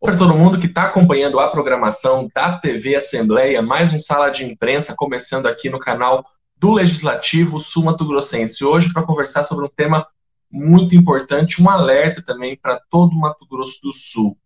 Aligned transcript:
para 0.00 0.16
todo 0.18 0.34
mundo 0.34 0.58
que 0.58 0.66
está 0.66 0.84
acompanhando 0.84 1.38
a 1.38 1.48
programação 1.48 2.28
da 2.34 2.58
TV 2.58 2.96
Assembleia, 2.96 3.62
mais 3.62 3.92
um 3.92 3.98
Sala 3.98 4.28
de 4.30 4.44
Imprensa 4.44 4.94
começando 4.96 5.46
aqui 5.46 5.70
no 5.70 5.78
canal 5.78 6.26
do 6.56 6.72
Legislativo 6.72 7.60
Sul 7.60 7.84
Mato 7.84 8.04
Grossense. 8.04 8.64
Hoje 8.64 8.92
para 8.92 9.04
conversar 9.04 9.44
sobre 9.44 9.66
um 9.66 9.68
tema 9.68 10.04
muito 10.50 10.96
importante, 10.96 11.62
um 11.62 11.70
alerta 11.70 12.20
também 12.20 12.56
para 12.56 12.80
todo 12.90 13.12
o 13.12 13.20
Mato 13.20 13.46
Grosso 13.46 13.80
do 13.82 13.92
Sul, 13.92 14.36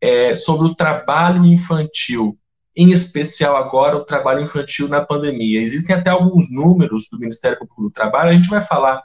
é, 0.00 0.34
sobre 0.34 0.66
o 0.66 0.74
trabalho 0.74 1.46
infantil, 1.46 2.36
em 2.76 2.90
especial 2.90 3.56
agora 3.56 3.96
o 3.96 4.04
trabalho 4.04 4.42
infantil 4.42 4.88
na 4.88 5.04
pandemia. 5.04 5.60
Existem 5.60 5.94
até 5.94 6.10
alguns 6.10 6.50
números 6.50 7.08
do 7.10 7.18
Ministério 7.18 7.58
Público 7.58 7.82
do 7.82 7.90
Trabalho, 7.90 8.30
a 8.30 8.34
gente 8.34 8.48
vai 8.48 8.60
falar 8.60 9.02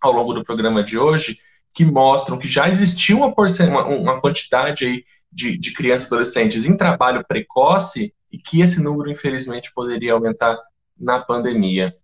ao 0.00 0.12
longo 0.12 0.32
do 0.32 0.44
programa 0.44 0.82
de 0.82 0.98
hoje, 0.98 1.38
que 1.72 1.84
mostram 1.84 2.38
que 2.38 2.48
já 2.48 2.68
existiu 2.68 3.18
uma, 3.18 3.34
uma, 3.68 3.84
uma 3.86 4.20
quantidade 4.20 4.84
aí 4.84 5.04
de, 5.30 5.58
de 5.58 5.72
crianças 5.72 6.06
e 6.06 6.08
adolescentes 6.08 6.64
em 6.64 6.76
trabalho 6.76 7.24
precoce 7.26 8.14
e 8.32 8.38
que 8.38 8.60
esse 8.60 8.82
número, 8.82 9.10
infelizmente, 9.10 9.72
poderia 9.74 10.14
aumentar 10.14 10.58
na 10.98 11.20
pandemia. 11.20 11.94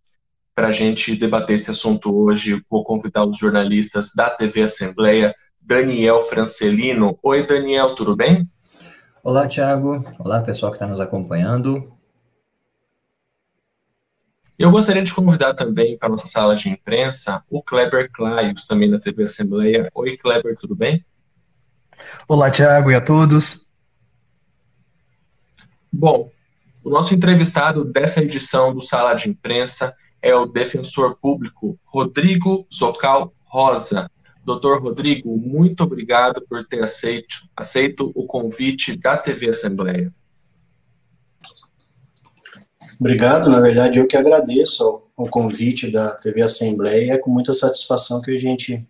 Para 0.54 0.68
a 0.68 0.72
gente 0.72 1.16
debater 1.16 1.56
esse 1.56 1.70
assunto 1.70 2.14
hoje, 2.14 2.62
vou 2.68 2.84
convidar 2.84 3.24
os 3.24 3.38
jornalistas 3.38 4.12
da 4.14 4.28
TV 4.28 4.62
Assembleia, 4.62 5.34
Daniel 5.60 6.22
Francelino. 6.24 7.18
Oi, 7.22 7.46
Daniel, 7.46 7.94
tudo 7.94 8.14
bem? 8.14 8.44
Olá, 9.24 9.46
Tiago. 9.46 10.04
Olá, 10.18 10.42
pessoal 10.42 10.72
que 10.72 10.76
está 10.76 10.84
nos 10.84 10.98
acompanhando. 10.98 11.96
Eu 14.58 14.68
gostaria 14.72 15.04
de 15.04 15.14
convidar 15.14 15.54
também 15.54 15.96
para 15.96 16.08
a 16.08 16.10
nossa 16.10 16.26
sala 16.26 16.56
de 16.56 16.68
imprensa 16.68 17.44
o 17.48 17.62
Kleber 17.62 18.10
Claios, 18.10 18.66
também 18.66 18.90
da 18.90 18.98
TV 18.98 19.22
Assembleia. 19.22 19.88
Oi, 19.94 20.16
Kleber, 20.16 20.56
tudo 20.56 20.74
bem? 20.74 21.06
Olá, 22.26 22.50
Tiago, 22.50 22.90
e 22.90 22.96
a 22.96 23.00
todos. 23.00 23.70
Bom, 25.92 26.28
o 26.82 26.90
nosso 26.90 27.14
entrevistado 27.14 27.84
dessa 27.84 28.20
edição 28.20 28.74
do 28.74 28.80
Sala 28.80 29.14
de 29.14 29.28
Imprensa 29.28 29.94
é 30.20 30.34
o 30.34 30.46
defensor 30.46 31.16
público 31.16 31.78
Rodrigo 31.84 32.66
Zocal 32.74 33.32
Rosa. 33.44 34.10
Doutor 34.44 34.82
Rodrigo, 34.82 35.36
muito 35.36 35.84
obrigado 35.84 36.42
por 36.48 36.64
ter 36.66 36.82
aceito, 36.82 37.36
aceito 37.56 38.10
o 38.14 38.26
convite 38.26 38.96
da 38.96 39.16
TV 39.16 39.50
Assembleia. 39.50 40.12
Obrigado, 43.00 43.48
na 43.50 43.60
verdade 43.60 43.98
eu 43.98 44.06
que 44.06 44.16
agradeço 44.16 45.02
o 45.16 45.28
convite 45.28 45.90
da 45.90 46.14
TV 46.14 46.42
Assembleia, 46.42 47.14
é 47.14 47.18
com 47.18 47.30
muita 47.30 47.52
satisfação 47.52 48.20
que 48.20 48.32
a 48.32 48.38
gente 48.38 48.86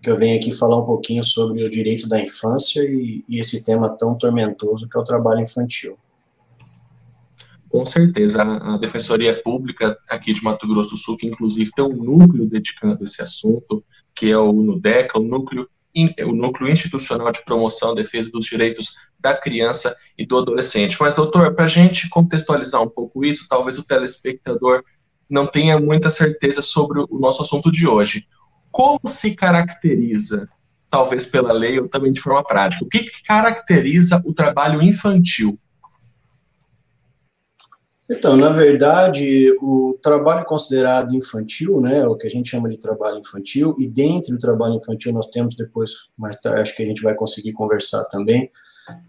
que 0.00 0.08
eu 0.08 0.16
venho 0.16 0.36
aqui 0.36 0.52
falar 0.52 0.78
um 0.78 0.86
pouquinho 0.86 1.24
sobre 1.24 1.64
o 1.64 1.70
direito 1.70 2.08
da 2.08 2.20
infância 2.20 2.82
e, 2.82 3.24
e 3.28 3.40
esse 3.40 3.64
tema 3.64 3.88
tão 3.96 4.16
tormentoso 4.16 4.88
que 4.88 4.96
é 4.96 5.00
o 5.00 5.04
trabalho 5.04 5.40
infantil. 5.40 5.98
Com 7.68 7.84
certeza, 7.84 8.42
a 8.42 8.78
Defensoria 8.78 9.42
Pública 9.42 9.98
aqui 10.08 10.32
de 10.32 10.42
Mato 10.42 10.66
Grosso 10.66 10.90
do 10.90 10.96
Sul, 10.96 11.16
que 11.16 11.26
inclusive 11.26 11.70
tem 11.72 11.84
um 11.84 11.96
núcleo 11.96 12.46
dedicado 12.46 12.96
a 13.00 13.04
esse 13.04 13.20
assunto, 13.20 13.84
que 14.18 14.30
é 14.30 14.36
o 14.36 14.52
NUDECA, 14.52 15.18
o 15.18 15.22
núcleo, 15.22 15.68
o 16.26 16.32
núcleo 16.32 16.70
Institucional 16.70 17.30
de 17.30 17.44
Promoção 17.44 17.92
e 17.92 17.96
Defesa 17.96 18.30
dos 18.30 18.46
Direitos 18.46 18.96
da 19.20 19.34
Criança 19.34 19.96
e 20.16 20.26
do 20.26 20.38
Adolescente. 20.38 20.96
Mas, 21.00 21.14
doutor, 21.14 21.54
para 21.54 21.66
a 21.66 21.68
gente 21.68 22.08
contextualizar 22.08 22.82
um 22.82 22.88
pouco 22.88 23.24
isso, 23.24 23.46
talvez 23.48 23.78
o 23.78 23.86
telespectador 23.86 24.82
não 25.30 25.46
tenha 25.46 25.78
muita 25.78 26.10
certeza 26.10 26.62
sobre 26.62 27.00
o 27.00 27.18
nosso 27.18 27.42
assunto 27.42 27.70
de 27.70 27.86
hoje 27.86 28.26
como 28.70 29.00
se 29.06 29.34
caracteriza, 29.34 30.48
talvez 30.90 31.26
pela 31.26 31.52
lei 31.52 31.78
ou 31.78 31.88
também 31.88 32.12
de 32.12 32.20
forma 32.20 32.44
prática, 32.44 32.84
o 32.84 32.88
que 32.88 33.10
caracteriza 33.24 34.22
o 34.24 34.32
trabalho 34.32 34.82
infantil? 34.82 35.58
Então, 38.10 38.36
na 38.36 38.48
verdade, 38.48 39.54
o 39.60 39.98
trabalho 40.02 40.46
considerado 40.46 41.14
infantil, 41.14 41.78
né, 41.78 42.06
o 42.06 42.16
que 42.16 42.26
a 42.26 42.30
gente 42.30 42.48
chama 42.48 42.68
de 42.68 42.78
trabalho 42.78 43.18
infantil, 43.18 43.76
e 43.78 43.86
dentro 43.86 44.32
do 44.32 44.38
trabalho 44.38 44.74
infantil 44.74 45.12
nós 45.12 45.26
temos 45.26 45.54
depois, 45.54 46.08
mais 46.16 46.40
tarde, 46.40 46.62
acho 46.62 46.76
que 46.76 46.82
a 46.82 46.86
gente 46.86 47.02
vai 47.02 47.14
conseguir 47.14 47.52
conversar 47.52 48.04
também, 48.04 48.50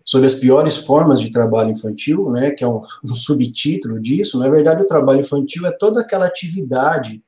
sobre 0.03 0.27
as 0.27 0.33
piores 0.33 0.75
formas 0.75 1.21
de 1.21 1.31
trabalho 1.31 1.71
infantil, 1.71 2.29
né, 2.29 2.51
que 2.51 2.61
é 2.61 2.67
um, 2.67 2.81
um 3.05 3.15
subtítulo 3.15 4.01
disso. 4.01 4.37
Na 4.37 4.49
verdade, 4.49 4.83
o 4.83 4.87
trabalho 4.87 5.21
infantil 5.21 5.65
é 5.65 5.71
toda 5.71 6.01
aquela 6.01 6.25
atividade 6.25 7.23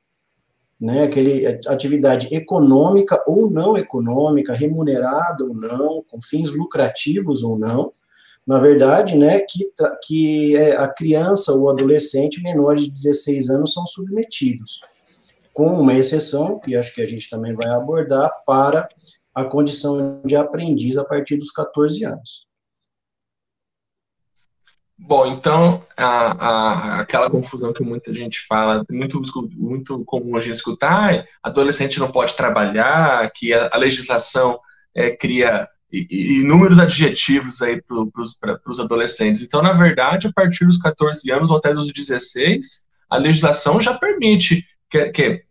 né, 0.82 1.04
aquele 1.04 1.46
atividade 1.68 2.26
econômica 2.34 3.22
ou 3.24 3.48
não 3.48 3.76
econômica, 3.76 4.52
remunerada 4.52 5.44
ou 5.44 5.54
não, 5.54 6.02
com 6.08 6.20
fins 6.20 6.50
lucrativos 6.50 7.44
ou 7.44 7.56
não, 7.56 7.92
na 8.46 8.58
verdade, 8.58 9.16
né, 9.16 9.40
que, 9.40 9.70
que 10.04 10.56
é, 10.56 10.76
a 10.76 10.88
criança 10.88 11.52
ou 11.52 11.70
adolescente 11.70 12.42
menor 12.42 12.74
de 12.74 12.90
16 12.90 13.50
anos 13.50 13.72
são 13.72 13.86
submetidos, 13.86 14.80
com 15.52 15.66
uma 15.66 15.94
exceção, 15.94 16.58
que 16.58 16.74
acho 16.74 16.94
que 16.94 17.02
a 17.02 17.06
gente 17.06 17.30
também 17.30 17.54
vai 17.54 17.68
abordar, 17.68 18.30
para 18.44 18.88
a 19.34 19.44
condição 19.44 20.20
de 20.24 20.34
aprendiz 20.34 20.96
a 20.96 21.04
partir 21.04 21.36
dos 21.36 21.50
14 21.50 22.04
anos. 22.04 22.46
Bom, 25.04 25.26
então, 25.26 25.84
a, 25.96 26.06
a, 26.06 27.00
aquela 27.00 27.28
confusão 27.28 27.72
que 27.72 27.82
muita 27.82 28.14
gente 28.14 28.46
fala, 28.46 28.84
muito, 28.90 29.20
muito 29.56 30.04
comum 30.04 30.36
a 30.36 30.40
gente 30.40 30.54
escutar, 30.54 31.14
ah, 31.14 31.24
adolescente 31.42 31.98
não 31.98 32.10
pode 32.10 32.36
trabalhar, 32.36 33.28
que 33.34 33.52
a, 33.52 33.68
a 33.72 33.76
legislação 33.76 34.60
é, 34.94 35.10
cria 35.10 35.68
inúmeros 35.92 36.78
adjetivos 36.78 37.60
aí 37.60 37.82
para 37.82 38.60
os 38.66 38.80
adolescentes. 38.80 39.42
Então, 39.42 39.62
na 39.62 39.72
verdade, 39.72 40.26
a 40.26 40.32
partir 40.32 40.64
dos 40.64 40.78
14 40.78 41.30
anos 41.30 41.50
ou 41.50 41.58
até 41.58 41.74
dos 41.74 41.92
16, 41.92 42.86
a 43.10 43.18
legislação 43.18 43.80
já 43.80 43.92
permite 43.92 44.64
que, 44.90 45.10
que, 45.10 45.44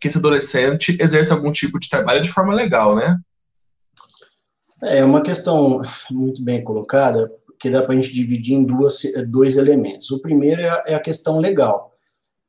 que 0.00 0.08
esse 0.08 0.18
adolescente 0.18 0.96
exerça 1.00 1.34
algum 1.34 1.50
tipo 1.50 1.80
de 1.80 1.88
trabalho 1.88 2.22
de 2.22 2.30
forma 2.30 2.54
legal, 2.54 2.94
né? 2.94 3.18
É 4.82 5.04
uma 5.04 5.20
questão 5.20 5.82
muito 6.10 6.42
bem 6.42 6.62
colocada, 6.62 7.30
que 7.58 7.68
dá 7.68 7.82
para 7.82 7.92
a 7.92 7.96
gente 7.96 8.12
dividir 8.12 8.54
em 8.54 8.64
duas, 8.64 9.02
dois 9.28 9.56
elementos. 9.56 10.10
O 10.10 10.20
primeiro 10.20 10.62
é 10.62 10.70
a, 10.70 10.84
é 10.86 10.94
a 10.94 11.00
questão 11.00 11.38
legal. 11.38 11.90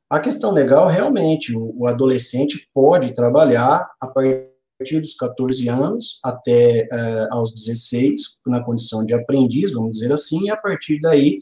A 0.08 0.20
questão 0.20 0.52
legal, 0.52 0.88
realmente, 0.88 1.54
o, 1.54 1.74
o, 1.76 1.86
adolescente 1.86 2.68
pode 2.72 3.12
trabalhar 3.12 3.90
a 4.00 4.06
partir 4.06 4.51
dos 4.82 5.14
14 5.14 5.68
anos 5.68 6.18
até 6.22 6.88
uh, 6.92 7.34
aos 7.34 7.54
16, 7.54 8.40
na 8.46 8.62
condição 8.62 9.04
de 9.04 9.14
aprendiz, 9.14 9.72
vamos 9.72 9.92
dizer 9.92 10.12
assim, 10.12 10.44
e 10.44 10.50
a 10.50 10.56
partir 10.56 10.98
daí, 11.00 11.36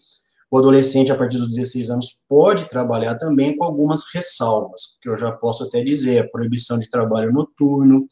o 0.50 0.58
adolescente, 0.58 1.12
a 1.12 1.16
partir 1.16 1.38
dos 1.38 1.54
16 1.54 1.90
anos, 1.90 2.18
pode 2.28 2.68
trabalhar 2.68 3.14
também 3.16 3.56
com 3.56 3.64
algumas 3.64 4.04
ressalvas, 4.12 4.98
que 5.00 5.08
eu 5.08 5.16
já 5.16 5.30
posso 5.32 5.64
até 5.64 5.82
dizer, 5.82 6.18
a 6.18 6.28
proibição 6.28 6.78
de 6.78 6.90
trabalho 6.90 7.32
noturno, 7.32 8.06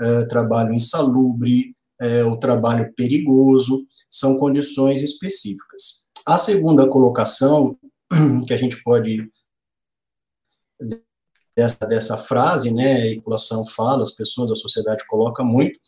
uh, 0.00 0.28
trabalho 0.28 0.72
insalubre, 0.72 1.74
é, 2.00 2.24
o 2.24 2.36
trabalho 2.36 2.92
perigoso, 2.96 3.84
são 4.08 4.38
condições 4.38 5.02
específicas. 5.02 6.06
A 6.26 6.38
segunda 6.38 6.88
colocação, 6.88 7.76
que 8.46 8.54
a 8.54 8.56
gente 8.56 8.82
pode, 8.82 9.28
dessa, 11.56 11.86
dessa 11.86 12.16
frase, 12.16 12.72
né, 12.72 13.10
a 13.10 13.14
população 13.16 13.66
fala, 13.66 14.02
as 14.02 14.12
pessoas, 14.12 14.50
a 14.50 14.54
sociedade 14.54 15.06
coloca 15.06 15.42
muito, 15.42 15.78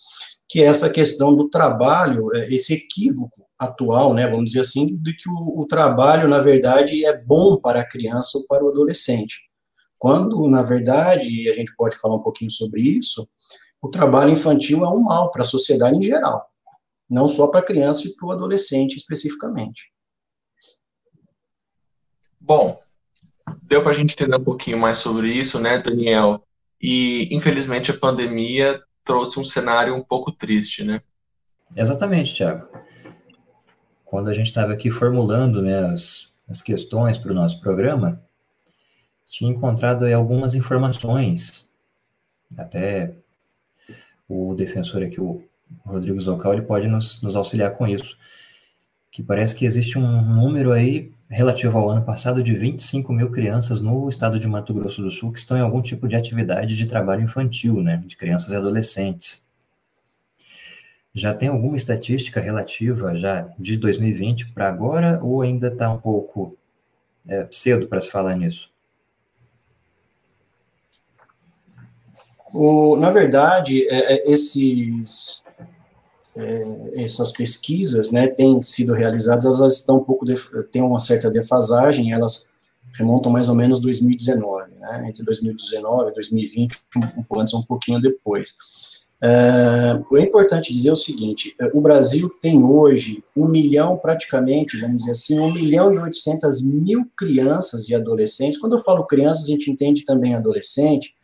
que 0.48 0.62
é 0.62 0.66
essa 0.66 0.90
questão 0.90 1.34
do 1.34 1.48
trabalho, 1.48 2.34
é, 2.34 2.52
esse 2.52 2.74
equívoco 2.74 3.46
atual, 3.58 4.12
né, 4.12 4.28
vamos 4.28 4.46
dizer 4.46 4.60
assim, 4.60 4.96
de 4.96 5.14
que 5.14 5.28
o, 5.28 5.60
o 5.60 5.66
trabalho, 5.66 6.28
na 6.28 6.40
verdade, 6.40 7.04
é 7.04 7.16
bom 7.16 7.56
para 7.56 7.80
a 7.80 7.88
criança 7.88 8.38
ou 8.38 8.46
para 8.46 8.64
o 8.64 8.68
adolescente. 8.68 9.48
Quando, 9.98 10.48
na 10.48 10.62
verdade, 10.62 11.28
e 11.28 11.48
a 11.48 11.52
gente 11.52 11.74
pode 11.76 11.96
falar 11.96 12.16
um 12.16 12.22
pouquinho 12.22 12.50
sobre 12.50 12.82
isso, 12.82 13.28
o 13.80 13.88
trabalho 13.88 14.32
infantil 14.32 14.84
é 14.84 14.88
um 14.88 15.00
mal 15.00 15.30
para 15.30 15.42
a 15.42 15.44
sociedade 15.44 15.96
em 15.96 16.02
geral, 16.02 16.44
não 17.08 17.28
só 17.28 17.46
para 17.46 17.60
a 17.60 17.64
criança 17.64 18.06
e 18.06 18.14
para 18.16 18.26
o 18.26 18.32
adolescente 18.32 18.96
especificamente. 18.96 19.92
Bom, 22.40 22.81
deu 23.62 23.82
para 23.82 23.92
a 23.92 23.94
gente 23.94 24.14
entender 24.14 24.36
um 24.36 24.44
pouquinho 24.44 24.78
mais 24.78 24.98
sobre 24.98 25.32
isso, 25.32 25.58
né, 25.58 25.78
Daniel? 25.78 26.44
E 26.80 27.28
infelizmente 27.34 27.90
a 27.90 27.98
pandemia 27.98 28.80
trouxe 29.04 29.38
um 29.38 29.44
cenário 29.44 29.94
um 29.94 30.02
pouco 30.02 30.32
triste, 30.32 30.84
né? 30.84 31.00
Exatamente, 31.76 32.34
Tiago. 32.34 32.66
Quando 34.04 34.28
a 34.28 34.32
gente 34.34 34.46
estava 34.46 34.72
aqui 34.72 34.90
formulando 34.90 35.62
né, 35.62 35.78
as, 35.86 36.32
as 36.48 36.60
questões 36.60 37.16
para 37.16 37.32
o 37.32 37.34
nosso 37.34 37.60
programa, 37.60 38.22
tinha 39.26 39.50
encontrado 39.50 40.04
algumas 40.06 40.54
informações, 40.54 41.66
até 42.58 43.14
o 44.28 44.54
defensor 44.54 45.02
aqui, 45.02 45.20
o 45.20 45.42
Rodrigo 45.84 46.20
Zocal, 46.20 46.52
ele 46.52 46.62
pode 46.62 46.86
nos, 46.86 47.22
nos 47.22 47.34
auxiliar 47.34 47.70
com 47.72 47.86
isso. 47.86 48.16
Que 49.10 49.22
parece 49.22 49.54
que 49.54 49.64
existe 49.64 49.98
um 49.98 50.22
número 50.22 50.72
aí 50.72 51.12
relativo 51.32 51.78
ao 51.78 51.88
ano 51.88 52.04
passado 52.04 52.42
de 52.42 52.54
25 52.54 53.10
mil 53.12 53.30
crianças 53.30 53.80
no 53.80 54.06
estado 54.08 54.38
de 54.38 54.46
Mato 54.46 54.74
Grosso 54.74 55.02
do 55.02 55.10
Sul 55.10 55.32
que 55.32 55.38
estão 55.38 55.56
em 55.56 55.62
algum 55.62 55.80
tipo 55.80 56.06
de 56.06 56.14
atividade 56.14 56.76
de 56.76 56.86
trabalho 56.86 57.22
infantil, 57.22 57.82
né, 57.82 58.02
de 58.06 58.16
crianças 58.16 58.52
e 58.52 58.56
adolescentes. 58.56 59.42
Já 61.14 61.32
tem 61.32 61.48
alguma 61.48 61.76
estatística 61.76 62.40
relativa 62.40 63.16
já 63.16 63.48
de 63.58 63.78
2020 63.78 64.52
para 64.52 64.68
agora 64.68 65.18
ou 65.22 65.40
ainda 65.40 65.68
está 65.68 65.90
um 65.90 65.98
pouco 65.98 66.56
é, 67.26 67.46
cedo 67.50 67.86
para 67.86 68.00
se 68.00 68.10
falar 68.10 68.36
nisso? 68.36 68.70
O, 72.54 72.96
na 72.96 73.10
verdade, 73.10 73.86
é, 73.88 74.14
é, 74.14 74.30
esses, 74.30 75.41
é, 76.36 76.64
essas 76.94 77.32
pesquisas, 77.32 78.10
né, 78.10 78.26
têm 78.26 78.62
sido 78.62 78.92
realizadas, 78.92 79.44
elas 79.44 79.76
estão 79.76 79.98
um 79.98 80.04
pouco, 80.04 80.24
têm 80.70 80.82
uma 80.82 80.98
certa 80.98 81.30
defasagem, 81.30 82.12
elas 82.12 82.48
remontam 82.94 83.30
mais 83.30 83.48
ou 83.48 83.54
menos 83.54 83.80
2019, 83.80 84.70
né, 84.80 85.06
entre 85.08 85.24
2019 85.24 86.10
e 86.10 86.14
2020, 86.14 86.78
um 86.96 87.00
pouco 87.00 87.40
antes, 87.40 87.54
um 87.54 87.62
pouquinho 87.62 88.00
depois. 88.00 88.56
Uh, 89.22 90.16
é 90.16 90.22
importante 90.22 90.72
dizer 90.72 90.90
o 90.90 90.96
seguinte: 90.96 91.54
o 91.72 91.80
Brasil 91.80 92.28
tem 92.40 92.64
hoje 92.64 93.22
um 93.36 93.46
milhão, 93.46 93.96
praticamente, 93.96 94.80
vamos 94.80 94.98
dizer 94.98 95.12
assim, 95.12 95.38
um 95.38 95.52
milhão 95.52 95.94
e 95.94 95.98
oitocentas 95.98 96.60
mil 96.60 97.06
crianças 97.16 97.88
e 97.88 97.94
adolescentes. 97.94 98.58
Quando 98.58 98.76
eu 98.76 98.82
falo 98.82 99.06
crianças, 99.06 99.44
a 99.44 99.46
gente 99.46 99.70
entende 99.70 100.04
também 100.04 100.34
adolescente, 100.34 101.14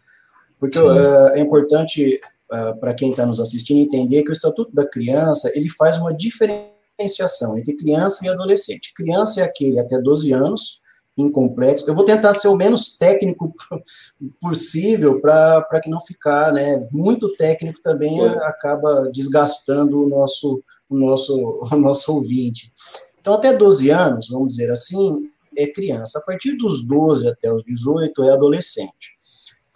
porque 0.60 0.78
uh, 0.78 1.30
é 1.34 1.40
importante 1.40 2.20
uh, 2.52 2.78
para 2.78 2.94
quem 2.94 3.10
está 3.10 3.24
nos 3.26 3.40
assistindo 3.40 3.78
entender 3.78 4.22
que 4.22 4.30
o 4.30 4.32
Estatuto 4.32 4.74
da 4.74 4.86
Criança 4.86 5.50
ele 5.54 5.68
faz 5.70 5.98
uma 5.98 6.14
diferenciação 6.14 7.56
entre 7.58 7.76
criança 7.76 8.24
e 8.24 8.28
adolescente. 8.28 8.92
Criança 8.94 9.40
é 9.40 9.44
aquele 9.44 9.78
até 9.78 10.00
12 10.00 10.32
anos, 10.32 10.80
incompletos. 11.16 11.86
Eu 11.86 11.94
vou 11.94 12.04
tentar 12.04 12.32
ser 12.34 12.48
o 12.48 12.56
menos 12.56 12.96
técnico 12.96 13.52
possível 14.40 15.20
para 15.20 15.80
que 15.82 15.90
não 15.90 16.00
ficar, 16.00 16.52
né? 16.52 16.86
Muito 16.92 17.32
técnico 17.32 17.80
também 17.80 18.20
é. 18.20 18.28
acaba 18.44 19.10
desgastando 19.12 20.04
o 20.04 20.08
nosso, 20.08 20.62
o 20.88 20.96
nosso, 20.96 21.60
o 21.72 21.76
nosso 21.76 22.14
ouvinte. 22.14 22.72
Então, 23.20 23.34
até 23.34 23.52
12 23.52 23.90
anos, 23.90 24.28
vamos 24.28 24.48
dizer 24.48 24.70
assim, 24.70 25.28
é 25.56 25.66
criança. 25.66 26.18
A 26.18 26.22
partir 26.22 26.56
dos 26.56 26.86
12 26.86 27.26
até 27.28 27.52
os 27.52 27.64
18 27.64 28.22
é 28.24 28.30
adolescente. 28.30 29.17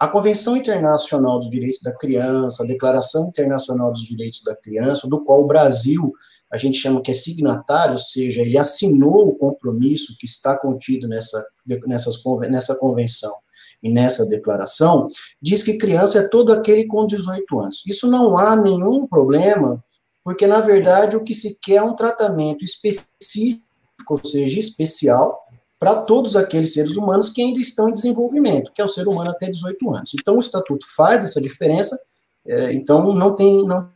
A 0.03 0.07
Convenção 0.09 0.57
Internacional 0.57 1.39
dos 1.39 1.49
Direitos 1.49 1.79
da 1.81 1.93
Criança, 1.93 2.61
a 2.61 2.67
Declaração 2.67 3.29
Internacional 3.29 3.89
dos 3.89 4.03
Direitos 4.03 4.43
da 4.43 4.53
Criança, 4.53 5.07
do 5.07 5.23
qual 5.23 5.41
o 5.41 5.47
Brasil, 5.47 6.11
a 6.51 6.57
gente 6.57 6.77
chama 6.77 7.01
que 7.01 7.09
é 7.09 7.13
signatário, 7.13 7.93
ou 7.93 7.97
seja, 7.97 8.41
ele 8.41 8.57
assinou 8.57 9.29
o 9.29 9.35
compromisso 9.35 10.17
que 10.19 10.25
está 10.25 10.57
contido 10.57 11.07
nessa, 11.07 11.41
nessas, 11.87 12.21
nessa 12.49 12.75
convenção 12.75 13.33
e 13.81 13.89
nessa 13.89 14.25
declaração, 14.25 15.07
diz 15.41 15.63
que 15.63 15.77
criança 15.77 16.19
é 16.19 16.27
todo 16.27 16.51
aquele 16.51 16.85
com 16.85 17.05
18 17.05 17.59
anos. 17.61 17.81
Isso 17.87 18.05
não 18.05 18.37
há 18.37 18.57
nenhum 18.57 19.07
problema, 19.07 19.81
porque, 20.21 20.45
na 20.45 20.59
verdade, 20.59 21.15
o 21.15 21.23
que 21.23 21.33
se 21.33 21.57
quer 21.61 21.75
é 21.75 21.81
um 21.81 21.95
tratamento 21.95 22.61
específico, 22.65 23.63
ou 24.09 24.25
seja, 24.25 24.59
especial, 24.59 25.42
para 25.83 25.95
todos 25.95 26.37
aqueles 26.37 26.73
seres 26.73 26.95
humanos 26.95 27.29
que 27.29 27.41
ainda 27.41 27.59
estão 27.59 27.89
em 27.89 27.91
desenvolvimento, 27.91 28.71
que 28.73 28.81
é 28.81 28.85
o 28.85 28.87
ser 28.87 29.05
humano 29.05 29.31
até 29.31 29.49
18 29.49 29.93
anos. 29.93 30.11
Então, 30.17 30.37
o 30.37 30.39
Estatuto 30.39 30.85
faz 30.95 31.25
essa 31.25 31.41
diferença, 31.41 32.01
é, 32.47 32.71
então 32.71 33.13
não 33.13 33.35
tem, 33.35 33.67
não 33.67 33.89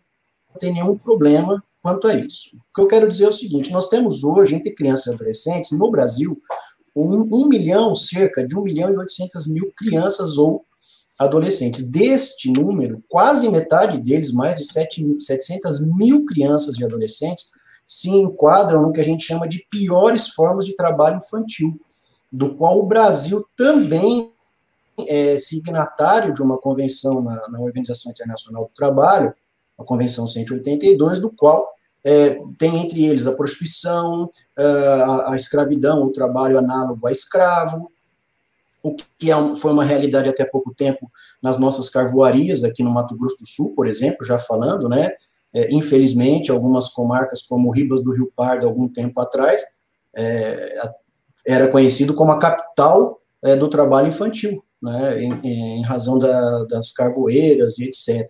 tem 0.59 0.73
nenhum 0.73 0.97
problema 0.97 1.63
quanto 1.81 2.09
a 2.09 2.13
isso. 2.13 2.49
O 2.57 2.75
que 2.75 2.81
eu 2.81 2.87
quero 2.87 3.07
dizer 3.07 3.23
é 3.23 3.29
o 3.29 3.31
seguinte: 3.31 3.71
nós 3.71 3.87
temos 3.87 4.25
hoje, 4.25 4.53
entre 4.53 4.75
crianças 4.75 5.07
e 5.07 5.15
adolescentes, 5.15 5.71
no 5.71 5.89
Brasil, 5.89 6.37
um, 6.93 7.25
um 7.33 7.47
milhão, 7.47 7.95
cerca 7.95 8.45
de 8.45 8.53
1 8.53 8.63
milhão 8.63 8.91
e 8.91 8.97
800 8.97 9.47
mil 9.47 9.71
crianças 9.77 10.37
ou 10.37 10.65
adolescentes. 11.17 11.89
Deste 11.89 12.51
número, 12.51 13.01
quase 13.07 13.47
metade 13.47 13.97
deles, 14.01 14.33
mais 14.33 14.57
de 14.57 14.65
7, 14.65 15.21
700 15.21 15.79
mil 15.95 16.25
crianças 16.25 16.77
e 16.77 16.83
adolescentes, 16.83 17.45
se 17.87 18.09
enquadram 18.09 18.81
no 18.81 18.91
que 18.91 18.99
a 18.99 19.03
gente 19.03 19.23
chama 19.23 19.47
de 19.47 19.65
piores 19.71 20.27
formas 20.27 20.65
de 20.65 20.75
trabalho 20.75 21.17
infantil, 21.17 21.79
do 22.29 22.53
qual 22.55 22.79
o 22.79 22.85
Brasil 22.85 23.47
também 23.55 24.33
é 25.07 25.37
signatário 25.37 26.33
de 26.33 26.41
uma 26.41 26.57
convenção 26.57 27.21
na, 27.21 27.47
na 27.47 27.61
Organização 27.61 28.11
Internacional 28.11 28.65
do 28.65 28.71
Trabalho, 28.75 29.33
a 29.77 29.83
Convenção 29.85 30.27
182, 30.27 31.19
do 31.19 31.29
qual 31.31 31.65
é, 32.03 32.41
tem 32.57 32.77
entre 32.77 33.05
eles 33.05 33.25
a 33.25 33.35
prostituição, 33.35 34.29
é, 34.57 34.63
a, 34.63 35.31
a, 35.31 35.35
escravidão, 35.35 36.03
o 36.03 36.11
trabalho 36.11 36.57
análogo 36.57 37.07
a 37.07 37.11
escravo, 37.11 37.89
o 38.83 38.95
que 39.17 39.31
é 39.31 39.55
foi 39.55 39.71
uma 39.71 39.83
realidade 39.83 40.27
até 40.27 40.43
pouco 40.45 40.73
tempo 40.73 41.11
nas 41.41 41.57
nossas 41.57 41.89
carvoarias 41.89 42.63
aqui 42.63 42.83
no 42.83 42.91
Mato 42.91 43.15
Grosso 43.15 43.37
do 43.39 43.45
Sul, 43.45 43.73
por 43.75 43.87
exemplo, 43.87 44.25
já 44.25 44.39
falando, 44.39 44.89
né, 44.89 45.11
é, 45.57 45.73
infelizmente, 45.73 46.51
algumas 46.51 46.87
comarcas, 46.89 47.41
como 47.41 47.71
Ribas 47.71 48.03
do 48.03 48.13
Rio 48.13 48.31
Pardo, 48.35 48.67
algum 48.67 48.87
tempo 48.87 49.19
atrás, 49.19 49.63
é, 50.15 50.77
era 51.47 51.67
conhecido 51.67 52.13
como 52.13 52.31
a 52.31 52.37
capital 52.37 53.19
é, 53.43 53.55
do 53.55 53.67
trabalho 53.67 54.09
infantil, 54.09 54.63
né, 54.81 55.23
em, 55.23 55.79
em 55.79 55.81
razão 55.81 56.19
da, 56.19 56.63
das 56.65 56.91
carvoeiras 56.91 57.79
e 57.79 57.85
etc. 57.85 58.29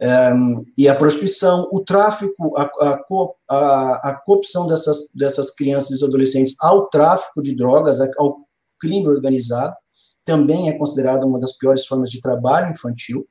É, 0.00 0.32
e 0.76 0.88
a 0.88 0.96
prostituição, 0.96 1.68
o 1.72 1.78
tráfico, 1.78 2.56
a, 2.56 2.64
a, 2.64 3.00
a, 3.48 4.10
a 4.10 4.20
corrupção 4.24 4.66
dessas, 4.66 5.12
dessas 5.14 5.52
crianças 5.52 6.00
e 6.00 6.04
adolescentes 6.04 6.56
ao 6.60 6.88
tráfico 6.88 7.40
de 7.40 7.54
drogas, 7.54 8.00
ao 8.18 8.38
crime 8.80 9.06
organizado, 9.06 9.76
também 10.24 10.68
é 10.68 10.76
considerado 10.76 11.24
uma 11.24 11.38
das 11.38 11.56
piores 11.56 11.86
formas 11.86 12.10
de 12.10 12.20
trabalho 12.20 12.72
infantil 12.72 13.24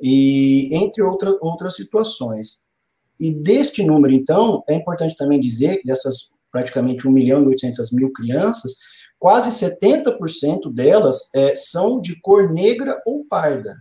e 0.00 0.68
entre 0.72 1.02
outra, 1.02 1.36
outras 1.40 1.76
situações. 1.76 2.64
E 3.18 3.32
deste 3.32 3.84
número, 3.84 4.14
então, 4.14 4.64
é 4.68 4.74
importante 4.74 5.14
também 5.14 5.38
dizer 5.38 5.78
que 5.78 5.84
dessas 5.84 6.30
praticamente 6.50 7.06
1 7.06 7.12
milhão 7.12 7.42
e 7.42 7.46
800 7.46 7.92
mil 7.92 8.12
crianças, 8.12 8.76
quase 9.18 9.50
70% 9.50 10.72
delas 10.72 11.30
é, 11.34 11.54
são 11.54 12.00
de 12.00 12.20
cor 12.20 12.52
negra 12.52 13.00
ou 13.06 13.24
parda. 13.24 13.76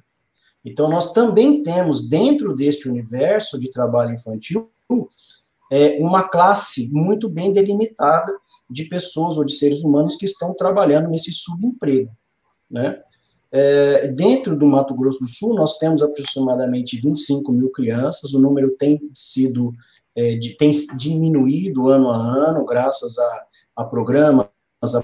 Então, 0.63 0.89
nós 0.89 1.13
também 1.13 1.63
temos, 1.63 2.07
dentro 2.07 2.53
deste 2.53 2.89
universo 2.89 3.57
de 3.57 3.71
trabalho 3.71 4.13
infantil, 4.13 4.69
é, 5.71 5.97
uma 5.99 6.27
classe 6.27 6.91
muito 6.91 7.29
bem 7.29 7.51
delimitada 7.51 8.31
de 8.69 8.85
pessoas 8.85 9.37
ou 9.37 9.45
de 9.45 9.53
seres 9.53 9.83
humanos 9.83 10.15
que 10.15 10.25
estão 10.25 10.53
trabalhando 10.53 11.09
nesse 11.09 11.31
subemprego, 11.31 12.11
né? 12.69 13.01
É, 13.51 14.07
dentro 14.09 14.55
do 14.55 14.67
Mato 14.67 14.93
Grosso 14.93 15.19
do 15.19 15.27
Sul, 15.27 15.55
nós 15.55 15.77
temos 15.77 16.01
aproximadamente 16.01 16.99
25 16.99 17.51
mil 17.51 17.71
crianças, 17.71 18.33
o 18.33 18.39
número 18.39 18.75
tem 18.77 18.99
sido, 19.13 19.73
é, 20.15 20.35
de, 20.35 20.55
tem 20.55 20.71
diminuído 20.97 21.87
ano 21.87 22.09
a 22.09 22.17
ano, 22.17 22.65
graças 22.65 23.17
a, 23.17 23.45
a 23.77 23.83
programas, 23.85 24.47
a 24.83 25.03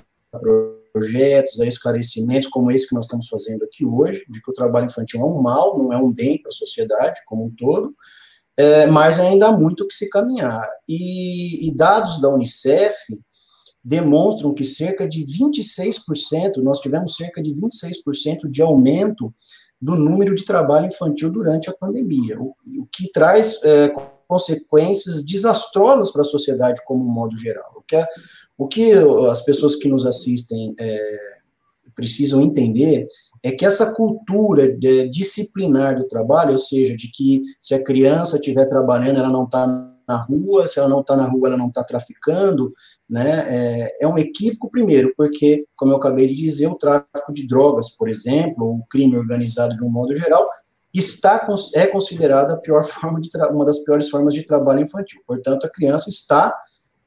projetos, 0.95 1.59
a 1.59 1.65
esclarecimentos 1.65 2.47
como 2.47 2.71
esse 2.71 2.87
que 2.87 2.95
nós 2.95 3.05
estamos 3.05 3.27
fazendo 3.27 3.63
aqui 3.65 3.85
hoje, 3.85 4.23
de 4.29 4.41
que 4.41 4.49
o 4.49 4.53
trabalho 4.53 4.85
infantil 4.85 5.19
é 5.19 5.25
um 5.25 5.41
mal, 5.41 5.77
não 5.77 5.91
é 5.91 5.97
um 5.97 6.09
bem 6.09 6.41
para 6.41 6.47
a 6.47 6.53
sociedade 6.53 7.19
como 7.25 7.45
um 7.45 7.51
todo, 7.53 7.93
é, 8.55 8.85
mas 8.85 9.19
ainda 9.19 9.47
há 9.47 9.51
muito 9.51 9.85
que 9.85 9.93
se 9.93 10.09
caminhar. 10.09 10.65
E, 10.87 11.67
e 11.67 11.75
dados 11.75 12.21
da 12.21 12.29
Unicef, 12.29 12.95
demonstram 13.85 14.51
que 14.51 14.63
cerca 14.63 15.07
de 15.07 15.23
26%, 15.23 16.57
nós 16.57 16.79
tivemos 16.79 17.15
cerca 17.15 17.39
de 17.39 17.51
26% 17.51 18.49
de 18.49 18.63
aumento 18.63 19.31
do 19.79 19.95
número 19.95 20.33
de 20.33 20.43
trabalho 20.43 20.87
infantil 20.87 21.31
durante 21.31 21.69
a 21.69 21.73
pandemia, 21.73 22.41
o, 22.41 22.55
o 22.79 22.87
que 22.91 23.11
traz 23.11 23.63
é, 23.63 23.93
consequências 24.27 25.23
desastrosas 25.23 26.11
para 26.11 26.21
a 26.21 26.25
sociedade 26.25 26.81
como 26.83 27.05
um 27.05 27.13
modo 27.13 27.37
geral. 27.37 27.73
O 27.75 27.83
que, 27.83 27.95
é, 27.95 28.07
o 28.57 28.67
que 28.67 28.91
as 29.29 29.45
pessoas 29.45 29.75
que 29.75 29.87
nos 29.87 30.07
assistem 30.07 30.73
é, 30.79 31.19
precisam 31.95 32.41
entender 32.41 33.05
é 33.43 33.51
que 33.51 33.65
essa 33.65 33.93
cultura 33.93 34.75
disciplinar 35.11 35.95
do 35.95 36.07
trabalho, 36.07 36.53
ou 36.53 36.57
seja, 36.57 36.95
de 36.95 37.11
que 37.11 37.43
se 37.61 37.75
a 37.75 37.83
criança 37.83 38.37
estiver 38.37 38.65
trabalhando, 38.65 39.19
ela 39.19 39.29
não 39.29 39.43
está 39.43 39.94
na 40.07 40.17
rua, 40.17 40.67
se 40.67 40.79
ela 40.79 40.89
não 40.89 41.01
está 41.01 41.15
na 41.15 41.25
rua, 41.25 41.49
ela 41.49 41.57
não 41.57 41.67
está 41.67 41.83
traficando, 41.83 42.71
né? 43.09 43.45
É, 43.47 44.03
é, 44.03 44.07
um 44.07 44.17
equívoco, 44.17 44.69
primeiro, 44.69 45.13
porque, 45.15 45.65
como 45.75 45.91
eu 45.91 45.97
acabei 45.97 46.27
de 46.27 46.35
dizer, 46.35 46.67
o 46.67 46.75
tráfico 46.75 47.33
de 47.33 47.47
drogas, 47.47 47.89
por 47.89 48.07
exemplo, 48.07 48.65
o 48.65 48.85
crime 48.89 49.17
organizado 49.17 49.75
de 49.75 49.83
um 49.83 49.89
modo 49.89 50.13
geral, 50.15 50.47
está 50.93 51.47
é 51.73 51.87
considerada 51.87 52.53
a 52.53 52.57
pior 52.57 52.83
forma 52.85 53.19
de 53.19 53.29
uma 53.51 53.65
das 53.65 53.79
piores 53.79 54.09
formas 54.09 54.33
de 54.33 54.45
trabalho 54.45 54.81
infantil. 54.81 55.21
Portanto, 55.25 55.65
a 55.65 55.69
criança 55.69 56.09
está 56.09 56.55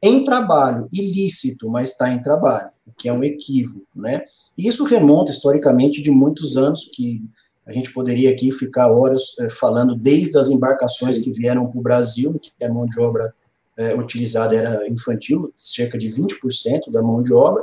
em 0.02 0.23
trabalho, 0.23 0.87
ilícito, 0.93 1.69
mas 1.69 1.90
está 1.90 2.11
em 2.11 2.23
trabalho, 2.23 2.71
o 2.87 2.93
que 2.93 3.09
é 3.09 3.12
um 3.12 3.25
equívoco, 3.25 3.87
né? 3.97 4.23
E 4.57 4.69
isso 4.69 4.85
remonta 4.85 5.33
historicamente 5.33 6.00
de 6.00 6.11
muitos 6.11 6.57
anos 6.57 6.88
que 6.95 7.21
a 7.69 7.73
gente 7.73 7.93
poderia 7.93 8.31
aqui 8.31 8.51
ficar 8.51 8.91
horas 8.91 9.37
é, 9.39 9.51
falando 9.51 9.95
desde 9.95 10.39
as 10.39 10.49
embarcações 10.49 11.17
Sim. 11.17 11.23
que 11.23 11.31
vieram 11.31 11.67
para 11.67 11.79
o 11.79 11.83
Brasil, 11.83 12.39
que 12.41 12.51
é 12.59 12.69
mão 12.69 12.87
de 12.87 12.99
obra 12.99 13.35
é, 13.77 13.95
utilizada 13.95 14.57
era 14.57 14.89
infantil, 14.89 15.53
cerca 15.55 15.99
de 15.99 16.09
20% 16.09 16.91
da 16.91 17.03
mão 17.03 17.23
de 17.23 17.33
obra, 17.33 17.63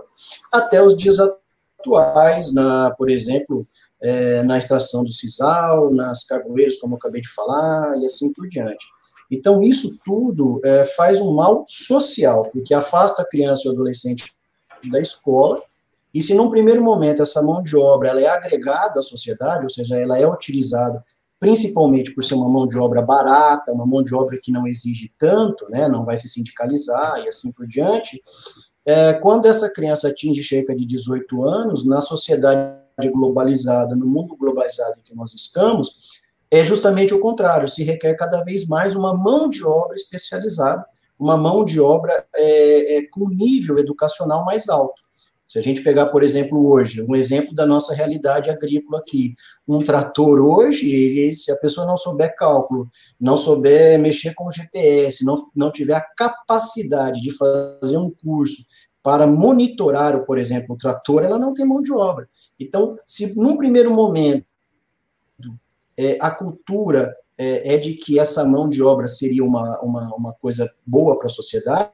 até 0.51 0.81
os 0.81 0.95
dias 0.95 1.17
atuais, 1.19 2.53
na, 2.53 2.91
por 2.91 3.09
exemplo, 3.09 3.67
é, 3.99 4.43
na 4.43 4.57
extração 4.59 5.03
do 5.03 5.11
sisal, 5.11 5.91
nas 5.91 6.23
carvoeiras, 6.23 6.77
como 6.77 6.93
eu 6.93 6.97
acabei 6.97 7.21
de 7.21 7.27
falar, 7.27 7.97
e 7.99 8.05
assim 8.05 8.31
por 8.31 8.47
diante. 8.47 8.85
Então, 9.29 9.61
isso 9.61 9.97
tudo 10.05 10.61
é, 10.63 10.85
faz 10.85 11.19
um 11.19 11.33
mal 11.33 11.65
social, 11.67 12.49
porque 12.53 12.73
afasta 12.73 13.23
a 13.23 13.27
criança 13.27 13.63
e 13.65 13.69
o 13.69 13.73
adolescente 13.73 14.33
da 14.89 15.01
escola, 15.01 15.61
e 16.15 16.21
se 16.21 16.33
num 16.33 16.49
primeiro 16.49 16.81
momento 16.81 17.21
essa 17.21 17.43
mão 17.43 17.61
de 17.61 17.75
obra 17.75 18.09
ela 18.09 18.21
é 18.21 18.27
agregada 18.27 19.01
à 19.01 19.03
sociedade, 19.03 19.63
ou 19.63 19.69
seja, 19.69 19.97
ela 19.97 20.17
é 20.17 20.25
utilizada 20.25 21.03
principalmente 21.37 22.15
por 22.15 22.23
ser 22.23 22.35
uma 22.35 22.49
mão 22.49 22.65
de 22.65 22.77
obra 22.77 23.01
barata, 23.01 23.73
uma 23.73 23.85
mão 23.85 24.01
de 24.01 24.15
obra 24.15 24.39
que 24.41 24.51
não 24.51 24.65
exige 24.65 25.13
tanto, 25.19 25.69
né, 25.69 25.87
não 25.87 26.05
vai 26.05 26.15
se 26.15 26.29
sindicalizar 26.29 27.19
e 27.19 27.27
assim 27.27 27.51
por 27.51 27.67
diante, 27.67 28.21
é, 28.85 29.13
quando 29.13 29.45
essa 29.45 29.71
criança 29.71 30.07
atinge 30.07 30.41
cerca 30.41 30.73
de 30.73 30.85
18 30.85 31.43
anos, 31.43 31.85
na 31.85 31.99
sociedade 31.99 32.79
globalizada, 33.13 33.95
no 33.95 34.07
mundo 34.07 34.37
globalizado 34.37 34.99
em 34.99 35.03
que 35.03 35.13
nós 35.13 35.33
estamos, 35.33 36.21
é 36.49 36.63
justamente 36.63 37.13
o 37.13 37.19
contrário, 37.19 37.67
se 37.67 37.83
requer 37.83 38.15
cada 38.15 38.41
vez 38.41 38.65
mais 38.67 38.95
uma 38.95 39.13
mão 39.13 39.49
de 39.49 39.65
obra 39.65 39.95
especializada, 39.95 40.85
uma 41.19 41.35
mão 41.35 41.65
de 41.65 41.79
obra 41.81 42.25
é, 42.35 42.97
é, 42.97 43.07
com 43.07 43.29
nível 43.29 43.77
educacional 43.77 44.45
mais 44.45 44.69
alto. 44.69 45.04
Se 45.47 45.59
a 45.59 45.61
gente 45.61 45.81
pegar, 45.81 46.07
por 46.07 46.23
exemplo, 46.23 46.67
hoje, 46.67 47.03
um 47.03 47.15
exemplo 47.15 47.53
da 47.53 47.65
nossa 47.65 47.93
realidade 47.93 48.49
agrícola 48.49 48.99
aqui, 48.99 49.35
um 49.67 49.83
trator 49.83 50.39
hoje, 50.39 50.89
ele, 50.89 51.35
se 51.35 51.51
a 51.51 51.57
pessoa 51.57 51.85
não 51.85 51.95
souber 51.95 52.35
cálculo, 52.35 52.89
não 53.19 53.37
souber 53.37 53.99
mexer 53.99 54.33
com 54.33 54.47
o 54.47 54.51
GPS, 54.51 55.23
não, 55.23 55.35
não 55.55 55.71
tiver 55.71 55.93
a 55.93 56.01
capacidade 56.01 57.21
de 57.21 57.31
fazer 57.31 57.97
um 57.97 58.09
curso 58.09 58.63
para 59.03 59.27
monitorar, 59.27 60.25
por 60.25 60.39
exemplo, 60.39 60.73
o 60.73 60.77
trator, 60.77 61.23
ela 61.23 61.37
não 61.37 61.53
tem 61.53 61.63
mão 61.63 61.79
de 61.79 61.93
obra. 61.93 62.27
Então, 62.59 62.97
se 63.05 63.35
num 63.35 63.55
primeiro 63.55 63.93
momento 63.93 64.47
é, 65.95 66.17
a 66.19 66.31
cultura 66.31 67.15
é, 67.37 67.75
é, 67.75 67.77
de 67.77 67.93
que 67.93 68.17
essa 68.17 68.43
mão 68.43 68.67
de 68.67 68.81
obra 68.81 69.07
seria 69.07 69.43
uma, 69.43 69.79
uma, 69.81 70.15
uma 70.15 70.33
coisa 70.33 70.73
boa 70.83 71.17
para 71.19 71.27
a 71.27 71.29
sociedade, 71.29 71.91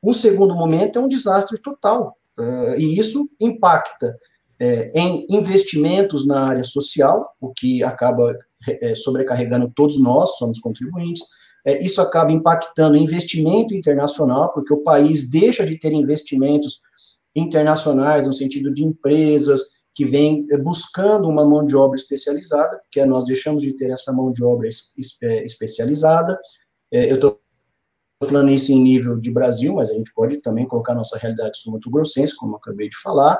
o 0.00 0.14
segundo 0.14 0.54
momento 0.54 0.98
é 0.98 1.02
um 1.02 1.08
desastre 1.08 1.58
total. 1.60 2.16
Uh, 2.38 2.78
e 2.78 2.98
isso 2.98 3.28
impacta 3.40 4.14
é, 4.58 4.90
em 4.94 5.26
investimentos 5.28 6.26
na 6.26 6.40
área 6.40 6.64
social, 6.64 7.34
o 7.40 7.52
que 7.52 7.82
acaba 7.82 8.36
é, 8.66 8.94
sobrecarregando 8.94 9.70
todos 9.74 10.00
nós, 10.00 10.36
somos 10.38 10.58
contribuintes. 10.58 11.22
É, 11.64 11.84
isso 11.84 12.00
acaba 12.00 12.32
impactando 12.32 12.96
investimento 12.96 13.74
internacional, 13.74 14.52
porque 14.52 14.72
o 14.72 14.82
país 14.82 15.28
deixa 15.28 15.64
de 15.64 15.78
ter 15.78 15.92
investimentos 15.92 16.80
internacionais, 17.34 18.26
no 18.26 18.32
sentido 18.32 18.72
de 18.72 18.84
empresas 18.84 19.76
que 19.94 20.04
vêm 20.04 20.46
buscando 20.62 21.28
uma 21.28 21.44
mão 21.44 21.64
de 21.64 21.76
obra 21.76 21.96
especializada, 21.96 22.78
porque 22.78 23.04
nós 23.04 23.24
deixamos 23.24 23.62
de 23.62 23.74
ter 23.74 23.90
essa 23.90 24.12
mão 24.12 24.30
de 24.30 24.44
obra 24.44 24.68
especializada. 25.44 26.38
eu 26.90 27.14
estou 27.14 27.40
falando 28.24 28.50
isso 28.50 28.72
em 28.72 28.80
nível 28.80 29.18
de 29.18 29.30
Brasil, 29.30 29.74
mas 29.74 29.90
a 29.90 29.94
gente 29.94 30.12
pode 30.14 30.38
também 30.38 30.66
colocar 30.66 30.94
nossa 30.94 31.18
realidade 31.18 31.58
sul-mato-grossense, 31.58 32.36
como 32.36 32.54
eu 32.54 32.56
acabei 32.56 32.88
de 32.88 32.96
falar, 32.96 33.38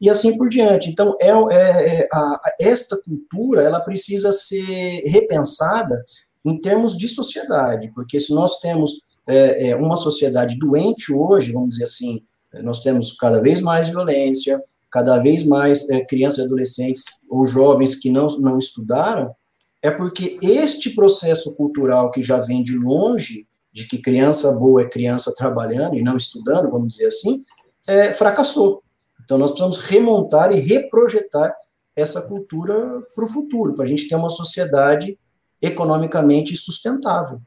e 0.00 0.10
assim 0.10 0.36
por 0.36 0.48
diante. 0.48 0.90
Então, 0.90 1.16
é, 1.20 1.28
é, 1.28 2.00
é 2.00 2.08
a, 2.12 2.40
esta 2.60 3.00
cultura, 3.02 3.62
ela 3.62 3.80
precisa 3.80 4.32
ser 4.32 5.02
repensada 5.06 6.02
em 6.44 6.60
termos 6.60 6.96
de 6.96 7.08
sociedade, 7.08 7.90
porque 7.94 8.20
se 8.20 8.32
nós 8.32 8.60
temos 8.60 9.00
é, 9.26 9.68
é 9.68 9.76
uma 9.76 9.96
sociedade 9.96 10.58
doente 10.58 11.12
hoje, 11.12 11.52
vamos 11.52 11.70
dizer 11.70 11.84
assim, 11.84 12.22
nós 12.62 12.80
temos 12.80 13.12
cada 13.12 13.42
vez 13.42 13.60
mais 13.60 13.88
violência, 13.88 14.62
cada 14.90 15.18
vez 15.18 15.44
mais 15.44 15.88
é, 15.90 16.04
crianças 16.04 16.38
e 16.38 16.42
adolescentes 16.42 17.04
ou 17.28 17.44
jovens 17.44 17.94
que 17.94 18.10
não, 18.10 18.26
não 18.38 18.58
estudaram, 18.58 19.34
é 19.82 19.90
porque 19.90 20.38
este 20.42 20.94
processo 20.94 21.54
cultural 21.54 22.10
que 22.10 22.22
já 22.22 22.38
vem 22.38 22.62
de 22.62 22.76
longe, 22.76 23.46
de 23.72 23.86
que 23.86 23.98
criança 23.98 24.52
boa 24.52 24.82
é 24.82 24.88
criança 24.88 25.34
trabalhando 25.36 25.96
e 25.96 26.02
não 26.02 26.16
estudando, 26.16 26.70
vamos 26.70 26.94
dizer 26.94 27.06
assim, 27.06 27.44
é, 27.86 28.12
fracassou. 28.12 28.82
Então, 29.22 29.36
nós 29.38 29.50
precisamos 29.50 29.78
remontar 29.82 30.52
e 30.52 30.60
reprojetar 30.60 31.54
essa 31.94 32.22
cultura 32.22 33.02
para 33.14 33.24
o 33.24 33.28
futuro, 33.28 33.74
para 33.74 33.84
a 33.84 33.88
gente 33.88 34.08
ter 34.08 34.14
uma 34.14 34.28
sociedade 34.28 35.18
economicamente 35.60 36.56
sustentável. 36.56 37.40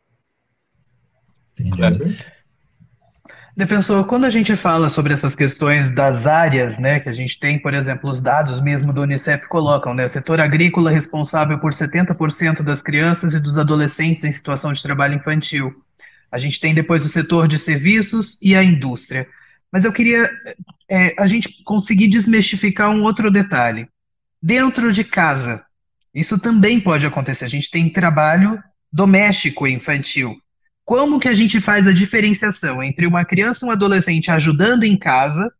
Entendi. 1.60 2.18
Defensor, 3.56 4.06
quando 4.06 4.25
a 4.25 4.30
gente 4.30 4.56
fala 4.56 4.88
sobre 4.88 5.13
essas 5.13 5.36
questões 5.36 5.92
das 5.92 6.25
áreas, 6.25 6.80
né, 6.80 7.01
que 7.01 7.10
a 7.10 7.13
gente 7.13 7.38
tem, 7.38 7.60
por 7.60 7.74
exemplo, 7.74 8.10
os 8.10 8.22
dados 8.22 8.62
mesmo 8.62 8.94
do 8.94 9.01
Unicef 9.01 9.46
colocam, 9.48 9.94
né, 9.94 10.06
o 10.06 10.10
setor 10.10 10.40
agrícola 10.40 10.90
responsável 10.90 11.60
por 11.60 11.72
70% 11.72 12.63
das 12.63 12.82
crianças 12.82 13.34
e 13.34 13.40
dos 13.40 13.58
adolescentes 13.58 14.24
em 14.24 14.32
situação 14.32 14.72
de 14.72 14.82
trabalho 14.82 15.16
infantil. 15.16 15.74
A 16.32 16.38
gente 16.38 16.60
tem 16.60 16.74
depois 16.74 17.04
o 17.04 17.10
setor 17.10 17.48
de 17.48 17.60
serviços 17.60 18.40
e 18.42 18.56
a 18.56 18.64
indústria. 18.64 19.28
Mas 19.72 19.86
eu 19.86 19.92
queria 19.92 20.30
é, 20.90 21.14
a 21.18 21.28
gente 21.28 21.64
conseguir 21.64 22.08
desmistificar 22.08 22.90
um 22.90 23.04
outro 23.04 23.30
detalhe. 23.30 23.88
Dentro 24.42 24.92
de 24.92 25.04
casa, 25.04 25.64
isso 26.14 26.40
também 26.40 26.80
pode 26.80 27.06
acontecer. 27.06 27.46
A 27.46 27.50
gente 27.50 27.70
tem 27.70 27.90
trabalho 27.90 28.62
doméstico 28.92 29.68
infantil. 29.68 30.38
Como 30.84 31.20
que 31.20 31.28
a 31.28 31.34
gente 31.34 31.62
faz 31.62 31.88
a 31.88 31.94
diferenciação 31.94 32.82
entre 32.84 33.06
uma 33.06 33.24
criança 33.24 33.66
e 33.66 33.68
um 33.70 33.72
adolescente 33.72 34.32
ajudando 34.32 34.84
em 34.84 34.98
casa 34.98 35.52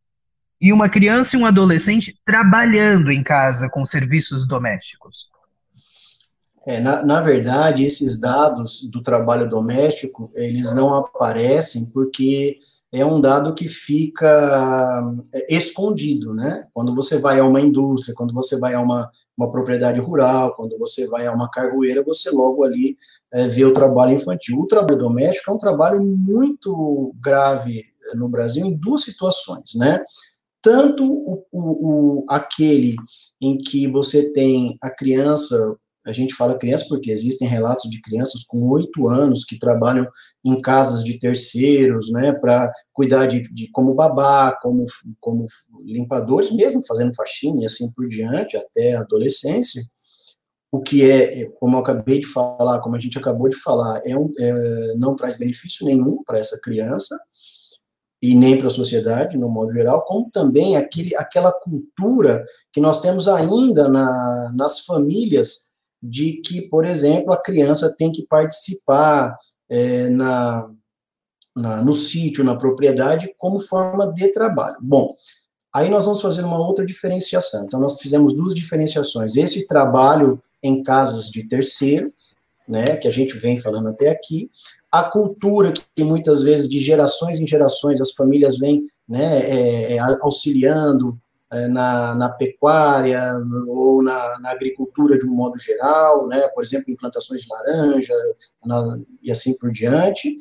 e 0.60 0.74
uma 0.74 0.90
criança 0.90 1.36
e 1.36 1.40
um 1.40 1.46
adolescente 1.46 2.20
trabalhando 2.26 3.12
em 3.12 3.24
casa 3.24 3.70
com 3.70 3.86
serviços 3.86 4.48
domésticos? 4.48 5.28
É, 6.66 6.80
na, 6.80 7.04
na 7.04 7.22
verdade, 7.22 7.84
esses 7.84 8.20
dados 8.20 8.88
do 8.90 9.02
trabalho 9.02 9.50
doméstico, 9.50 10.32
eles 10.36 10.74
não 10.74 10.94
aparecem 10.94 11.90
porque 11.92 12.60
é 12.92 13.06
um 13.06 13.22
dado 13.22 13.56
que 13.56 13.68
fica 13.70 15.02
é, 15.34 15.56
escondido, 15.56 16.34
né? 16.34 16.68
Quando 16.74 16.94
você 16.94 17.18
vai 17.18 17.40
a 17.40 17.46
uma 17.46 17.62
indústria, 17.62 18.14
quando 18.14 18.34
você 18.34 18.60
vai 18.60 18.74
a 18.74 18.82
uma, 18.82 19.10
uma 19.38 19.50
propriedade 19.50 20.00
rural, 20.00 20.56
quando 20.56 20.78
você 20.78 21.08
vai 21.08 21.26
a 21.26 21.34
uma 21.34 21.50
carvoeira, 21.50 22.04
você 22.04 22.30
logo 22.30 22.64
ali 22.64 22.98
é, 23.32 23.48
vê 23.48 23.64
o 23.64 23.74
trabalho 23.74 24.14
infantil. 24.14 24.60
O 24.60 24.68
trabalho 24.68 25.00
doméstico 25.00 25.50
é 25.50 25.54
um 25.54 25.60
trabalho 25.60 26.04
muito 26.04 27.16
grave 27.20 27.86
no 28.14 28.28
Brasil 28.28 28.66
em 28.66 28.76
duas 28.76 29.04
situações, 29.04 29.74
né? 29.74 30.02
Tanto 30.62 31.06
o, 31.12 31.46
o, 31.52 32.20
o 32.22 32.26
aquele 32.28 32.96
em 33.40 33.58
que 33.58 33.88
você 33.88 34.32
tem 34.32 34.78
a 34.82 34.90
criança 34.90 35.76
a 36.06 36.12
gente 36.12 36.34
fala 36.34 36.58
criança 36.58 36.86
porque 36.90 37.12
existem 37.12 37.48
relatos 37.48 37.90
de 37.90 38.02
crianças 38.02 38.44
com 38.44 38.68
oito 38.70 39.08
anos 39.08 39.44
que 39.44 39.60
trabalham 39.60 40.08
em 40.44 40.60
casas 40.60 41.04
de 41.04 41.20
terceiros, 41.20 42.12
né, 42.12 42.34
para 42.34 42.72
cuidar 42.92 43.28
de, 43.28 43.42
de, 43.54 43.70
como 43.72 43.94
babá, 43.94 44.58
como, 44.62 44.86
como 45.20 45.46
limpadores, 45.86 46.52
mesmo 46.52 46.84
fazendo 46.86 47.14
faxina 47.14 47.62
e 47.62 47.66
assim 47.66 47.92
por 47.92 48.08
diante, 48.08 48.58
até 48.58 48.96
a 48.96 49.02
adolescência. 49.02 49.84
O 50.72 50.82
que 50.82 51.10
é, 51.10 51.46
como 51.60 51.76
eu 51.76 51.82
acabei 51.82 52.20
de 52.20 52.28
falar, 52.28 52.80
como 52.80 52.96
a 52.96 53.00
gente 53.00 53.18
acabou 53.18 53.50
de 53.50 53.58
falar, 53.58 54.02
é 54.06 54.18
um, 54.18 54.32
é, 54.40 54.96
não 54.96 55.16
traz 55.16 55.38
benefício 55.38 55.86
nenhum 55.86 56.24
para 56.24 56.40
essa 56.40 56.60
criança 56.62 57.20
e 58.22 58.34
nem 58.36 58.58
para 58.58 58.68
a 58.68 58.72
sociedade, 58.72 59.38
no 59.38 59.50
modo 59.50 59.74
geral, 59.74 60.06
como 60.06 60.30
também 60.32 60.78
aquele, 60.78 61.16
aquela 61.16 61.52
cultura 61.52 62.46
que 62.72 62.80
nós 62.80 63.02
temos 63.02 63.28
ainda 63.28 63.90
na, 63.90 64.52
nas 64.56 64.80
famílias 64.80 65.71
de 66.02 66.42
que, 66.44 66.62
por 66.62 66.86
exemplo, 66.86 67.32
a 67.32 67.42
criança 67.42 67.94
tem 67.98 68.12
que 68.12 68.26
participar 68.26 69.38
é, 69.70 70.10
na, 70.10 70.70
na, 71.56 71.82
no 71.82 71.94
sítio, 71.94 72.44
na 72.44 72.56
propriedade, 72.56 73.34
como 73.38 73.60
forma 73.60 74.12
de 74.12 74.30
trabalho. 74.30 74.78
Bom, 74.82 75.14
aí 75.74 75.90
nós 75.90 76.06
vamos 76.06 76.22
fazer 76.22 76.44
uma 76.44 76.60
outra 76.60 76.86
diferenciação. 76.86 77.66
Então, 77.66 77.80
nós 77.80 78.00
fizemos 78.00 78.36
duas 78.36 78.54
diferenciações. 78.54 79.36
Esse 79.36 79.68
trabalho 79.68 80.42
em 80.64 80.82
casas 80.84 81.30
de 81.30 81.48
terceiro, 81.48 82.12
né, 82.68 82.96
que 82.96 83.08
a 83.08 83.12
gente 83.12 83.38
vem 83.38 83.58
falando 83.58 83.90
até 83.90 84.10
aqui, 84.10 84.50
a 84.92 85.04
cultura 85.04 85.72
que 85.72 86.04
muitas 86.04 86.42
vezes 86.42 86.70
de 86.70 86.80
gerações 86.80 87.40
em 87.40 87.48
gerações 87.48 88.00
as 88.02 88.12
famílias 88.12 88.58
vêm 88.58 88.88
né, 89.08 89.40
é, 89.40 89.96
é, 89.96 90.00
auxiliando 90.22 91.20
na, 91.68 92.16
na, 92.16 92.30
pecuária 92.30 93.22
ou 93.68 94.02
na, 94.02 94.40
na, 94.40 94.52
agricultura 94.52 95.18
de 95.18 95.28
um 95.28 95.34
modo 95.34 95.58
geral, 95.60 96.28
né, 96.28 96.48
por 96.50 96.64
exemplo, 96.64 96.92
implantações 96.92 97.42
de 97.42 97.48
laranja 97.50 98.14
na, 98.66 98.98
e 99.22 99.30
assim 99.30 99.58
por 99.58 99.70
diante, 99.72 100.36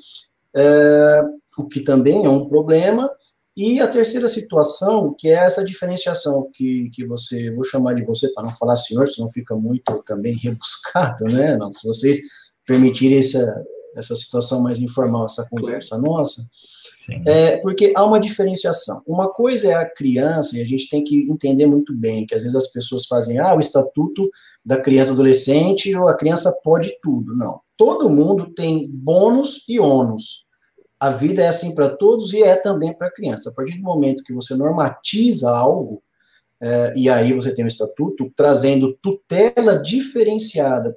é, 0.55 1.23
o 1.59 1.67
que 1.67 1.81
também 1.81 2.25
é 2.25 2.29
um 2.29 2.49
problema. 2.49 3.11
E 3.57 3.81
a 3.81 3.89
terceira 3.89 4.29
situação, 4.29 5.15
que 5.19 5.29
é 5.29 5.35
essa 5.35 5.65
diferenciação 5.65 6.49
que, 6.55 6.89
que 6.95 7.05
você, 7.05 7.51
vou 7.51 7.65
chamar 7.65 7.95
de 7.95 8.05
você 8.05 8.33
para 8.33 8.45
não 8.45 8.53
falar 8.53 8.77
senhor, 8.77 9.09
senão 9.09 9.31
fica 9.31 9.55
muito 9.57 10.03
também 10.05 10.35
rebuscado, 10.41 11.25
né? 11.25 11.57
Não, 11.57 11.73
se 11.73 11.87
vocês 11.87 12.19
permitirem 12.65 13.19
essa, 13.19 13.63
essa 13.95 14.15
situação 14.15 14.63
mais 14.63 14.79
informal, 14.79 15.25
essa 15.25 15.47
conversa 15.49 15.99
nossa, 15.99 16.47
é, 17.27 17.57
porque 17.59 17.93
há 17.97 18.05
uma 18.05 18.21
diferenciação. 18.21 19.03
Uma 19.07 19.29
coisa 19.29 19.69
é 19.69 19.75
a 19.75 19.89
criança, 19.89 20.57
e 20.57 20.63
a 20.63 20.67
gente 20.67 20.89
tem 20.89 21.03
que 21.03 21.17
entender 21.31 21.67
muito 21.67 21.95
bem, 21.95 22.27
que 22.27 22.35
às 22.35 22.43
vezes 22.43 22.57
as 22.57 22.69
pessoas 22.69 23.07
fazem, 23.07 23.39
ah, 23.39 23.55
o 23.55 23.61
estatuto 23.61 24.29
da 24.65 24.77
criança 24.77 25.13
adolescente, 25.13 25.95
ou 25.97 26.09
a 26.09 26.17
criança 26.17 26.53
pode 26.63 26.97
tudo. 27.03 27.35
Não. 27.37 27.61
Todo 27.77 28.11
mundo 28.11 28.53
tem 28.55 28.89
bônus 28.91 29.65
e 29.69 29.81
ônus. 29.81 30.47
A 30.99 31.09
vida 31.09 31.43
é 31.43 31.49
assim 31.49 31.75
para 31.75 31.89
todos 31.89 32.35
e 32.35 32.43
é 32.43 32.55
também 32.57 32.93
para 32.93 33.09
a 33.09 33.13
criança. 33.13 33.49
A 33.49 33.55
partir 33.55 33.79
do 33.79 33.83
momento 33.83 34.23
que 34.23 34.35
você 34.35 34.55
normatiza 34.55 35.51
algo, 35.51 36.03
é, 36.61 36.93
e 36.95 37.09
aí 37.09 37.33
você 37.33 37.55
tem 37.55 37.65
o 37.65 37.69
estatuto 37.69 38.31
trazendo 38.37 38.93
tutela 39.01 39.79
diferenciada, 39.79 40.95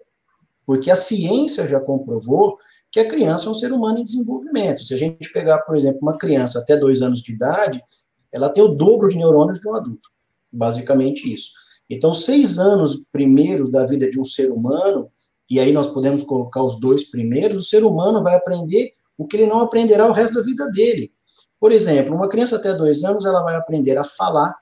porque 0.66 0.92
a 0.92 0.96
ciência 0.96 1.66
já 1.66 1.80
comprovou 1.80 2.58
que 2.94 3.00
a 3.00 3.08
criança 3.08 3.48
é 3.48 3.50
um 3.50 3.56
ser 3.56 3.74
humano 3.74 3.98
em 3.98 4.04
desenvolvimento. 4.04 4.86
Se 4.86 4.94
a 4.94 4.98
gente 4.98 5.34
pegar, 5.34 5.58
por 5.64 5.76
exemplo, 5.76 5.98
uma 6.04 6.16
criança 6.16 6.60
até 6.60 6.78
dois 6.78 7.02
anos 7.02 7.22
de 7.22 7.34
idade, 7.34 7.84
ela 8.32 8.50
tem 8.50 8.64
o 8.64 8.68
dobro 8.68 9.10
de 9.10 9.18
neurônios 9.18 9.60
de 9.60 9.68
um 9.68 9.76
adulto. 9.76 10.10
Basicamente 10.52 11.34
isso. 11.34 11.50
Então, 11.90 12.14
seis 12.14 12.60
anos 12.60 13.04
primeiro 13.12 13.68
da 13.68 13.84
vida 13.88 14.08
de 14.08 14.20
um 14.20 14.24
ser 14.24 14.52
humano, 14.52 15.10
e 15.50 15.60
aí 15.60 15.72
nós 15.72 15.88
podemos 15.88 16.22
colocar 16.22 16.62
os 16.62 16.80
dois 16.80 17.10
primeiros, 17.10 17.66
o 17.66 17.68
ser 17.68 17.84
humano 17.84 18.22
vai 18.22 18.36
aprender 18.36 18.94
o 19.18 19.26
que 19.26 19.38
ele 19.38 19.48
não 19.48 19.62
aprenderá 19.62 20.08
o 20.08 20.14
resto 20.14 20.36
da 20.36 20.46
vida 20.46 20.70
dele. 20.70 21.12
Por 21.60 21.72
exemplo, 21.72 22.16
uma 22.16 22.30
criança 22.30 22.58
até 22.58 22.76
dois 22.76 23.04
anos, 23.04 23.26
ela 23.26 23.42
vai 23.42 23.56
aprender 23.56 23.98
a 23.98 24.04
falar, 24.04 24.56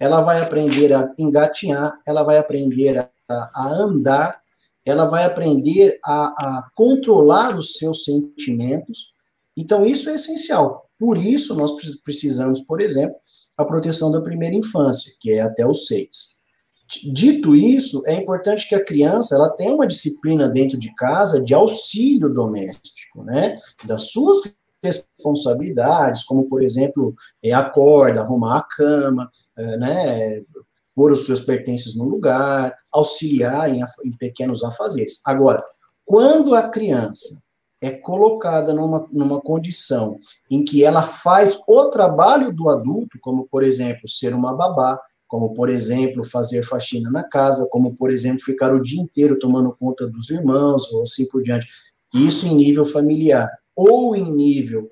ela 0.00 0.22
vai 0.22 0.40
aprender 0.40 0.90
a 0.94 1.12
engatinhar, 1.18 2.00
ela 2.06 2.22
vai 2.22 2.38
aprender 2.38 2.96
a, 2.96 3.10
a 3.28 3.68
andar, 3.74 4.40
ela 4.86 5.06
vai 5.06 5.24
aprender 5.24 5.98
a, 6.04 6.26
a, 6.26 6.68
controlar 6.74 7.56
os 7.56 7.76
seus 7.76 8.04
sentimentos. 8.04 9.12
Então, 9.56 9.84
isso 9.84 10.08
é 10.08 10.14
essencial. 10.14 10.88
Por 10.96 11.18
isso, 11.18 11.54
nós 11.54 11.72
precisamos, 12.02 12.60
por 12.60 12.80
exemplo, 12.80 13.16
a 13.58 13.64
proteção 13.64 14.10
da 14.12 14.20
primeira 14.20 14.54
infância, 14.54 15.12
que 15.20 15.32
é 15.32 15.40
até 15.40 15.66
os 15.66 15.88
seis. 15.88 16.36
Dito 17.12 17.56
isso, 17.56 18.02
é 18.06 18.14
importante 18.14 18.68
que 18.68 18.74
a 18.74 18.84
criança 18.84 19.34
ela 19.34 19.50
tenha 19.50 19.74
uma 19.74 19.88
disciplina 19.88 20.48
dentro 20.48 20.78
de 20.78 20.94
casa 20.94 21.42
de 21.42 21.52
auxílio 21.52 22.32
doméstico, 22.32 23.24
né? 23.24 23.58
Das 23.84 24.10
suas 24.10 24.40
responsabilidades, 24.82 26.22
como, 26.22 26.44
por 26.44 26.62
exemplo, 26.62 27.14
é, 27.42 27.52
acorda, 27.52 28.20
arrumar 28.20 28.58
a 28.58 28.62
cama, 28.62 29.28
é, 29.56 29.76
né, 29.76 30.42
pôr 30.96 31.12
os 31.12 31.26
seus 31.26 31.40
pertences 31.40 31.94
no 31.94 32.04
lugar, 32.04 32.74
auxiliar 32.90 33.68
em, 33.70 33.84
em 34.02 34.10
pequenos 34.18 34.64
afazeres. 34.64 35.20
Agora, 35.26 35.62
quando 36.06 36.54
a 36.54 36.70
criança 36.70 37.42
é 37.82 37.90
colocada 37.90 38.72
numa, 38.72 39.06
numa 39.12 39.38
condição 39.38 40.16
em 40.50 40.64
que 40.64 40.82
ela 40.82 41.02
faz 41.02 41.60
o 41.68 41.90
trabalho 41.90 42.50
do 42.50 42.70
adulto, 42.70 43.18
como, 43.20 43.46
por 43.46 43.62
exemplo, 43.62 44.08
ser 44.08 44.32
uma 44.32 44.56
babá, 44.56 44.98
como, 45.28 45.52
por 45.52 45.68
exemplo, 45.68 46.24
fazer 46.24 46.62
faxina 46.62 47.10
na 47.10 47.22
casa, 47.22 47.68
como, 47.70 47.94
por 47.94 48.10
exemplo, 48.10 48.42
ficar 48.42 48.72
o 48.72 48.80
dia 48.80 49.00
inteiro 49.00 49.38
tomando 49.38 49.76
conta 49.78 50.08
dos 50.08 50.30
irmãos, 50.30 50.90
ou 50.92 51.02
assim 51.02 51.28
por 51.28 51.42
diante. 51.42 51.68
Isso 52.14 52.46
em 52.46 52.54
nível 52.54 52.86
familiar 52.86 53.50
ou 53.74 54.16
em 54.16 54.32
nível 54.32 54.90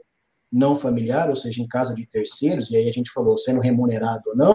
não 0.53 0.77
familiar, 0.77 1.31
ou 1.31 1.37
seja, 1.37 1.63
em 1.63 1.67
casa 1.67 1.95
de 1.95 2.07
terceiros, 2.07 2.71
e 2.71 2.77
aí 2.77 2.89
a 2.89 2.93
gente 2.93 3.11
falou 3.11 3.39
sendo 3.39 3.61
remunerado 3.61 4.23
ou 4.27 4.37
não, 4.37 4.55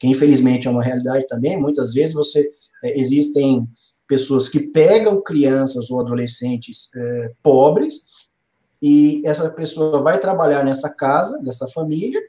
que 0.00 0.08
infelizmente 0.08 0.66
é 0.66 0.70
uma 0.70 0.82
realidade 0.82 1.26
também, 1.26 1.60
muitas 1.60 1.92
vezes 1.92 2.14
você 2.14 2.50
é, 2.82 2.98
existem 2.98 3.68
pessoas 4.08 4.48
que 4.48 4.58
pegam 4.58 5.22
crianças 5.22 5.90
ou 5.90 6.00
adolescentes 6.00 6.90
é, 6.96 7.32
pobres 7.42 8.28
e 8.82 9.22
essa 9.26 9.50
pessoa 9.50 10.02
vai 10.02 10.18
trabalhar 10.18 10.64
nessa 10.64 10.88
casa, 10.94 11.38
dessa 11.42 11.68
família, 11.68 12.20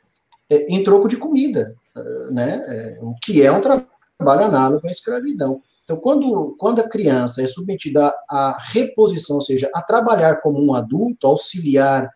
é, 0.50 0.66
em 0.72 0.84
troco 0.84 1.08
de 1.08 1.16
comida, 1.16 1.74
é, 1.96 2.32
né? 2.32 2.63
É, 2.68 3.00
o 3.01 3.16
que 3.24 3.42
é 3.42 3.51
um 3.51 3.62
trabalho 3.62 4.46
análogo 4.46 4.86
à 4.86 4.92
escravidão. 4.92 5.62
Então, 5.84 5.98
quando, 5.98 6.56
quando 6.60 6.80
a 6.80 6.88
criança 6.88 7.41
é 7.41 7.48
submetida 7.48 8.13
à 8.30 8.58
reposição, 8.60 9.38
ou 9.38 9.41
seja, 9.41 9.69
a 9.74 9.82
trabalhar 9.82 10.41
como 10.41 10.62
um 10.62 10.76
adulto, 10.76 11.26
auxiliar 11.26 12.12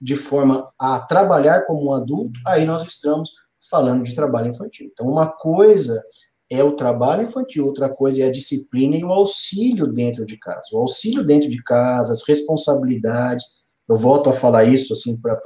de 0.00 0.16
forma 0.16 0.72
a 0.78 0.98
trabalhar 1.00 1.66
como 1.66 1.90
um 1.90 1.92
adulto, 1.92 2.40
aí 2.46 2.64
nós 2.64 2.82
estamos 2.82 3.30
falando 3.70 4.04
de 4.04 4.14
trabalho 4.14 4.50
infantil. 4.50 4.88
Então, 4.92 5.06
uma 5.06 5.28
coisa 5.28 6.02
é 6.50 6.64
o 6.64 6.72
trabalho 6.72 7.22
infantil, 7.22 7.66
outra 7.66 7.88
coisa 7.88 8.22
é 8.22 8.26
a 8.26 8.32
disciplina 8.32 8.96
e 8.96 9.04
o 9.04 9.12
auxílio 9.12 9.86
dentro 9.86 10.26
de 10.26 10.36
casa. 10.36 10.68
O 10.72 10.78
auxílio 10.78 11.24
dentro 11.24 11.48
de 11.48 11.62
casa, 11.62 12.12
as 12.12 12.26
responsabilidades, 12.26 13.62
eu 13.88 13.96
volto 13.96 14.28
a 14.28 14.32
falar 14.32 14.64
isso 14.64 14.92
assim 14.92 15.16
para 15.16 15.38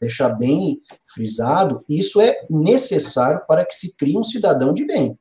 deixar 0.00 0.30
bem 0.30 0.80
frisado, 1.12 1.84
isso 1.88 2.20
é 2.20 2.46
necessário 2.48 3.42
para 3.46 3.64
que 3.64 3.74
se 3.74 3.96
crie 3.96 4.16
um 4.16 4.22
cidadão 4.22 4.72
de 4.72 4.84
bem 4.84 5.18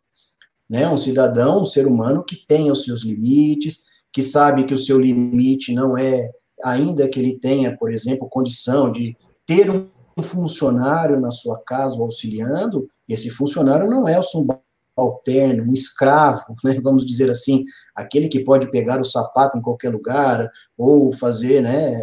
né? 0.72 0.88
Um 0.88 0.96
cidadão, 0.96 1.64
um 1.64 1.66
ser 1.66 1.86
humano 1.86 2.24
que 2.24 2.48
tenha 2.48 2.72
os 2.72 2.86
seus 2.86 3.04
limites, 3.04 3.84
que 4.14 4.24
sabe 4.24 4.64
que 4.64 4.74
o 4.74 4.78
seu 4.78 5.02
limite 5.02 5.74
não 5.74 5.98
é, 5.98 6.32
ainda 6.64 7.10
que 7.10 7.20
ele 7.20 7.38
tenha, 7.38 7.76
por 7.76 7.92
exemplo, 7.92 8.30
condição 8.30 8.90
de 8.90 9.18
ter 9.46 9.70
um 9.70 9.90
funcionário 10.22 11.20
na 11.20 11.32
sua 11.32 11.60
casa 11.60 12.02
auxiliando, 12.02 12.88
esse 13.08 13.30
funcionário 13.30 13.90
não 13.90 14.08
é 14.08 14.20
o 14.20 14.24
subalterno, 14.24 15.70
um 15.70 15.74
escravo, 15.74 16.56
né, 16.64 16.80
vamos 16.82 17.06
dizer 17.06 17.30
assim, 17.30 17.64
aquele 17.96 18.28
que 18.28 18.44
pode 18.44 18.70
pegar 18.70 19.00
o 19.00 19.06
sapato 19.06 19.58
em 19.58 19.62
qualquer 19.62 19.90
lugar, 19.90 20.50
ou 20.78 21.12
fazer, 21.14 21.62
né, 21.62 22.00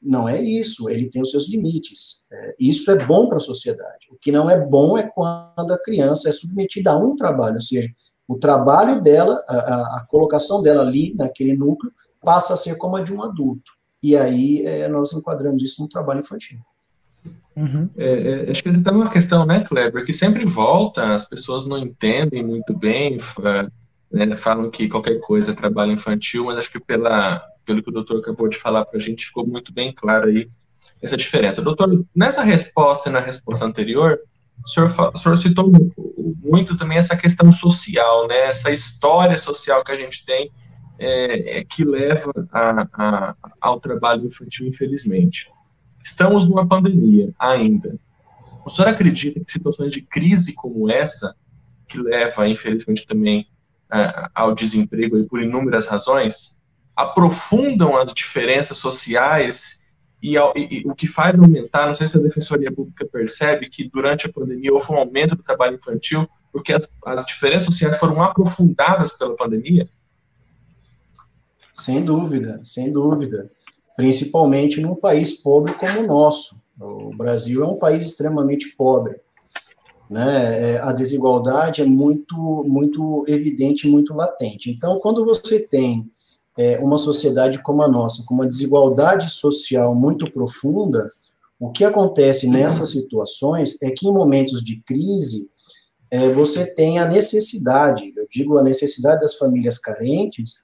não 0.00 0.28
é 0.28 0.40
isso, 0.40 0.88
ele 0.88 1.10
tem 1.10 1.22
os 1.22 1.30
seus 1.30 1.48
limites. 1.48 2.22
É, 2.30 2.54
isso 2.58 2.90
é 2.90 3.04
bom 3.04 3.28
para 3.28 3.38
a 3.38 3.40
sociedade. 3.40 4.06
O 4.10 4.16
que 4.16 4.30
não 4.30 4.48
é 4.48 4.60
bom 4.60 4.96
é 4.96 5.02
quando 5.02 5.72
a 5.72 5.82
criança 5.82 6.28
é 6.28 6.32
submetida 6.32 6.92
a 6.92 6.96
um 6.96 7.16
trabalho, 7.16 7.56
ou 7.56 7.60
seja, 7.60 7.88
o 8.26 8.38
trabalho 8.38 9.00
dela, 9.02 9.42
a, 9.48 9.54
a, 9.54 9.96
a 9.98 10.06
colocação 10.06 10.60
dela 10.60 10.82
ali 10.82 11.14
naquele 11.16 11.56
núcleo, 11.56 11.92
passa 12.20 12.54
a 12.54 12.56
ser 12.56 12.76
como 12.76 12.96
a 12.96 13.02
de 13.02 13.12
um 13.12 13.22
adulto. 13.22 13.72
E 14.02 14.16
aí 14.16 14.64
é, 14.66 14.86
nós 14.86 15.12
enquadramos 15.12 15.62
isso 15.62 15.82
no 15.82 15.88
trabalho 15.88 16.20
infantil. 16.20 16.60
Uhum. 17.58 17.90
É, 17.96 18.46
acho 18.48 18.62
que 18.62 18.72
tem 18.72 18.94
uma 18.94 19.10
questão, 19.10 19.44
né, 19.44 19.64
Kleber, 19.66 20.04
que 20.04 20.12
sempre 20.12 20.44
volta, 20.44 21.12
as 21.12 21.28
pessoas 21.28 21.66
não 21.66 21.76
entendem 21.76 22.44
muito 22.44 22.72
bem, 22.72 23.18
né, 24.12 24.36
falam 24.36 24.70
que 24.70 24.88
qualquer 24.88 25.18
coisa 25.18 25.50
é 25.50 25.54
trabalho 25.54 25.90
infantil, 25.90 26.44
mas 26.44 26.58
acho 26.58 26.70
que 26.70 26.78
pela, 26.78 27.44
pelo 27.66 27.82
que 27.82 27.90
o 27.90 27.92
doutor 27.92 28.20
acabou 28.20 28.48
de 28.48 28.56
falar 28.56 28.84
para 28.84 28.98
a 28.98 29.02
gente, 29.02 29.26
ficou 29.26 29.44
muito 29.44 29.72
bem 29.72 29.92
claro 29.92 30.28
aí 30.28 30.48
essa 31.02 31.16
diferença. 31.16 31.60
Doutor, 31.60 32.04
nessa 32.14 32.44
resposta 32.44 33.08
e 33.08 33.12
na 33.12 33.18
resposta 33.18 33.64
anterior, 33.64 34.20
o 34.64 34.68
senhor, 34.68 34.88
o 35.12 35.18
senhor 35.18 35.36
citou 35.36 35.72
muito 36.40 36.76
também 36.78 36.98
essa 36.98 37.16
questão 37.16 37.50
social, 37.50 38.28
né, 38.28 38.38
essa 38.46 38.70
história 38.70 39.36
social 39.36 39.82
que 39.82 39.90
a 39.90 39.96
gente 39.96 40.24
tem 40.24 40.48
é, 40.96 41.58
é, 41.58 41.64
que 41.64 41.84
leva 41.84 42.32
a, 42.52 42.88
a, 42.92 43.36
ao 43.60 43.80
trabalho 43.80 44.26
infantil, 44.26 44.68
infelizmente. 44.68 45.50
Estamos 46.02 46.48
numa 46.48 46.66
pandemia 46.66 47.32
ainda. 47.38 47.98
O 48.64 48.70
senhor 48.70 48.88
acredita 48.88 49.40
que 49.40 49.50
situações 49.50 49.92
de 49.92 50.02
crise 50.02 50.54
como 50.54 50.90
essa, 50.90 51.34
que 51.86 51.98
leva, 51.98 52.48
infelizmente, 52.48 53.06
também 53.06 53.48
uh, 53.92 54.28
ao 54.34 54.54
desemprego 54.54 55.24
por 55.24 55.42
inúmeras 55.42 55.86
razões, 55.86 56.62
aprofundam 56.94 57.96
as 57.96 58.12
diferenças 58.12 58.78
sociais 58.78 59.86
e, 60.22 60.36
e, 60.36 60.80
e, 60.80 60.82
o 60.84 60.94
que 60.94 61.06
faz 61.06 61.38
aumentar, 61.38 61.86
não 61.86 61.94
sei 61.94 62.08
se 62.08 62.18
a 62.18 62.20
Defensoria 62.20 62.72
Pública 62.72 63.06
percebe 63.06 63.70
que 63.70 63.88
durante 63.88 64.26
a 64.26 64.32
pandemia 64.32 64.72
houve 64.72 64.92
um 64.92 64.96
aumento 64.96 65.36
do 65.36 65.42
trabalho 65.42 65.76
infantil, 65.76 66.28
porque 66.52 66.72
as, 66.72 66.92
as 67.06 67.24
diferenças 67.24 67.66
sociais 67.66 67.96
foram 67.98 68.20
aprofundadas 68.22 69.12
pela 69.16 69.36
pandemia? 69.36 69.88
Sem 71.72 72.04
dúvida, 72.04 72.60
sem 72.64 72.92
dúvida. 72.92 73.48
Principalmente 73.98 74.80
num 74.80 74.94
país 74.94 75.42
pobre 75.42 75.74
como 75.74 75.98
o 75.98 76.06
nosso. 76.06 76.62
O 76.80 77.10
Brasil 77.16 77.64
é 77.64 77.66
um 77.66 77.76
país 77.76 78.06
extremamente 78.06 78.76
pobre. 78.76 79.16
Né? 80.08 80.74
É, 80.74 80.78
a 80.78 80.92
desigualdade 80.92 81.82
é 81.82 81.84
muito, 81.84 82.36
muito 82.64 83.24
evidente, 83.26 83.88
muito 83.88 84.14
latente. 84.14 84.70
Então, 84.70 85.00
quando 85.00 85.24
você 85.24 85.58
tem 85.58 86.08
é, 86.56 86.78
uma 86.78 86.96
sociedade 86.96 87.60
como 87.60 87.82
a 87.82 87.88
nossa, 87.88 88.24
com 88.24 88.34
uma 88.34 88.46
desigualdade 88.46 89.28
social 89.28 89.92
muito 89.96 90.30
profunda, 90.30 91.10
o 91.58 91.72
que 91.72 91.84
acontece 91.84 92.48
nessas 92.48 92.92
situações 92.92 93.82
é 93.82 93.90
que 93.90 94.06
em 94.06 94.12
momentos 94.12 94.62
de 94.62 94.80
crise, 94.82 95.50
é, 96.08 96.30
você 96.30 96.64
tem 96.72 97.00
a 97.00 97.04
necessidade, 97.04 98.12
eu 98.16 98.28
digo 98.30 98.58
a 98.58 98.62
necessidade 98.62 99.22
das 99.22 99.34
famílias 99.34 99.76
carentes, 99.76 100.62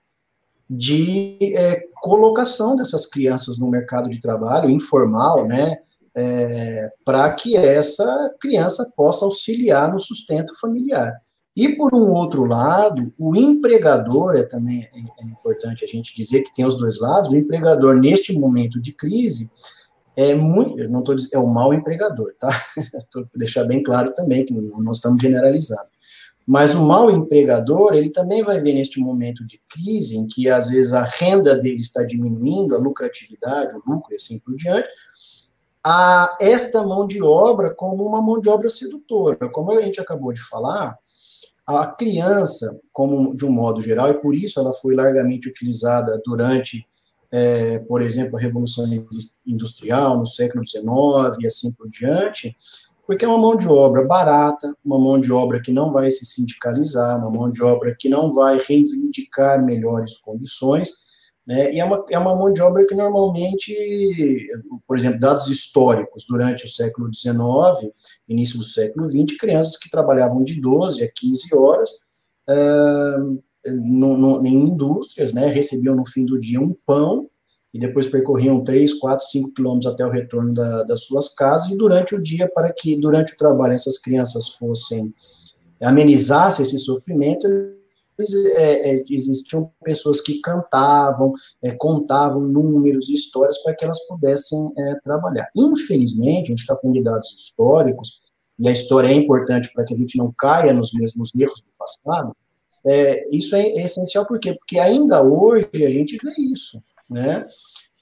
de 0.68 1.38
é, 1.56 1.82
colocação 2.00 2.76
dessas 2.76 3.06
crianças 3.06 3.58
no 3.58 3.70
mercado 3.70 4.08
de 4.08 4.20
trabalho 4.20 4.70
informal, 4.70 5.46
né, 5.46 5.78
é, 6.16 6.90
para 7.04 7.32
que 7.32 7.56
essa 7.56 8.30
criança 8.40 8.92
possa 8.96 9.24
auxiliar 9.24 9.92
no 9.92 9.98
sustento 9.98 10.58
familiar. 10.60 11.12
E, 11.56 11.68
por 11.76 11.94
um 11.94 12.10
outro 12.10 12.44
lado, 12.44 13.12
o 13.16 13.36
empregador, 13.36 14.36
é 14.36 14.42
também 14.42 14.82
é, 14.82 14.98
é 14.98 15.26
importante 15.26 15.84
a 15.84 15.86
gente 15.86 16.14
dizer 16.14 16.42
que 16.42 16.54
tem 16.54 16.66
os 16.66 16.76
dois 16.76 17.00
lados, 17.00 17.30
o 17.30 17.36
empregador, 17.36 17.96
neste 17.96 18.32
momento 18.36 18.80
de 18.80 18.92
crise, 18.92 19.48
é 20.16 20.34
muito, 20.34 20.76
não 20.88 21.00
estou 21.00 21.14
dizendo, 21.14 21.34
é 21.34 21.38
o 21.38 21.46
mau 21.46 21.72
empregador, 21.72 22.32
tá? 22.38 22.50
Estou 22.94 23.26
deixar 23.34 23.64
bem 23.64 23.82
claro 23.82 24.12
também 24.14 24.44
que 24.44 24.52
não 24.52 24.92
estamos 24.92 25.20
generalizando. 25.20 25.88
Mas 26.46 26.74
o 26.74 26.84
mau 26.84 27.10
empregador, 27.10 27.94
ele 27.94 28.10
também 28.10 28.42
vai 28.42 28.60
ver 28.60 28.74
neste 28.74 29.00
momento 29.00 29.44
de 29.46 29.60
crise, 29.68 30.16
em 30.16 30.26
que 30.26 30.48
às 30.48 30.68
vezes 30.68 30.92
a 30.92 31.02
renda 31.02 31.56
dele 31.56 31.80
está 31.80 32.02
diminuindo, 32.02 32.74
a 32.74 32.78
lucratividade, 32.78 33.74
o 33.74 33.82
lucro 33.86 34.12
e 34.12 34.16
assim 34.16 34.38
por 34.38 34.54
diante, 34.54 34.88
a 35.84 36.36
esta 36.40 36.82
mão 36.82 37.06
de 37.06 37.22
obra 37.22 37.74
como 37.74 38.06
uma 38.06 38.20
mão 38.20 38.40
de 38.40 38.48
obra 38.48 38.68
sedutora. 38.68 39.48
Como 39.50 39.72
a 39.72 39.80
gente 39.80 40.00
acabou 40.00 40.32
de 40.32 40.40
falar, 40.40 40.98
a 41.66 41.86
criança, 41.86 42.80
como 42.92 43.34
de 43.34 43.46
um 43.46 43.50
modo 43.50 43.80
geral, 43.80 44.10
e 44.10 44.20
por 44.20 44.34
isso 44.34 44.60
ela 44.60 44.72
foi 44.74 44.94
largamente 44.94 45.48
utilizada 45.48 46.20
durante, 46.24 46.86
é, 47.30 47.78
por 47.80 48.02
exemplo, 48.02 48.36
a 48.36 48.40
Revolução 48.40 48.86
Industrial 49.46 50.18
no 50.18 50.26
século 50.26 50.66
XIX 50.66 50.92
e 51.40 51.46
assim 51.46 51.72
por 51.72 51.88
diante, 51.88 52.54
porque 53.06 53.24
é 53.24 53.28
uma 53.28 53.38
mão 53.38 53.56
de 53.56 53.68
obra 53.68 54.04
barata, 54.04 54.74
uma 54.84 54.98
mão 54.98 55.20
de 55.20 55.32
obra 55.32 55.60
que 55.60 55.72
não 55.72 55.92
vai 55.92 56.10
se 56.10 56.24
sindicalizar, 56.24 57.18
uma 57.18 57.30
mão 57.30 57.50
de 57.50 57.62
obra 57.62 57.94
que 57.98 58.08
não 58.08 58.32
vai 58.32 58.58
reivindicar 58.58 59.64
melhores 59.64 60.16
condições, 60.18 60.90
né? 61.46 61.72
E 61.74 61.78
é 61.78 61.84
uma, 61.84 62.04
é 62.10 62.18
uma 62.18 62.34
mão 62.34 62.52
de 62.52 62.62
obra 62.62 62.86
que 62.86 62.94
normalmente, 62.94 64.48
por 64.86 64.96
exemplo, 64.96 65.20
dados 65.20 65.48
históricos, 65.48 66.24
durante 66.26 66.64
o 66.64 66.68
século 66.68 67.10
XIX, 67.14 67.92
início 68.28 68.58
do 68.58 68.64
século 68.64 69.08
XX, 69.10 69.36
crianças 69.38 69.76
que 69.76 69.90
trabalhavam 69.90 70.42
de 70.42 70.60
12 70.60 71.04
a 71.04 71.10
15 71.14 71.54
horas 71.54 71.90
uh, 72.48 73.42
no, 73.66 74.16
no, 74.16 74.46
em 74.46 74.54
indústrias, 74.54 75.34
né? 75.34 75.46
recebiam 75.48 75.94
no 75.94 76.08
fim 76.08 76.24
do 76.24 76.40
dia 76.40 76.60
um 76.60 76.74
pão 76.86 77.28
e 77.74 77.78
depois 77.78 78.06
percorriam 78.06 78.62
3, 78.62 78.94
4, 78.94 79.26
5 79.26 79.52
quilômetros 79.52 79.92
até 79.92 80.06
o 80.06 80.10
retorno 80.10 80.54
da, 80.54 80.84
das 80.84 81.02
suas 81.04 81.34
casas, 81.34 81.72
e 81.72 81.76
durante 81.76 82.14
o 82.14 82.22
dia, 82.22 82.48
para 82.48 82.72
que 82.72 82.96
durante 82.96 83.34
o 83.34 83.36
trabalho 83.36 83.74
essas 83.74 83.98
crianças 83.98 84.50
fossem, 84.50 85.12
amenizassem 85.82 86.64
esse 86.64 86.78
sofrimento, 86.78 87.48
é, 88.54 88.92
é, 88.92 89.04
existiam 89.10 89.72
pessoas 89.82 90.20
que 90.20 90.40
cantavam, 90.40 91.32
é, 91.60 91.72
contavam 91.72 92.42
números 92.42 93.10
histórias 93.10 93.60
para 93.60 93.74
que 93.74 93.84
elas 93.84 93.98
pudessem 94.06 94.72
é, 94.78 94.94
trabalhar. 95.02 95.48
Infelizmente, 95.56 96.44
a 96.44 96.50
gente 96.50 96.60
está 96.60 96.76
falando 96.76 96.94
de 96.94 97.02
dados 97.02 97.34
históricos, 97.36 98.22
e 98.56 98.68
a 98.68 98.70
história 98.70 99.08
é 99.08 99.14
importante 99.14 99.68
para 99.74 99.84
que 99.84 99.94
a 99.94 99.96
gente 99.96 100.16
não 100.16 100.32
caia 100.38 100.72
nos 100.72 100.92
mesmos 100.94 101.32
erros 101.36 101.60
do 101.60 101.72
passado, 101.76 102.32
é, 102.86 103.34
isso 103.34 103.56
é, 103.56 103.66
essencial 103.82 104.26
por 104.26 104.38
quê? 104.38 104.54
Porque 104.54 104.78
ainda 104.78 105.22
hoje 105.22 105.68
a 105.74 105.90
gente 105.90 106.18
vê 106.22 106.30
isso, 106.52 106.80
né? 107.08 107.44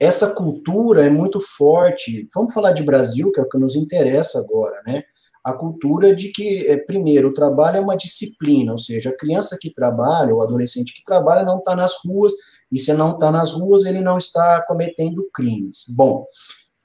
Essa 0.01 0.35
cultura 0.35 1.05
é 1.07 1.11
muito 1.11 1.39
forte. 1.41 2.29
Vamos 2.35 2.53
falar 2.53 2.73
de 2.73 2.83
Brasil, 2.83 3.31
que 3.31 3.41
é 3.41 3.43
o 3.43 3.49
que 3.49 3.59
nos 3.59 3.77
interessa 3.77 4.39
agora, 4.39 4.83
né? 4.87 5.05
a 5.45 5.53
cultura 5.53 6.15
de 6.15 6.31
que, 6.31 6.69
é, 6.69 6.77
primeiro, 6.77 7.29
o 7.29 7.35
trabalho 7.35 7.79
é 7.79 7.81
uma 7.81 7.97
disciplina, 7.97 8.73
ou 8.73 8.79
seja, 8.79 9.11
a 9.11 9.17
criança 9.17 9.59
que 9.61 9.75
trabalha, 9.75 10.35
o 10.35 10.41
adolescente 10.41 10.95
que 10.95 11.03
trabalha, 11.03 11.45
não 11.45 11.59
está 11.59 11.75
nas 11.75 11.95
ruas, 12.05 12.33
e 12.71 12.79
se 12.79 12.93
não 12.95 13.13
está 13.13 13.31
nas 13.31 13.53
ruas, 13.53 13.85
ele 13.85 14.01
não 14.01 14.17
está 14.17 14.63
cometendo 14.67 15.29
crimes. 15.35 15.85
Bom, 15.97 16.25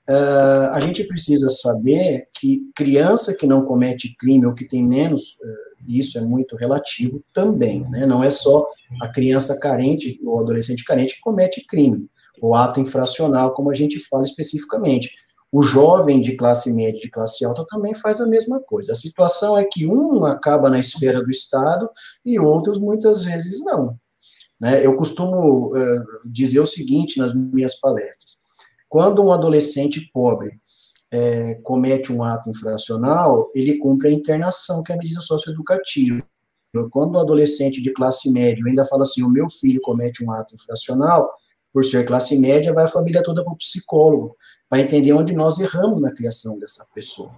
uh, 0.09 0.73
a 0.73 0.79
gente 0.79 1.03
precisa 1.05 1.49
saber 1.49 2.27
que 2.33 2.69
criança 2.75 3.35
que 3.35 3.47
não 3.47 3.65
comete 3.65 4.15
crime 4.17 4.45
ou 4.45 4.53
que 4.53 4.67
tem 4.67 4.85
menos, 4.85 5.37
uh, 5.41 5.83
isso 5.87 6.17
é 6.17 6.21
muito 6.21 6.55
relativo 6.55 7.23
também, 7.33 7.87
né? 7.89 8.05
não 8.05 8.23
é 8.23 8.29
só 8.29 8.67
a 9.01 9.07
criança 9.07 9.59
carente 9.59 10.19
ou 10.23 10.39
adolescente 10.39 10.83
carente 10.83 11.15
que 11.15 11.21
comete 11.21 11.65
crime, 11.65 12.07
ou 12.41 12.53
ato 12.53 12.79
infracional, 12.79 13.53
como 13.53 13.71
a 13.71 13.75
gente 13.75 13.99
fala 13.99 14.23
especificamente 14.23 15.11
o 15.51 15.63
jovem 15.63 16.21
de 16.21 16.35
classe 16.35 16.73
média, 16.73 16.99
de 16.99 17.09
classe 17.09 17.45
alta, 17.45 17.65
também 17.67 17.95
faz 17.95 18.19
a 18.19 18.27
mesma 18.27 18.59
coisa. 18.59 18.91
A 18.91 18.95
situação 18.95 19.57
é 19.57 19.63
que 19.63 19.87
um 19.87 20.25
acaba 20.25 20.69
na 20.69 20.79
esfera 20.79 21.23
do 21.23 21.29
Estado 21.29 21.89
e 22.25 22.39
outros 22.39 22.77
muitas 22.77 23.23
vezes 23.23 23.63
não. 23.63 23.97
Né? 24.59 24.85
Eu 24.85 24.95
costumo 24.97 25.73
uh, 25.75 26.03
dizer 26.25 26.59
o 26.59 26.65
seguinte 26.65 27.17
nas 27.17 27.33
minhas 27.33 27.79
palestras: 27.79 28.37
quando 28.89 29.23
um 29.23 29.31
adolescente 29.31 30.09
pobre 30.13 30.51
é, 31.11 31.55
comete 31.63 32.11
um 32.11 32.23
ato 32.23 32.49
infracional, 32.49 33.49
ele 33.55 33.77
cumpre 33.77 34.09
a 34.09 34.11
internação, 34.11 34.83
que 34.83 34.91
é 34.91 34.95
a 34.95 34.97
medida 34.97 35.21
socioeducativa. 35.21 36.21
Quando 36.91 37.15
o 37.15 37.19
adolescente 37.19 37.81
de 37.81 37.91
classe 37.93 38.31
média 38.31 38.63
ainda 38.67 38.85
fala 38.85 39.03
assim: 39.03 39.23
o 39.23 39.29
meu 39.29 39.49
filho 39.49 39.79
comete 39.81 40.23
um 40.23 40.31
ato 40.31 40.53
infracional, 40.53 41.29
por 41.73 41.83
ser 41.83 42.05
classe 42.05 42.37
média, 42.37 42.73
vai 42.73 42.85
a 42.85 42.89
família 42.89 43.23
toda 43.23 43.43
para 43.43 43.53
o 43.53 43.57
psicólogo, 43.57 44.35
para 44.69 44.81
entender 44.81 45.13
onde 45.13 45.33
nós 45.33 45.59
erramos 45.59 46.01
na 46.01 46.11
criação 46.11 46.57
dessa 46.59 46.85
pessoa, 46.93 47.31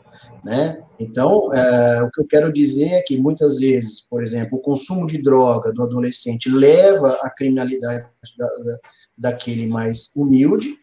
né? 0.43 0.81
Então, 0.99 1.53
é, 1.53 2.01
o 2.03 2.09
que 2.09 2.21
eu 2.21 2.27
quero 2.27 2.51
dizer 2.51 2.87
é 2.87 3.01
que 3.01 3.17
muitas 3.17 3.59
vezes, 3.59 4.01
por 4.09 4.23
exemplo, 4.23 4.57
o 4.57 4.61
consumo 4.61 5.05
de 5.05 5.21
droga 5.21 5.71
do 5.71 5.83
adolescente 5.83 6.49
leva 6.49 7.19
à 7.21 7.29
criminalidade 7.29 8.07
da, 8.37 8.47
da, 8.47 8.79
daquele 9.17 9.67
mais 9.67 10.09
humilde, 10.15 10.75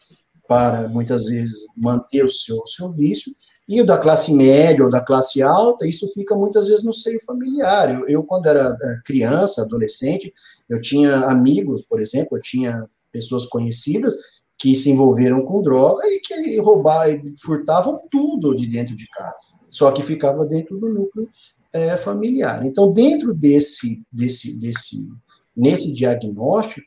para 0.47 0.89
muitas 0.89 1.27
vezes 1.27 1.67
manter 1.77 2.25
o 2.25 2.29
seu, 2.29 2.59
o 2.59 2.67
seu 2.67 2.91
vício, 2.91 3.35
e 3.69 3.81
o 3.81 3.87
da 3.87 3.99
classe 3.99 4.33
média 4.33 4.85
ou 4.85 4.91
da 4.91 5.01
classe 5.01 5.43
alta, 5.43 5.87
isso 5.87 6.07
fica 6.15 6.37
muitas 6.37 6.69
vezes 6.69 6.85
no 6.85 6.93
seio 6.93 7.19
familiar. 7.25 7.93
Eu, 7.93 8.09
eu, 8.09 8.23
quando 8.23 8.47
era 8.47 8.77
é, 8.81 9.01
criança, 9.05 9.63
adolescente, 9.63 10.33
eu 10.69 10.81
tinha 10.81 11.17
amigos, 11.17 11.83
por 11.83 12.01
exemplo, 12.01 12.37
eu 12.37 12.41
tinha 12.41 12.89
pessoas 13.11 13.47
conhecidas 13.47 14.15
que 14.59 14.75
se 14.75 14.91
envolveram 14.91 15.43
com 15.43 15.63
droga 15.63 16.07
e 16.07 16.21
que 16.21 16.59
roubavam, 16.61 17.35
furtavam 17.43 18.01
tudo 18.11 18.55
de 18.55 18.67
dentro 18.67 18.97
de 18.97 19.07
casa, 19.09 19.59
só 19.67 19.91
que 19.91 20.03
ficava 20.03 20.47
dentro 20.47 20.79
do 20.79 20.89
núcleo 20.89 21.29
é, 21.73 21.97
familiar. 21.97 22.65
Então, 22.65 22.93
dentro 22.93 23.35
desse, 23.35 24.03
desse, 24.11 24.59
desse, 24.59 25.09
nesse 25.57 25.95
diagnóstico, 25.95 26.87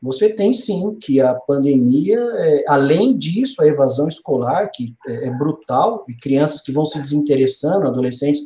você 0.00 0.30
tem 0.32 0.54
sim 0.54 0.96
que 0.98 1.20
a 1.20 1.34
pandemia, 1.34 2.18
é, 2.18 2.64
além 2.68 3.16
disso, 3.16 3.60
a 3.60 3.66
evasão 3.66 4.08
escolar, 4.08 4.70
que 4.72 4.94
é, 5.06 5.26
é 5.26 5.30
brutal, 5.30 6.04
e 6.08 6.14
crianças 6.14 6.62
que 6.62 6.72
vão 6.72 6.84
se 6.84 7.00
desinteressando, 7.00 7.86
adolescentes, 7.86 8.42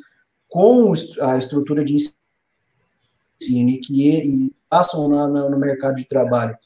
com 0.49 0.93
a 1.21 1.39
estrutura 1.39 1.85
de 1.85 1.95
ensino 1.95 3.71
e 3.71 3.79
que 3.79 4.53
passam 4.69 5.09
na, 5.09 5.29
na, 5.29 5.49
no 5.49 5.59
mercado 5.59 5.97
de 5.97 6.05
trabalho 6.07 6.57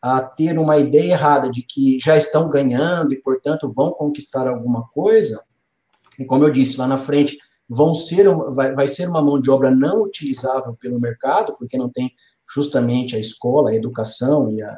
a 0.00 0.20
ter 0.20 0.56
uma 0.56 0.78
ideia 0.78 1.12
errada 1.12 1.50
de 1.50 1.62
que 1.62 1.98
já 2.00 2.16
estão 2.16 2.48
ganhando 2.48 3.12
e, 3.12 3.20
portanto, 3.20 3.68
vão 3.68 3.90
conquistar 3.90 4.46
alguma 4.46 4.86
coisa, 4.88 5.42
e 6.18 6.24
como 6.24 6.44
eu 6.44 6.50
disse 6.52 6.78
lá 6.78 6.86
na 6.86 6.96
frente, 6.96 7.36
vão 7.68 7.94
ser 7.94 8.28
vai, 8.54 8.72
vai 8.72 8.86
ser 8.86 9.08
uma 9.08 9.20
mão 9.20 9.40
de 9.40 9.50
obra 9.50 9.70
não 9.70 10.02
utilizável 10.02 10.76
pelo 10.80 11.00
mercado, 11.00 11.56
porque 11.58 11.76
não 11.76 11.90
tem 11.90 12.12
justamente 12.54 13.16
a 13.16 13.18
escola, 13.18 13.70
a 13.70 13.74
educação 13.74 14.50
e 14.50 14.62
a, 14.62 14.76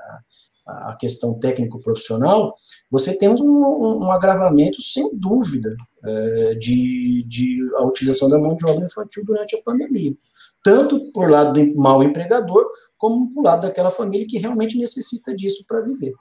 a 0.66 0.96
questão 1.00 1.38
técnico-profissional, 1.38 2.52
você 2.90 3.16
tem 3.16 3.28
um, 3.28 4.04
um, 4.04 4.10
agravamento, 4.10 4.82
sem 4.82 5.08
dúvida, 5.16 5.74
é, 6.04 6.54
de, 6.54 7.24
de 7.26 7.58
a 7.76 7.84
utilização 7.84 8.28
da 8.28 8.38
mão 8.38 8.54
de 8.54 8.66
obra 8.66 8.84
infantil 8.84 9.24
durante 9.24 9.56
a 9.56 9.62
pandemia 9.62 10.14
tanto 10.62 11.10
por 11.12 11.30
lado 11.30 11.54
do 11.54 11.76
mau 11.76 12.02
empregador, 12.02 12.66
como 12.96 13.28
por 13.28 13.42
lado 13.42 13.62
daquela 13.62 13.90
família 13.90 14.26
que 14.26 14.38
realmente 14.38 14.76
necessita 14.76 15.34
disso 15.34 15.64
para 15.66 15.80
viver. 15.80 16.12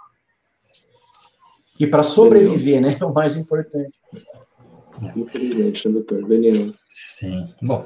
E 1.80 1.86
para 1.86 2.04
sobreviver, 2.04 2.82
né? 2.82 2.98
É 3.02 3.06
o 3.06 3.14
mais 3.14 3.36
importante. 3.36 3.92
Infelizmente, 5.16 5.90
doutor? 5.90 6.28
Daniel. 6.28 6.74
Sim. 6.88 7.54
Bom, 7.62 7.86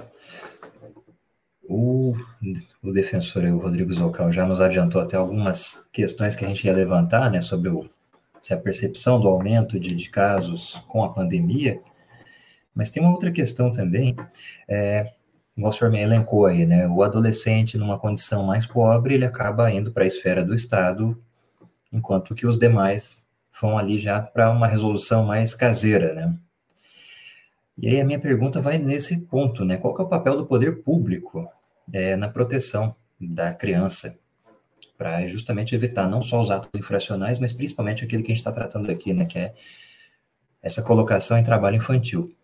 o, 1.71 2.13
o 2.83 2.91
defensor, 2.91 3.45
o 3.45 3.57
Rodrigo 3.57 3.93
Zocal, 3.93 4.31
já 4.31 4.45
nos 4.45 4.59
adiantou 4.59 5.01
até 5.01 5.15
algumas 5.15 5.87
questões 5.93 6.35
que 6.35 6.43
a 6.43 6.47
gente 6.47 6.65
ia 6.65 6.73
levantar, 6.73 7.31
né, 7.31 7.39
sobre 7.39 7.69
o, 7.69 7.89
se 8.41 8.53
a 8.53 8.57
percepção 8.57 9.19
do 9.19 9.29
aumento 9.29 9.79
de, 9.79 9.95
de 9.95 10.09
casos 10.09 10.83
com 10.87 11.03
a 11.03 11.13
pandemia, 11.13 11.79
mas 12.75 12.89
tem 12.89 13.01
uma 13.01 13.11
outra 13.11 13.31
questão 13.31 13.71
também, 13.71 14.15
é, 14.67 15.13
o 15.57 15.71
senhor 15.71 15.91
me 15.91 16.01
elencou 16.01 16.45
aí, 16.45 16.65
né? 16.65 16.87
O 16.87 17.03
adolescente 17.03 17.77
numa 17.77 17.99
condição 17.99 18.43
mais 18.43 18.65
pobre, 18.65 19.13
ele 19.13 19.25
acaba 19.25 19.71
indo 19.71 19.91
para 19.91 20.03
a 20.03 20.07
esfera 20.07 20.43
do 20.43 20.55
Estado, 20.55 21.21
enquanto 21.91 22.33
que 22.33 22.47
os 22.47 22.57
demais 22.57 23.21
vão 23.61 23.77
ali 23.77 23.97
já 23.99 24.21
para 24.21 24.49
uma 24.49 24.67
resolução 24.67 25.25
mais 25.25 25.53
caseira, 25.53 26.13
né? 26.13 26.35
E 27.77 27.87
aí 27.87 27.99
a 27.99 28.05
minha 28.05 28.19
pergunta 28.19 28.61
vai 28.61 28.77
nesse 28.77 29.21
ponto, 29.21 29.65
né? 29.65 29.77
Qual 29.77 29.95
é 29.97 30.01
o 30.01 30.07
papel 30.07 30.37
do 30.37 30.45
poder 30.45 30.81
público 30.83 31.47
é, 31.91 32.15
na 32.15 32.29
proteção 32.29 32.95
da 33.19 33.53
criança, 33.53 34.17
para 34.97 35.27
justamente 35.27 35.73
evitar 35.73 36.07
não 36.07 36.21
só 36.21 36.39
os 36.39 36.51
atos 36.51 36.69
infracionais, 36.79 37.39
mas 37.39 37.53
principalmente 37.53 38.03
aquilo 38.03 38.23
que 38.23 38.31
a 38.31 38.35
gente 38.35 38.39
está 38.39 38.51
tratando 38.51 38.91
aqui, 38.91 39.13
né? 39.13 39.25
Que 39.25 39.39
é 39.39 39.53
essa 40.61 40.81
colocação 40.83 41.37
em 41.37 41.43
trabalho 41.43 41.77
infantil. 41.77 42.35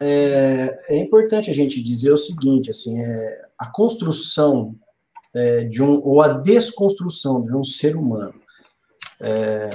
é, 0.00 0.76
é, 0.88 0.96
importante 0.96 1.50
a 1.50 1.54
gente 1.54 1.82
dizer 1.82 2.10
o 2.10 2.16
seguinte, 2.16 2.70
assim, 2.70 2.98
é, 2.98 3.42
a 3.58 3.66
construção 3.66 4.74
é, 5.34 5.64
de 5.64 5.82
um, 5.82 6.00
ou 6.02 6.20
a 6.20 6.28
desconstrução 6.28 7.42
de 7.42 7.54
um 7.54 7.62
ser 7.62 7.96
humano, 7.96 8.34
é, 9.20 9.70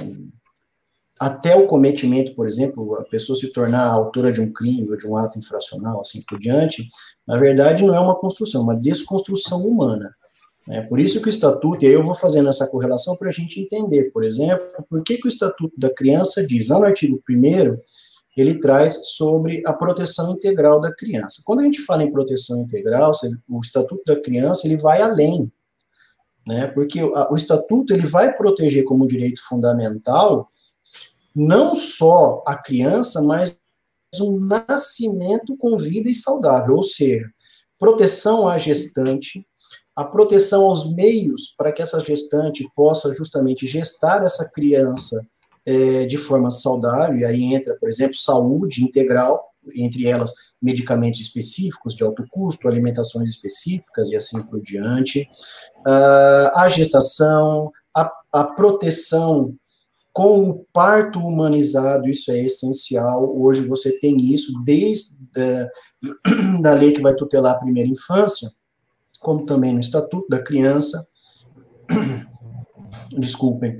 até 1.18 1.54
o 1.56 1.66
cometimento, 1.66 2.34
por 2.34 2.46
exemplo, 2.46 2.96
a 2.96 3.04
pessoa 3.04 3.36
se 3.36 3.52
tornar 3.52 3.86
autora 3.86 4.32
de 4.32 4.40
um 4.40 4.52
crime 4.52 4.88
ou 4.88 4.96
de 4.96 5.06
um 5.06 5.16
ato 5.16 5.38
infracional, 5.38 6.00
assim 6.00 6.22
por 6.28 6.38
diante, 6.38 6.86
na 7.26 7.36
verdade 7.36 7.84
não 7.84 7.94
é 7.94 8.00
uma 8.00 8.18
construção, 8.18 8.60
é 8.60 8.64
uma 8.64 8.76
desconstrução 8.76 9.66
humana. 9.66 10.14
É 10.68 10.82
por 10.82 11.00
isso 11.00 11.20
que 11.20 11.28
o 11.28 11.30
estatuto, 11.30 11.82
e 11.82 11.88
aí 11.88 11.94
eu 11.94 12.04
vou 12.04 12.14
fazendo 12.14 12.48
essa 12.48 12.66
correlação 12.66 13.16
para 13.16 13.30
a 13.30 13.32
gente 13.32 13.58
entender, 13.58 14.10
por 14.12 14.22
exemplo, 14.22 14.66
por 14.88 15.02
que, 15.02 15.16
que 15.16 15.26
o 15.26 15.28
estatuto 15.28 15.72
da 15.78 15.88
criança 15.88 16.46
diz, 16.46 16.68
lá 16.68 16.78
no 16.78 16.84
artigo 16.84 17.20
1 17.28 17.76
ele 18.36 18.60
traz 18.60 19.00
sobre 19.16 19.62
a 19.66 19.72
proteção 19.72 20.32
integral 20.32 20.80
da 20.80 20.94
criança. 20.94 21.42
Quando 21.44 21.60
a 21.60 21.64
gente 21.64 21.80
fala 21.80 22.04
em 22.04 22.12
proteção 22.12 22.62
integral, 22.62 23.10
o 23.48 23.60
estatuto 23.60 24.02
da 24.06 24.20
criança 24.20 24.66
ele 24.66 24.76
vai 24.76 25.02
além, 25.02 25.50
né? 26.46 26.66
Porque 26.68 27.02
o, 27.02 27.36
estatuto 27.36 27.92
ele 27.92 28.06
vai 28.06 28.34
proteger 28.34 28.84
como 28.84 29.06
direito 29.06 29.42
fundamental 29.46 30.48
não 31.38 31.76
só 31.76 32.42
a 32.44 32.56
criança, 32.56 33.22
mas 33.22 33.56
um 34.20 34.40
nascimento 34.40 35.56
com 35.56 35.76
vida 35.76 36.10
e 36.10 36.14
saudável, 36.14 36.74
ou 36.74 36.82
seja, 36.82 37.24
proteção 37.78 38.48
à 38.48 38.58
gestante, 38.58 39.46
a 39.94 40.02
proteção 40.02 40.64
aos 40.64 40.92
meios 40.94 41.54
para 41.56 41.70
que 41.70 41.80
essa 41.80 42.00
gestante 42.00 42.68
possa 42.74 43.14
justamente 43.14 43.68
gestar 43.68 44.24
essa 44.24 44.50
criança 44.50 45.24
é, 45.64 46.06
de 46.06 46.16
forma 46.16 46.50
saudável, 46.50 47.18
e 47.18 47.24
aí 47.24 47.54
entra, 47.54 47.76
por 47.76 47.88
exemplo, 47.88 48.16
saúde 48.16 48.82
integral, 48.82 49.44
entre 49.76 50.08
elas 50.08 50.32
medicamentos 50.60 51.20
específicos 51.20 51.94
de 51.94 52.02
alto 52.02 52.24
custo, 52.30 52.66
alimentações 52.66 53.30
específicas 53.30 54.10
e 54.10 54.16
assim 54.16 54.42
por 54.42 54.60
diante, 54.60 55.28
uh, 55.86 56.50
a 56.54 56.68
gestação, 56.68 57.70
a, 57.94 58.10
a 58.32 58.44
proteção 58.44 59.54
com 60.18 60.50
o 60.50 60.66
parto 60.72 61.20
humanizado, 61.20 62.08
isso 62.08 62.32
é 62.32 62.40
essencial. 62.40 63.38
Hoje 63.38 63.64
você 63.64 64.00
tem 64.00 64.16
isso 64.32 64.52
desde 64.64 65.16
a, 65.36 66.58
da 66.60 66.74
lei 66.74 66.90
que 66.90 67.00
vai 67.00 67.14
tutelar 67.14 67.54
a 67.54 67.58
primeira 67.60 67.88
infância, 67.88 68.50
como 69.20 69.46
também 69.46 69.72
no 69.72 69.78
Estatuto 69.78 70.26
da 70.28 70.42
Criança, 70.42 71.06
desculpem, 73.16 73.78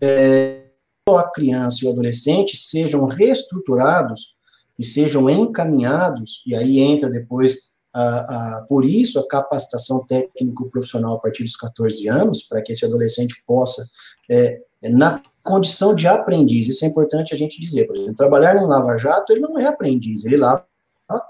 é, 0.00 0.66
a 1.08 1.24
criança 1.24 1.78
e 1.82 1.88
o 1.88 1.90
adolescente 1.90 2.56
sejam 2.56 3.06
reestruturados 3.06 4.36
e 4.78 4.84
sejam 4.84 5.28
encaminhados, 5.28 6.40
e 6.46 6.54
aí 6.54 6.78
entra 6.78 7.10
depois, 7.10 7.72
a, 7.92 8.58
a, 8.58 8.60
por 8.68 8.84
isso, 8.84 9.18
a 9.18 9.26
capacitação 9.26 10.06
técnico-profissional 10.06 11.16
a 11.16 11.18
partir 11.18 11.42
dos 11.42 11.56
14 11.56 12.08
anos, 12.08 12.44
para 12.44 12.62
que 12.62 12.70
esse 12.70 12.84
adolescente 12.84 13.42
possa, 13.44 13.82
é, 14.30 14.60
na 14.82 15.20
condição 15.48 15.94
de 15.94 16.06
aprendiz, 16.06 16.68
isso 16.68 16.84
é 16.84 16.88
importante 16.88 17.32
a 17.32 17.36
gente 17.36 17.58
dizer, 17.58 17.86
por 17.86 17.96
exemplo, 17.96 18.14
trabalhar 18.14 18.54
no 18.54 18.66
Lava 18.66 18.98
Jato, 18.98 19.32
ele 19.32 19.40
não 19.40 19.58
é 19.58 19.66
aprendiz, 19.66 20.26
ele 20.26 20.36
lava 20.36 20.66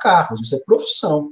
carros, 0.01 0.41
isso 0.41 0.57
é 0.57 0.59
profissão. 0.67 1.31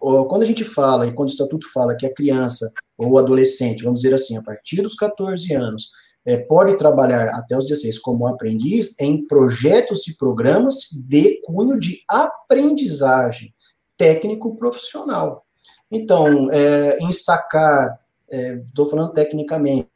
Quando 0.00 0.42
a 0.42 0.46
gente 0.46 0.64
fala, 0.64 1.06
e 1.06 1.12
quando 1.12 1.28
o 1.28 1.32
estatuto 1.32 1.72
fala 1.72 1.94
que 1.94 2.04
a 2.04 2.12
criança 2.12 2.68
ou 2.98 3.12
o 3.12 3.18
adolescente, 3.18 3.84
vamos 3.84 4.00
dizer 4.00 4.14
assim, 4.14 4.36
a 4.36 4.42
partir 4.42 4.82
dos 4.82 4.96
14 4.96 5.52
anos, 5.54 5.90
é, 6.24 6.36
pode 6.36 6.76
trabalhar 6.76 7.28
até 7.28 7.56
os 7.56 7.64
16 7.64 8.00
como 8.00 8.26
aprendiz 8.26 8.98
em 9.00 9.24
projetos 9.24 10.08
e 10.08 10.16
programas 10.16 10.88
de 10.92 11.40
cunho 11.44 11.78
de 11.78 12.02
aprendizagem 12.08 13.54
técnico-profissional. 13.96 15.44
Então, 15.90 16.50
é, 16.50 16.98
em 16.98 17.12
sacar, 17.12 18.00
estou 18.28 18.86
é, 18.86 18.90
falando 18.90 19.12
tecnicamente, 19.12 19.88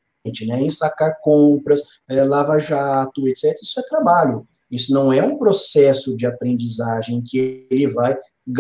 né, 0.47 0.63
em 0.63 0.71
sacar 0.71 1.19
compras, 1.21 1.83
é, 2.09 2.23
lava-jato, 2.23 3.27
etc., 3.29 3.55
isso 3.63 3.81
é 3.81 3.83
trabalho. 3.83 4.47
Isso 4.71 4.93
não 4.93 5.13
é 5.13 5.23
um 5.23 5.37
processo 5.37 6.17
de 6.17 6.27
aprendizagem 6.27 7.23
que 7.27 7.67
ele 7.71 7.89
vai 7.89 8.17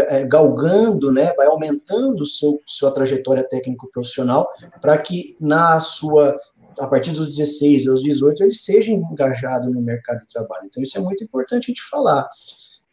é, 0.09 0.25
galgando, 0.25 1.12
né, 1.12 1.33
vai 1.35 1.46
aumentando 1.46 2.25
seu, 2.27 2.61
sua 2.66 2.90
trajetória 2.90 3.44
técnico-profissional 3.44 4.49
para 4.81 4.99
que 4.99 5.37
na 5.40 5.79
sua 5.81 6.37
a 6.79 6.87
partir 6.87 7.11
dos 7.11 7.37
16 7.37 7.88
aos 7.88 8.03
18 8.03 8.44
ele 8.44 8.53
seja 8.53 8.92
engajado 8.92 9.70
no 9.70 9.83
mercado 9.83 10.20
de 10.20 10.33
trabalho. 10.33 10.66
Então 10.66 10.83
isso 10.83 10.96
é 10.96 11.01
muito 11.01 11.23
importante 11.23 11.64
a 11.64 11.66
gente 11.66 11.83
falar. 11.83 12.29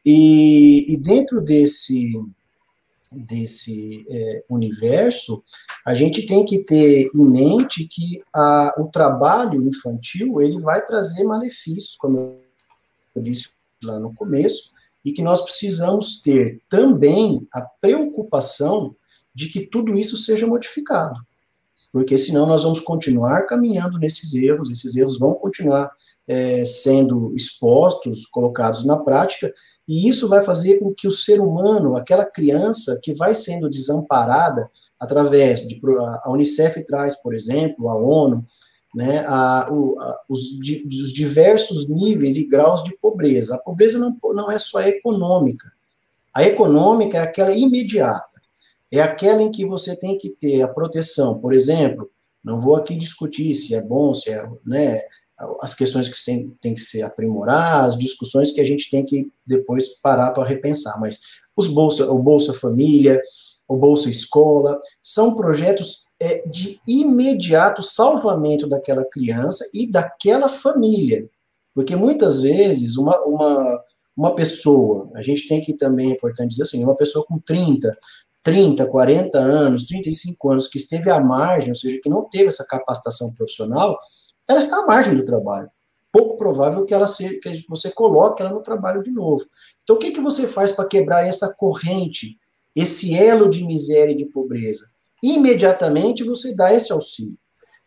E, 0.06 0.92
e 0.92 0.98
dentro 0.98 1.42
desse 1.42 2.12
desse 3.12 4.06
é, 4.10 4.44
universo, 4.50 5.44
a 5.86 5.94
gente 5.94 6.26
tem 6.26 6.46
que 6.46 6.64
ter 6.64 7.10
em 7.14 7.26
mente 7.26 7.88
que 7.88 8.22
a, 8.34 8.74
o 8.78 8.86
trabalho 8.86 9.68
infantil 9.68 10.42
ele 10.42 10.60
vai 10.60 10.84
trazer 10.84 11.24
malefícios, 11.24 11.96
como 11.96 12.40
eu 13.16 13.22
disse 13.22 13.50
lá 13.84 14.00
no 14.00 14.14
começo, 14.14 14.72
e 15.04 15.12
que 15.12 15.22
nós 15.22 15.42
precisamos 15.42 16.22
ter 16.22 16.62
também 16.70 17.48
a 17.54 17.62
preocupação 17.62 18.96
de 19.34 19.50
que 19.50 19.66
tudo 19.66 19.98
isso 19.98 20.18
seja 20.18 20.48
modificado. 20.48 21.20
Porque 21.98 22.16
senão 22.16 22.46
nós 22.46 22.62
vamos 22.62 22.80
continuar 22.80 23.48
caminhando 23.48 23.98
nesses 23.98 24.36
erros, 24.36 24.70
esses 24.70 24.96
erros 24.96 25.18
vão 25.18 25.34
continuar 25.34 25.90
é, 26.28 26.64
sendo 26.64 27.34
expostos, 27.36 28.28
colocados 28.28 28.86
na 28.86 28.98
prática, 28.98 29.52
e 29.88 30.08
isso 30.08 30.30
vai 30.30 30.44
fazer 30.44 30.78
com 30.78 30.94
que 30.94 31.08
o 31.08 31.12
ser 31.12 31.42
humano, 31.42 31.96
aquela 31.96 32.24
criança 32.24 33.00
que 33.02 33.16
vai 33.16 33.34
sendo 33.34 33.68
desamparada 33.68 34.70
através 35.00 35.68
de. 35.68 35.82
A 36.24 36.30
Unicef 36.30 36.86
traz, 36.86 37.20
por 37.20 37.34
exemplo, 37.34 37.90
a 37.90 37.96
ONU, 37.96 38.46
né, 38.94 39.26
a, 39.26 39.68
o, 39.72 40.00
a, 40.00 40.20
os, 40.30 40.42
di, 40.60 40.88
os, 40.88 41.12
diversos 41.12 41.90
níveis 41.90 42.38
e 42.38 42.46
graus 42.48 42.84
de 42.84 42.96
pobreza. 42.98 43.56
A 43.56 43.60
pobreza 43.60 43.98
não, 43.98 44.16
não 44.36 44.52
é 44.52 44.60
só 44.60 44.82
econômica. 44.82 45.72
A 46.32 46.44
econômica 46.44 47.18
é 47.18 47.22
aquela 47.22 47.54
imediata, 47.54 48.37
é 48.92 49.02
aquela 49.02 49.42
em 49.42 49.52
que 49.52 49.66
você 49.66 49.96
tem 49.96 50.18
que 50.18 50.30
ter 50.30 50.62
a 50.62 50.68
proteção. 50.68 51.40
Por 51.40 51.54
exemplo, 51.54 52.10
não 52.44 52.62
vou 52.62 52.76
aqui 52.76 52.96
discutir 52.96 53.54
se 53.54 53.76
é 53.76 53.82
bom, 53.82 54.14
se 54.14 54.32
é, 54.32 54.48
né, 54.66 55.02
as 55.62 55.74
questões 55.74 56.08
que 56.08 56.56
têm 56.60 56.74
que 56.74 56.82
ser 56.82 57.04
aprimoradas, 57.04 57.94
as 57.94 58.00
discussões 58.00 58.52
que 58.52 58.62
a 58.62 58.66
gente 58.66 58.90
tem 58.90 59.06
que 59.06 59.32
depois 59.46 60.00
parar 60.00 60.32
para 60.32 60.48
repensar, 60.48 61.00
mas 61.00 61.20
os 61.56 61.68
Bolsa, 61.68 62.12
o 62.12 62.18
Bolsa 62.20 62.54
Família, 62.54 63.22
o 63.68 63.76
Bolsa 63.76 64.10
Escola, 64.10 64.80
são 65.02 65.36
projetos 65.36 66.06
é, 66.20 66.48
de 66.48 66.80
imediato 66.88 67.82
salvamento 67.82 68.68
daquela 68.68 69.06
criança 69.06 69.68
e 69.74 69.90
daquela 69.90 70.50
família. 70.50 71.30
Porque 71.76 71.96
muitas 71.96 72.42
vezes 72.42 72.98
uma, 72.98 73.20
uma, 73.24 73.84
uma 74.16 74.36
pessoa, 74.36 75.12
a 75.14 75.22
gente 75.22 75.48
tem 75.48 75.62
que 75.62 75.74
também, 75.74 76.10
é 76.10 76.14
importante 76.14 76.52
dizer 76.52 76.64
assim, 76.64 76.84
uma 76.84 76.96
pessoa 76.96 77.24
com 77.26 77.38
30, 77.38 77.96
30, 78.48 78.86
40 78.88 79.38
anos, 79.38 79.84
35 79.84 80.52
anos, 80.52 80.68
que 80.70 80.78
esteve 80.78 81.10
à 81.10 81.20
margem, 81.20 81.70
ou 81.70 81.76
seja, 81.76 82.00
que 82.02 82.10
não 82.10 82.24
teve 82.30 82.46
essa 82.46 82.66
capacitação 82.66 83.34
profissional, 83.36 83.98
ela 84.48 84.60
está 84.60 84.78
à 84.78 84.86
margem 84.86 85.16
do 85.16 85.26
trabalho. 85.26 85.70
Pouco 86.14 86.38
provável 86.38 86.86
que 86.86 86.94
ela 86.94 87.08
se, 87.08 87.40
que 87.40 87.66
você 87.68 87.92
coloque 87.92 88.42
ela 88.42 88.54
no 88.54 88.64
trabalho 88.64 89.04
de 89.04 89.12
novo. 89.12 89.46
Então, 89.84 89.98
o 89.98 90.00
que, 90.00 90.12
que 90.12 90.22
você 90.22 90.48
faz 90.48 90.72
para 90.72 90.88
quebrar 90.88 91.28
essa 91.28 91.54
corrente, 91.58 92.38
esse 92.74 93.14
elo 93.14 93.50
de 93.50 93.66
miséria 93.66 94.14
e 94.14 94.18
de 94.18 94.26
pobreza? 94.26 94.86
imediatamente 95.24 96.24
você 96.24 96.56
dá 96.56 96.74
esse 96.74 96.92
auxílio. 96.92 97.38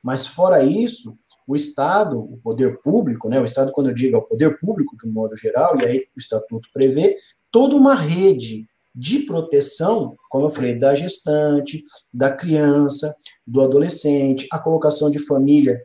Mas 0.02 0.26
fora 0.26 0.64
isso, 0.64 1.16
o 1.46 1.54
Estado, 1.54 2.18
o 2.18 2.38
poder 2.42 2.80
público, 2.80 3.28
né, 3.28 3.38
o 3.38 3.44
Estado, 3.44 3.72
quando 3.72 3.90
eu 3.90 3.94
digo 3.94 4.16
é 4.16 4.18
o 4.18 4.26
poder 4.26 4.58
público 4.58 4.96
de 4.96 5.08
um 5.08 5.12
modo 5.12 5.36
geral, 5.36 5.78
e 5.78 5.84
aí 5.84 5.98
o 6.16 6.18
Estatuto 6.18 6.68
prevê 6.72 7.16
toda 7.50 7.76
uma 7.76 7.94
rede 7.94 8.66
de 9.00 9.20
proteção, 9.20 10.14
como 10.28 10.46
eu 10.46 10.50
falei, 10.50 10.78
da 10.78 10.94
gestante, 10.94 11.82
da 12.12 12.30
criança, 12.30 13.14
do 13.46 13.62
adolescente, 13.62 14.46
a 14.52 14.58
colocação 14.58 15.10
de 15.10 15.18
família, 15.18 15.80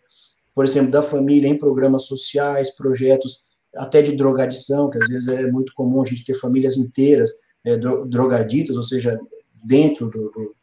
por 0.53 0.65
exemplo, 0.65 0.91
da 0.91 1.01
família 1.01 1.47
em 1.47 1.57
programas 1.57 2.03
sociais, 2.03 2.75
projetos 2.75 3.43
até 3.75 4.01
de 4.01 4.15
drogadição, 4.15 4.89
que 4.89 4.97
às 4.97 5.07
vezes 5.07 5.27
é 5.27 5.49
muito 5.49 5.73
comum 5.75 6.01
a 6.01 6.05
gente 6.05 6.25
ter 6.25 6.33
famílias 6.33 6.77
inteiras 6.77 7.31
é, 7.65 7.77
drogaditas, 7.77 8.75
ou 8.75 8.83
seja, 8.83 9.19
dentro 9.63 10.09
do, 10.09 10.29
do 10.31 10.55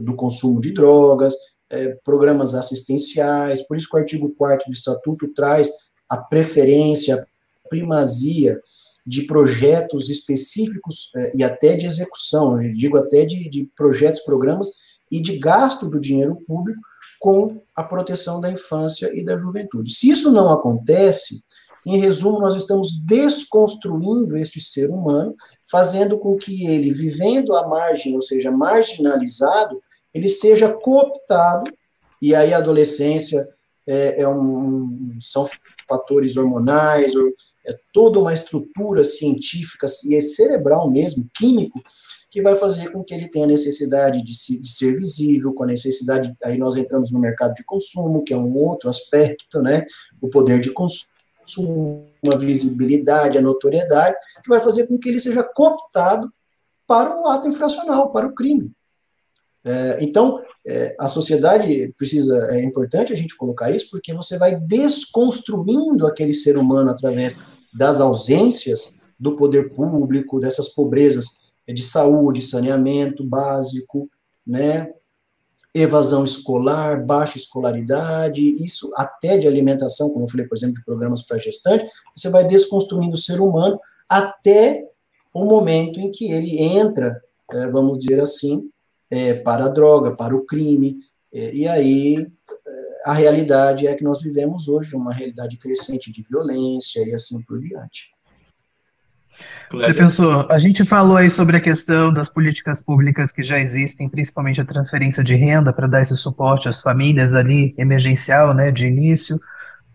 do 0.00 0.14
consumo 0.14 0.60
de 0.60 0.72
drogas, 0.72 1.34
é, 1.70 1.96
programas 2.04 2.54
assistenciais, 2.54 3.66
por 3.66 3.76
isso 3.76 3.88
que 3.88 3.96
o 3.96 4.00
artigo 4.00 4.30
4 4.36 4.66
do 4.66 4.72
Estatuto 4.72 5.28
traz 5.28 5.70
a 6.08 6.16
preferência, 6.16 7.26
primazia 7.68 8.60
de 9.06 9.22
projetos 9.22 10.08
específicos 10.08 11.10
é, 11.16 11.32
e 11.34 11.44
até 11.44 11.76
de 11.76 11.86
execução, 11.86 12.62
eu 12.62 12.72
digo 12.72 12.96
até 12.96 13.24
de, 13.24 13.48
de 13.48 13.70
projetos, 13.76 14.20
programas 14.20 14.68
e 15.10 15.20
de 15.20 15.38
gasto 15.38 15.88
do 15.88 16.00
dinheiro 16.00 16.36
público 16.46 16.80
com 17.20 17.60
a 17.74 17.82
proteção 17.82 18.40
da 18.40 18.50
infância 18.50 19.10
e 19.14 19.24
da 19.24 19.36
juventude. 19.36 19.94
Se 19.94 20.10
isso 20.10 20.30
não 20.30 20.50
acontece, 20.50 21.42
em 21.86 21.98
resumo, 21.98 22.40
nós 22.40 22.54
estamos 22.54 22.98
desconstruindo 22.98 24.36
este 24.36 24.60
ser 24.60 24.90
humano, 24.90 25.34
fazendo 25.70 26.18
com 26.18 26.36
que 26.36 26.66
ele, 26.66 26.92
vivendo 26.92 27.54
à 27.54 27.66
margem, 27.68 28.14
ou 28.14 28.22
seja, 28.22 28.50
marginalizado, 28.50 29.82
ele 30.12 30.28
seja 30.28 30.72
cooptado, 30.72 31.70
e 32.22 32.34
aí 32.34 32.54
a 32.54 32.58
adolescência 32.58 33.46
é, 33.86 34.22
é 34.22 34.28
um, 34.28 35.18
são 35.20 35.46
fatores 35.88 36.36
hormonais, 36.36 37.12
é 37.66 37.72
toda 37.92 38.18
uma 38.18 38.32
estrutura 38.32 39.04
científica 39.04 39.86
e 40.06 40.14
é 40.14 40.20
cerebral 40.20 40.90
mesmo, 40.90 41.28
químico, 41.34 41.80
que 42.30 42.42
vai 42.42 42.56
fazer 42.56 42.90
com 42.90 43.04
que 43.04 43.14
ele 43.14 43.28
tenha 43.28 43.46
necessidade 43.46 44.22
de, 44.22 44.34
se, 44.34 44.60
de, 44.60 44.68
ser 44.68 44.98
visível, 44.98 45.52
com 45.52 45.62
a 45.62 45.68
necessidade, 45.68 46.34
aí 46.42 46.58
nós 46.58 46.74
entramos 46.74 47.12
no 47.12 47.20
mercado 47.20 47.54
de 47.54 47.64
consumo, 47.64 48.24
que 48.24 48.34
é 48.34 48.36
um 48.36 48.56
outro 48.56 48.88
aspecto, 48.88 49.62
né, 49.62 49.84
o 50.20 50.28
poder 50.28 50.60
de 50.60 50.70
consumo, 50.72 52.08
a 52.32 52.36
visibilidade, 52.36 53.38
a 53.38 53.42
notoriedade, 53.42 54.16
que 54.42 54.48
vai 54.48 54.58
fazer 54.58 54.88
com 54.88 54.98
que 54.98 55.08
ele 55.08 55.20
seja 55.20 55.44
cooptado 55.44 56.28
para 56.86 57.20
o 57.20 57.28
ato 57.28 57.46
infracional, 57.46 58.10
para 58.10 58.26
o 58.26 58.34
crime. 58.34 58.72
É, 59.64 59.98
então, 60.00 60.40
é, 60.66 60.94
a 60.98 61.08
sociedade 61.08 61.92
precisa, 61.96 62.48
é 62.50 62.62
importante 62.62 63.12
a 63.12 63.16
gente 63.16 63.36
colocar 63.36 63.70
isso, 63.70 63.88
porque 63.90 64.12
você 64.12 64.38
vai 64.38 64.60
desconstruindo 64.60 66.06
aquele 66.06 66.34
ser 66.34 66.58
humano 66.58 66.90
através 66.90 67.38
das 67.72 68.00
ausências 68.00 68.94
do 69.18 69.36
poder 69.36 69.72
público, 69.72 70.38
dessas 70.38 70.68
pobrezas 70.68 71.52
de 71.66 71.82
saúde, 71.82 72.42
saneamento 72.42 73.24
básico, 73.24 74.08
né? 74.46 74.90
evasão 75.74 76.22
escolar, 76.22 77.04
baixa 77.04 77.36
escolaridade, 77.36 78.46
isso 78.64 78.92
até 78.94 79.36
de 79.36 79.48
alimentação, 79.48 80.10
como 80.10 80.24
eu 80.24 80.28
falei, 80.28 80.46
por 80.46 80.56
exemplo, 80.56 80.76
de 80.76 80.84
programas 80.84 81.22
para 81.22 81.38
gestante, 81.38 81.84
você 82.16 82.30
vai 82.30 82.46
desconstruindo 82.46 83.14
o 83.14 83.18
ser 83.18 83.40
humano 83.40 83.78
até 84.08 84.86
o 85.34 85.44
momento 85.44 85.98
em 85.98 86.12
que 86.12 86.30
ele 86.30 86.62
entra, 86.62 87.20
é, 87.50 87.66
vamos 87.66 87.98
dizer 87.98 88.20
assim, 88.20 88.70
é, 89.14 89.32
para 89.32 89.66
a 89.66 89.68
droga, 89.68 90.10
para 90.10 90.34
o 90.34 90.44
crime, 90.44 90.96
é, 91.32 91.54
e 91.54 91.68
aí 91.68 92.16
é, 92.18 93.10
a 93.10 93.12
realidade 93.12 93.86
é 93.86 93.94
que 93.94 94.02
nós 94.02 94.20
vivemos 94.20 94.66
hoje, 94.66 94.96
uma 94.96 95.12
realidade 95.12 95.56
crescente 95.56 96.10
de 96.10 96.26
violência 96.28 97.06
e 97.06 97.14
assim 97.14 97.40
por 97.42 97.60
diante. 97.60 98.12
Defensor, 99.70 100.46
a 100.50 100.58
gente 100.58 100.84
falou 100.84 101.16
aí 101.16 101.30
sobre 101.30 101.56
a 101.56 101.60
questão 101.60 102.12
das 102.12 102.28
políticas 102.28 102.82
públicas 102.82 103.32
que 103.32 103.42
já 103.42 103.58
existem, 103.58 104.08
principalmente 104.08 104.60
a 104.60 104.64
transferência 104.64 105.24
de 105.24 105.34
renda 105.34 105.72
para 105.72 105.88
dar 105.88 106.02
esse 106.02 106.16
suporte 106.16 106.68
às 106.68 106.80
famílias 106.80 107.34
ali, 107.34 107.74
emergencial, 107.78 108.54
né, 108.54 108.70
de 108.70 108.86
início. 108.86 109.40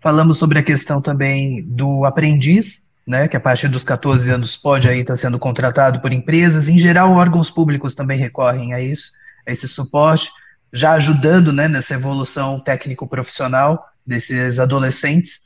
Falamos 0.01 0.38
sobre 0.38 0.60
a 0.60 0.63
questão 0.63 1.01
também 1.01 1.63
do 1.63 2.05
aprendiz, 2.05 2.88
né, 3.10 3.28
que 3.28 3.36
a 3.36 3.39
partir 3.39 3.67
dos 3.67 3.84
14 3.84 4.30
anos 4.30 4.56
pode 4.56 4.88
aí 4.88 5.00
estar 5.00 5.17
sendo 5.17 5.39
contratado 5.39 6.00
por 6.00 6.13
empresas. 6.13 6.67
Em 6.67 6.78
geral, 6.78 7.13
órgãos 7.13 7.50
públicos 7.50 7.95
também 7.95 8.19
recorrem 8.19 8.72
a 8.72 8.80
isso, 8.80 9.13
a 9.48 9.52
esse 9.52 9.67
suporte, 9.67 10.30
já 10.72 10.91
ajudando, 10.91 11.52
né, 11.52 11.67
nessa 11.67 11.95
evolução 11.95 12.60
técnico-profissional 12.60 13.84
desses 14.06 14.60
adolescentes. 14.60 15.39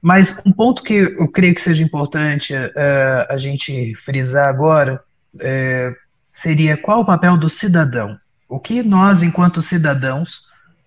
Mas 0.00 0.40
um 0.46 0.52
ponto 0.52 0.84
que 0.84 0.94
eu 0.94 1.26
creio 1.26 1.56
que 1.56 1.60
seja 1.60 1.82
importante 1.82 2.54
uh, 2.54 3.26
a 3.28 3.36
gente 3.36 3.92
frisar 3.96 4.48
agora 4.48 5.02
uh, 5.34 5.96
seria 6.32 6.76
qual 6.76 7.00
o 7.00 7.04
papel 7.04 7.36
do 7.36 7.50
cidadão? 7.50 8.16
O 8.48 8.60
que 8.60 8.84
nós, 8.84 9.24
enquanto 9.24 9.60
cidadãos, 9.60 10.42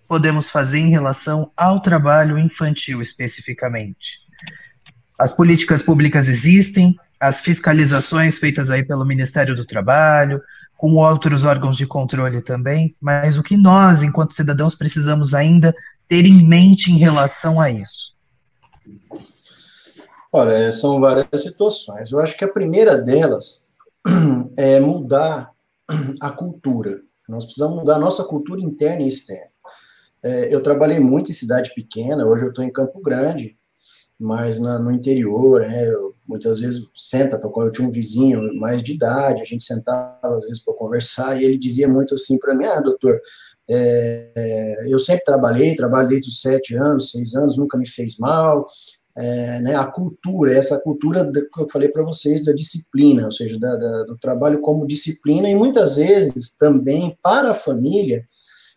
podemos 0.07 0.49
fazer 0.49 0.79
em 0.79 0.91
relação 0.91 1.51
ao 1.57 1.81
trabalho 1.81 2.39
infantil 2.39 3.01
especificamente? 3.01 4.28
As 5.19 5.33
políticas 5.33 5.83
públicas 5.83 6.29
existem, 6.29 6.95
as 7.19 7.41
fiscalizações 7.41 8.39
feitas 8.39 8.71
aí 8.71 8.83
pelo 8.83 9.05
Ministério 9.05 9.53
do 9.53 9.65
Trabalho, 9.65 10.41
com 10.77 10.93
outros 10.93 11.43
órgãos 11.43 11.75
de 11.75 11.85
controle 11.85 12.41
também, 12.41 12.95
mas 13.01 13.37
o 13.37 13.43
que 13.43 13.57
nós, 13.57 14.01
enquanto 14.01 14.33
cidadãos, 14.33 14.73
precisamos 14.73 15.33
ainda 15.33 15.75
ter 16.07 16.25
em 16.25 16.47
mente 16.47 16.89
em 16.89 16.97
relação 16.97 17.59
a 17.59 17.69
isso? 17.69 18.15
Olha, 20.31 20.71
são 20.71 21.01
várias 21.01 21.41
situações. 21.43 22.13
Eu 22.13 22.19
acho 22.21 22.37
que 22.37 22.45
a 22.45 22.51
primeira 22.51 22.97
delas 22.97 23.67
é 24.55 24.79
mudar 24.79 25.51
a 26.21 26.29
cultura. 26.29 27.01
Nós 27.27 27.43
precisamos 27.43 27.75
mudar 27.75 27.95
a 27.95 27.99
nossa 27.99 28.23
cultura 28.23 28.61
interna 28.61 29.03
e 29.03 29.09
externa. 29.09 29.51
É, 30.23 30.53
eu 30.53 30.63
trabalhei 30.63 30.99
muito 30.99 31.29
em 31.29 31.33
cidade 31.33 31.73
pequena, 31.75 32.25
hoje 32.25 32.45
eu 32.45 32.49
estou 32.49 32.63
em 32.63 32.71
Campo 32.71 33.01
Grande, 33.01 33.58
mas 34.19 34.59
na, 34.59 34.77
no 34.77 34.91
interior, 34.91 35.61
né, 35.61 35.87
eu, 35.87 36.13
muitas 36.27 36.59
vezes 36.59 36.89
senta, 36.93 37.39
para 37.39 37.49
eu 37.49 37.71
tinha 37.71 37.87
um 37.87 37.91
vizinho 37.91 38.53
mais 38.59 38.83
de 38.83 38.93
idade, 38.93 39.41
a 39.41 39.45
gente 39.45 39.63
sentava 39.63 40.19
às 40.23 40.41
vezes 40.41 40.63
para 40.63 40.73
conversar, 40.73 41.39
e 41.39 41.45
ele 41.45 41.57
dizia 41.57 41.87
muito 41.87 42.13
assim 42.13 42.37
para 42.37 42.53
mim, 42.53 42.65
ah, 42.65 42.81
doutor, 42.81 43.19
é, 43.69 44.31
é, 44.35 44.93
eu 44.93 44.99
sempre 44.99 45.23
trabalhei, 45.23 45.75
trabalho 45.75 46.09
desde 46.09 46.29
os 46.29 46.41
sete 46.41 46.75
anos, 46.75 47.11
seis 47.11 47.33
anos, 47.35 47.57
nunca 47.57 47.77
me 47.77 47.87
fez 47.87 48.17
mal, 48.17 48.65
é, 49.17 49.61
né, 49.61 49.75
a 49.75 49.85
cultura, 49.85 50.53
essa 50.53 50.79
cultura 50.79 51.29
que 51.31 51.61
eu 51.61 51.69
falei 51.69 51.89
para 51.89 52.03
vocês 52.03 52.43
da 52.43 52.51
disciplina, 52.51 53.25
ou 53.25 53.31
seja, 53.31 53.57
da, 53.57 53.75
da, 53.75 54.03
do 54.03 54.17
trabalho 54.17 54.59
como 54.61 54.87
disciplina, 54.87 55.49
e 55.49 55.55
muitas 55.55 55.95
vezes 55.95 56.57
também 56.57 57.17
para 57.21 57.51
a 57.51 57.53
família, 57.53 58.23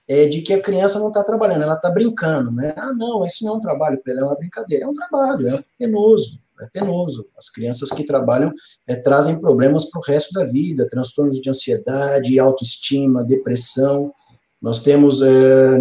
é, 0.09 0.27
de 0.27 0.43
que 0.43 0.53
a 0.53 0.61
criança 0.61 0.99
não 0.99 1.09
está 1.09 1.23
trabalhando, 1.23 1.63
ela 1.63 1.75
está 1.75 1.91
brincando, 1.91 2.51
né? 2.51 2.75
Ah, 2.77 2.93
não, 2.93 3.25
isso 3.25 3.45
não 3.45 3.55
é 3.55 3.57
um 3.57 3.61
trabalho 3.61 4.01
para 4.03 4.13
ela, 4.13 4.23
é 4.23 4.25
uma 4.25 4.37
brincadeira, 4.37 4.85
é 4.85 4.89
um 4.89 4.95
trabalho, 4.95 5.49
é 5.49 5.65
penoso, 5.79 6.41
é 6.61 6.67
penoso. 6.67 7.27
As 7.37 7.49
crianças 7.49 7.91
que 7.91 8.05
trabalham 8.05 8.53
é, 8.87 8.97
trazem 8.97 9.41
problemas 9.41 9.91
para 9.91 10.01
o 10.01 10.05
resto 10.05 10.33
da 10.33 10.45
vida, 10.45 10.89
transtornos 10.89 11.41
de 11.41 11.49
ansiedade, 11.49 12.39
autoestima, 12.39 13.25
depressão. 13.25 14.13
Nós 14.61 14.83
temos 14.83 15.23
é, 15.23 15.81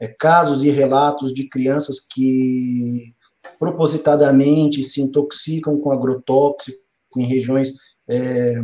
é 0.00 0.08
casos 0.08 0.64
e 0.64 0.70
relatos 0.70 1.32
de 1.32 1.48
crianças 1.48 2.00
que 2.00 3.14
propositadamente 3.58 4.82
se 4.82 5.00
intoxicam 5.00 5.78
com 5.78 5.92
agrotóxico 5.92 6.80
em 7.16 7.24
regiões 7.24 7.74
é, 8.08 8.54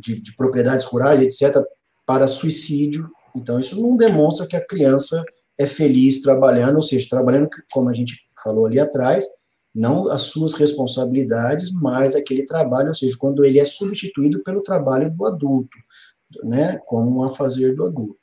de, 0.00 0.20
de, 0.20 0.34
propriedades 0.36 0.86
rurais, 0.86 1.20
etc., 1.20 1.62
para 2.06 2.26
suicídio. 2.26 3.10
Então, 3.34 3.58
isso 3.58 3.80
não 3.80 3.96
demonstra 3.96 4.46
que 4.46 4.56
a 4.56 4.66
criança 4.66 5.24
é 5.58 5.66
feliz 5.66 6.22
trabalhando, 6.22 6.76
ou 6.76 6.82
seja, 6.82 7.08
trabalhando, 7.08 7.48
como 7.72 7.88
a 7.88 7.94
gente 7.94 8.26
falou 8.42 8.66
ali 8.66 8.80
atrás, 8.80 9.26
não 9.74 10.08
as 10.08 10.22
suas 10.22 10.54
responsabilidades, 10.54 11.72
mas 11.72 12.14
aquele 12.14 12.44
trabalho, 12.44 12.88
ou 12.88 12.94
seja, 12.94 13.16
quando 13.18 13.44
ele 13.44 13.58
é 13.58 13.64
substituído 13.64 14.42
pelo 14.42 14.62
trabalho 14.62 15.10
do 15.10 15.26
adulto, 15.26 15.76
né, 16.42 16.78
como 16.86 17.24
a 17.24 17.30
fazer 17.30 17.74
do 17.74 17.86
adulto. 17.86 18.20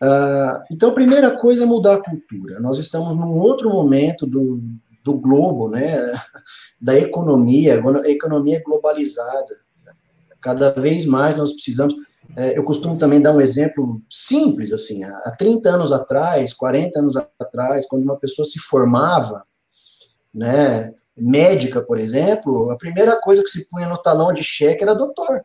Uh, 0.00 0.62
então, 0.70 0.90
a 0.90 0.94
primeira 0.94 1.36
coisa 1.36 1.64
é 1.64 1.66
mudar 1.66 1.94
a 1.94 2.02
cultura. 2.02 2.60
Nós 2.60 2.78
estamos 2.78 3.14
num 3.16 3.38
outro 3.38 3.68
momento 3.68 4.26
do, 4.26 4.60
do 5.02 5.14
globo, 5.14 5.68
né, 5.68 5.96
da 6.80 6.96
economia, 6.96 7.82
a 8.04 8.08
economia 8.08 8.58
é 8.58 8.62
globalizada. 8.62 9.56
Cada 10.40 10.70
vez 10.70 11.04
mais 11.04 11.36
nós 11.36 11.52
precisamos. 11.52 11.94
É, 12.36 12.56
eu 12.58 12.62
costumo 12.62 12.96
também 12.96 13.20
dar 13.20 13.34
um 13.34 13.40
exemplo 13.40 14.02
simples, 14.10 14.72
assim, 14.72 15.02
há 15.04 15.32
30 15.36 15.70
anos 15.70 15.92
atrás, 15.92 16.52
40 16.52 16.98
anos 16.98 17.16
atrás, 17.16 17.86
quando 17.86 18.02
uma 18.02 18.18
pessoa 18.18 18.46
se 18.46 18.58
formava, 18.58 19.44
né, 20.32 20.92
médica, 21.16 21.82
por 21.82 21.98
exemplo, 21.98 22.70
a 22.70 22.76
primeira 22.76 23.20
coisa 23.20 23.42
que 23.42 23.48
se 23.48 23.68
punha 23.68 23.88
no 23.88 24.00
talão 24.00 24.32
de 24.32 24.42
cheque 24.42 24.82
era 24.82 24.94
doutor, 24.94 25.44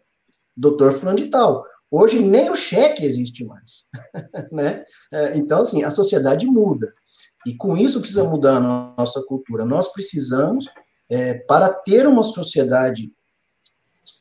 doutor 0.55 0.91
fulano 0.93 1.17
de 1.17 1.29
tal. 1.29 1.65
Hoje 1.89 2.19
nem 2.19 2.49
o 2.49 2.55
cheque 2.55 3.05
existe 3.05 3.45
mais, 3.45 3.89
né? 4.51 4.83
É, 5.11 5.37
então, 5.37 5.61
assim, 5.61 5.83
a 5.83 5.91
sociedade 5.91 6.45
muda. 6.45 6.93
E 7.45 7.55
com 7.55 7.77
isso 7.77 7.99
precisa 7.99 8.23
mudar 8.23 8.57
a 8.57 8.95
nossa 8.97 9.21
cultura. 9.27 9.65
Nós 9.65 9.91
precisamos, 9.91 10.65
é, 11.09 11.35
para 11.35 11.69
ter 11.69 12.07
uma 12.07 12.23
sociedade 12.23 13.11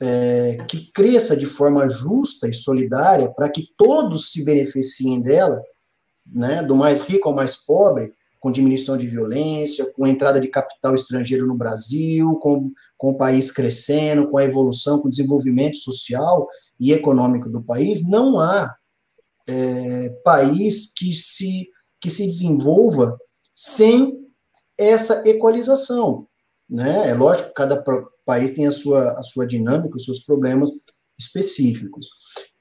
é, 0.04 0.58
que 0.68 0.90
cresça 0.90 1.36
de 1.36 1.46
forma 1.46 1.88
justa 1.88 2.48
e 2.48 2.52
solidária, 2.52 3.30
para 3.30 3.48
que 3.48 3.68
todos 3.78 4.32
se 4.32 4.44
beneficiem 4.44 5.22
dela, 5.22 5.62
né, 6.26 6.60
do 6.60 6.74
mais 6.74 7.02
rico 7.02 7.28
ao 7.28 7.34
mais 7.36 7.54
pobre, 7.54 8.12
com 8.40 8.50
diminuição 8.50 8.96
de 8.96 9.06
violência, 9.06 9.88
com 9.92 10.04
entrada 10.04 10.40
de 10.40 10.48
capital 10.48 10.92
estrangeiro 10.94 11.46
no 11.46 11.54
Brasil, 11.54 12.34
com, 12.42 12.72
com 12.98 13.10
o 13.10 13.16
país 13.16 13.52
crescendo, 13.52 14.28
com 14.28 14.38
a 14.38 14.44
evolução, 14.44 14.98
com 14.98 15.06
o 15.06 15.10
desenvolvimento 15.10 15.76
social 15.76 16.48
e 16.80 16.92
econômico 16.92 17.48
do 17.48 17.62
país, 17.62 18.08
não 18.08 18.40
há 18.40 18.74
é, 19.46 20.08
país 20.24 20.92
que 20.92 21.12
se 21.12 21.68
que 22.00 22.10
se 22.10 22.26
desenvolva 22.26 23.16
sem 23.54 24.18
essa 24.76 25.22
equalização. 25.28 26.26
Né? 26.72 27.10
É 27.10 27.14
lógico 27.14 27.50
que 27.50 27.54
cada 27.54 27.84
país 28.24 28.52
tem 28.52 28.66
a 28.66 28.70
sua, 28.70 29.12
a 29.12 29.22
sua 29.22 29.46
dinâmica, 29.46 29.94
os 29.94 30.06
seus 30.06 30.20
problemas 30.20 30.70
específicos. 31.18 32.08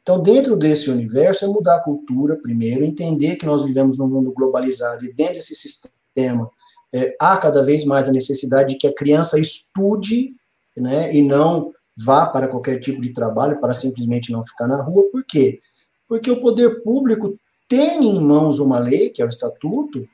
Então, 0.01 0.22
dentro 0.22 0.57
desse 0.57 0.91
universo, 0.91 1.45
é 1.45 1.47
mudar 1.47 1.78
a 1.78 1.84
cultura, 1.84 2.36
primeiro, 2.36 2.84
entender 2.84 3.38
que 3.38 3.45
nós 3.45 3.64
vivemos 3.64 3.97
num 3.97 4.07
mundo 4.07 4.34
globalizado 4.34 5.05
e 5.05 5.14
dentro 5.14 5.36
desse 5.36 5.55
sistema 5.55 6.49
é, 6.93 7.16
há 7.20 7.38
cada 7.38 7.64
vez 7.64 7.86
mais 7.86 8.09
a 8.09 8.12
necessidade 8.12 8.74
de 8.74 8.78
que 8.78 8.88
a 8.88 8.93
criança 8.93 9.39
estude, 9.39 10.36
né, 10.76 11.16
e 11.16 11.22
não 11.22 11.72
vá 11.97 12.26
para 12.26 12.49
qualquer 12.49 12.80
tipo 12.80 13.01
de 13.01 13.14
trabalho 13.14 13.62
para 13.62 13.74
simplesmente 13.74 14.32
não 14.32 14.43
ficar 14.43 14.68
na 14.68 14.82
rua. 14.82 15.03
Por 15.09 15.24
quê? 15.24 15.62
Porque 16.07 16.30
o 16.30 16.41
poder 16.41 16.82
público 16.84 17.39
tem 17.70 18.05
em 18.05 18.20
mãos 18.20 18.59
uma 18.59 18.78
lei, 18.78 19.09
que 19.09 19.22
é 19.22 19.26
o 19.26 19.30
Estatuto, 19.30 20.05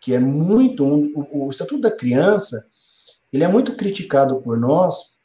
que 0.00 0.14
é 0.14 0.18
muito. 0.18 0.84
Um, 0.84 1.12
o, 1.14 1.46
o, 1.46 1.50
Estatuto 1.50 1.80
da 1.80 1.90
Criança, 1.90 2.66
ele 3.32 3.44
é 3.44 3.48
muito 3.48 3.76
criticado 3.76 4.40
por 4.42 4.58
nós, 4.58 5.16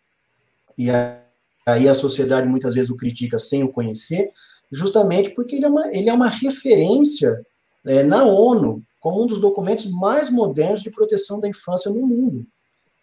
e 0.77 0.89
aí 1.65 1.87
a 1.87 1.93
sociedade 1.93 2.47
muitas 2.47 2.73
vezes 2.73 2.89
o 2.89 2.97
critica 2.97 3.37
sem 3.37 3.63
o 3.63 3.71
conhecer, 3.71 4.31
justamente 4.71 5.31
porque 5.31 5.55
ele 5.55 5.65
é 5.65 5.69
uma, 5.69 5.87
ele 5.95 6.09
é 6.09 6.13
uma 6.13 6.29
referência 6.29 7.45
é, 7.85 8.03
na 8.03 8.23
ONU 8.23 8.83
como 8.99 9.23
um 9.23 9.27
dos 9.27 9.39
documentos 9.39 9.89
mais 9.91 10.29
modernos 10.29 10.81
de 10.81 10.91
proteção 10.91 11.39
da 11.39 11.47
infância 11.47 11.91
no 11.91 12.05
mundo. 12.05 12.45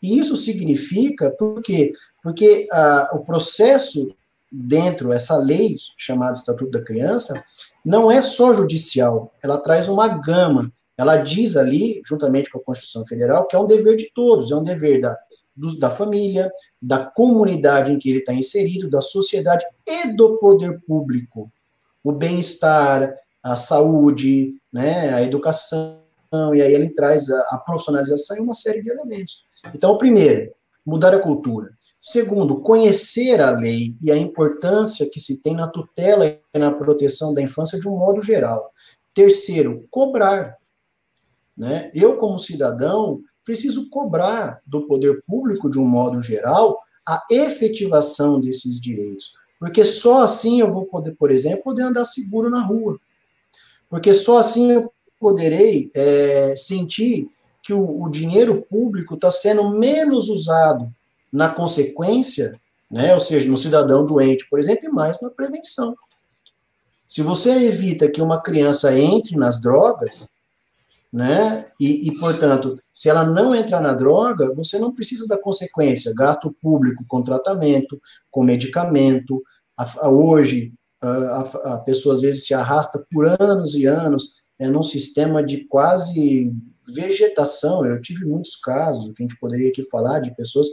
E 0.00 0.18
isso 0.18 0.36
significa, 0.36 1.30
por 1.30 1.60
quê? 1.60 1.92
Porque 2.22 2.68
ah, 2.70 3.10
o 3.12 3.18
processo 3.18 4.06
dentro, 4.50 5.12
essa 5.12 5.36
lei 5.36 5.76
chamada 5.96 6.32
Estatuto 6.32 6.70
da 6.70 6.82
Criança, 6.84 7.42
não 7.84 8.10
é 8.10 8.20
só 8.20 8.54
judicial, 8.54 9.34
ela 9.42 9.58
traz 9.58 9.88
uma 9.88 10.06
gama. 10.06 10.72
Ela 10.98 11.16
diz 11.16 11.56
ali, 11.56 12.02
juntamente 12.04 12.50
com 12.50 12.58
a 12.58 12.62
Constituição 12.62 13.06
Federal, 13.06 13.46
que 13.46 13.54
é 13.54 13.58
um 13.58 13.66
dever 13.66 13.96
de 13.96 14.10
todos, 14.12 14.50
é 14.50 14.56
um 14.56 14.62
dever 14.62 15.00
da, 15.00 15.16
do, 15.54 15.78
da 15.78 15.88
família, 15.88 16.50
da 16.82 17.06
comunidade 17.06 17.92
em 17.92 17.98
que 17.98 18.10
ele 18.10 18.18
está 18.18 18.34
inserido, 18.34 18.90
da 18.90 19.00
sociedade 19.00 19.64
e 19.86 20.16
do 20.16 20.38
poder 20.38 20.80
público. 20.86 21.52
O 22.02 22.10
bem-estar, 22.10 23.14
a 23.42 23.54
saúde, 23.54 24.54
né, 24.72 25.14
a 25.14 25.22
educação, 25.22 26.00
e 26.54 26.60
aí 26.60 26.74
ele 26.74 26.90
traz 26.90 27.30
a, 27.30 27.40
a 27.50 27.58
profissionalização 27.58 28.36
e 28.36 28.40
uma 28.40 28.54
série 28.54 28.82
de 28.82 28.90
elementos. 28.90 29.44
Então, 29.72 29.96
primeiro, 29.96 30.52
mudar 30.84 31.14
a 31.14 31.20
cultura. 31.20 31.70
Segundo, 32.00 32.60
conhecer 32.60 33.40
a 33.40 33.50
lei 33.50 33.94
e 34.00 34.10
a 34.10 34.16
importância 34.16 35.08
que 35.10 35.20
se 35.20 35.42
tem 35.42 35.54
na 35.54 35.68
tutela 35.68 36.26
e 36.26 36.58
na 36.58 36.70
proteção 36.70 37.34
da 37.34 37.42
infância 37.42 37.78
de 37.78 37.88
um 37.88 37.96
modo 37.96 38.20
geral. 38.20 38.72
Terceiro, 39.14 39.86
cobrar. 39.90 40.56
Né? 41.58 41.90
Eu, 41.92 42.16
como 42.16 42.38
cidadão, 42.38 43.20
preciso 43.44 43.90
cobrar 43.90 44.60
do 44.64 44.86
poder 44.86 45.22
público, 45.26 45.68
de 45.68 45.78
um 45.78 45.84
modo 45.84 46.22
geral, 46.22 46.80
a 47.04 47.24
efetivação 47.28 48.38
desses 48.38 48.80
direitos. 48.80 49.32
Porque 49.58 49.84
só 49.84 50.22
assim 50.22 50.60
eu 50.60 50.70
vou 50.72 50.86
poder, 50.86 51.16
por 51.16 51.32
exemplo, 51.32 51.64
poder 51.64 51.82
andar 51.82 52.04
seguro 52.04 52.48
na 52.48 52.62
rua. 52.62 52.96
Porque 53.90 54.14
só 54.14 54.38
assim 54.38 54.70
eu 54.70 54.92
poderei 55.18 55.90
é, 55.94 56.54
sentir 56.54 57.28
que 57.60 57.72
o, 57.72 58.04
o 58.04 58.08
dinheiro 58.08 58.62
público 58.62 59.14
está 59.14 59.30
sendo 59.30 59.68
menos 59.70 60.28
usado 60.28 60.88
na 61.32 61.48
consequência, 61.48 62.58
né, 62.90 63.12
ou 63.12 63.20
seja, 63.20 63.48
no 63.48 63.56
cidadão 63.56 64.06
doente, 64.06 64.48
por 64.48 64.58
exemplo, 64.58 64.86
e 64.86 64.88
mais 64.88 65.20
na 65.20 65.28
prevenção. 65.28 65.96
Se 67.06 67.22
você 67.22 67.50
evita 67.50 68.08
que 68.08 68.22
uma 68.22 68.40
criança 68.40 68.96
entre 68.96 69.36
nas 69.36 69.60
drogas, 69.60 70.37
né, 71.12 71.64
e, 71.80 72.08
e, 72.08 72.18
portanto, 72.18 72.78
se 72.92 73.08
ela 73.08 73.24
não 73.24 73.54
entrar 73.54 73.80
na 73.80 73.94
droga, 73.94 74.52
você 74.54 74.78
não 74.78 74.94
precisa 74.94 75.26
da 75.26 75.38
consequência, 75.38 76.12
gasto 76.14 76.54
público 76.60 77.04
com 77.08 77.22
tratamento, 77.22 78.00
com 78.30 78.44
medicamento. 78.44 79.42
A, 79.76 80.06
a, 80.06 80.10
hoje, 80.10 80.72
a, 81.00 81.40
a, 81.74 81.78
pessoa 81.78 82.14
às 82.14 82.20
vezes 82.20 82.46
se 82.46 82.52
arrasta 82.52 83.04
por 83.10 83.26
anos 83.40 83.74
e 83.74 83.86
anos 83.86 84.32
é, 84.58 84.68
num 84.68 84.82
sistema 84.82 85.42
de 85.42 85.64
quase 85.64 86.52
vegetação. 86.94 87.86
Eu 87.86 88.00
tive 88.00 88.24
muitos 88.24 88.56
casos, 88.56 89.12
que 89.14 89.22
a 89.22 89.26
gente 89.26 89.38
poderia 89.38 89.68
aqui 89.68 89.82
falar, 89.88 90.18
de 90.20 90.34
pessoas 90.34 90.66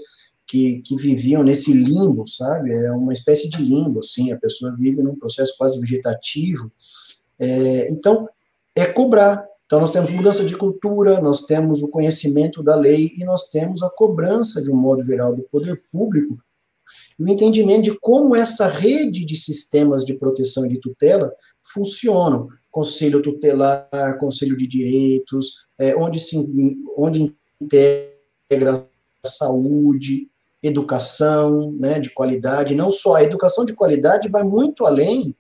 que, 0.48 0.82
que 0.82 0.96
viviam 0.96 1.44
nesse 1.44 1.74
limbo, 1.74 2.28
sabe? 2.28 2.72
É 2.72 2.92
uma 2.92 3.14
espécie 3.14 3.50
de 3.50 3.58
limbo, 3.58 4.00
assim, 4.00 4.32
a 4.32 4.38
pessoa 4.38 4.76
vive 4.76 5.02
num 5.02 5.16
processo 5.16 5.56
quase 5.58 5.80
vegetativo. 5.80 6.72
É, 7.40 7.92
então, 7.92 8.28
é 8.76 8.86
cobrar. 8.86 9.46
Então, 9.66 9.80
nós 9.80 9.92
temos 9.92 10.12
mudança 10.12 10.46
de 10.46 10.56
cultura, 10.56 11.20
nós 11.22 11.42
temos 11.42 11.82
o 11.82 11.90
conhecimento 11.90 12.62
da 12.62 12.76
lei 12.76 13.12
e 13.18 13.24
nós 13.24 13.50
temos 13.50 13.82
a 13.82 13.90
cobrança, 13.90 14.62
de 14.62 14.72
um 14.72 14.78
modo 14.78 15.04
geral, 15.04 15.36
do 15.36 15.42
poder 15.44 15.82
público 15.92 16.38
e 17.18 17.24
o 17.24 17.30
entendimento 17.30 17.84
de 17.84 18.00
como 18.00 18.36
essa 18.36 18.68
rede 18.68 19.26
de 19.26 19.36
sistemas 19.36 20.04
de 20.04 20.14
proteção 20.14 20.66
e 20.66 20.70
de 20.70 20.80
tutela 20.80 21.34
funcionam. 21.62 22.48
Conselho 22.70 23.22
tutelar, 23.22 24.18
conselho 24.20 24.58
de 24.58 24.68
direitos, 24.68 25.66
é, 25.78 25.96
onde, 25.96 26.20
se, 26.20 26.38
onde 26.98 27.34
integra 27.62 28.86
saúde, 29.26 30.28
educação 30.62 31.72
né, 31.72 32.00
de 32.00 32.10
qualidade. 32.10 32.76
Não 32.76 32.92
só 32.92 33.16
a 33.16 33.24
educação 33.24 33.66
de 33.66 33.74
qualidade 33.74 34.30
vai 34.30 34.44
muito 34.44 34.86
além 34.86 35.34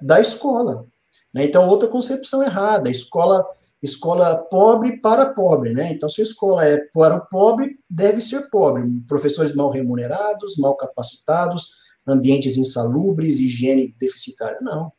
da 0.00 0.20
escola. 0.20 0.86
Né? 1.34 1.44
Então, 1.44 1.68
outra 1.68 1.88
concepção 1.88 2.42
errada, 2.42 2.88
a 2.88 2.92
escola 2.92 3.44
escola 3.82 4.36
pobre 4.36 5.00
para 5.00 5.32
pobre, 5.32 5.72
né? 5.72 5.92
Então, 5.92 6.08
se 6.08 6.20
a 6.20 6.24
escola 6.24 6.64
é 6.64 6.78
para 6.92 7.16
o 7.16 7.26
pobre, 7.28 7.78
deve 7.88 8.20
ser 8.20 8.48
pobre. 8.50 8.82
Professores 9.06 9.54
mal 9.54 9.70
remunerados, 9.70 10.56
mal 10.58 10.76
capacitados, 10.76 11.70
ambientes 12.06 12.56
insalubres, 12.56 13.38
higiene 13.38 13.94
deficitária. 13.98 14.58
Não. 14.60 14.92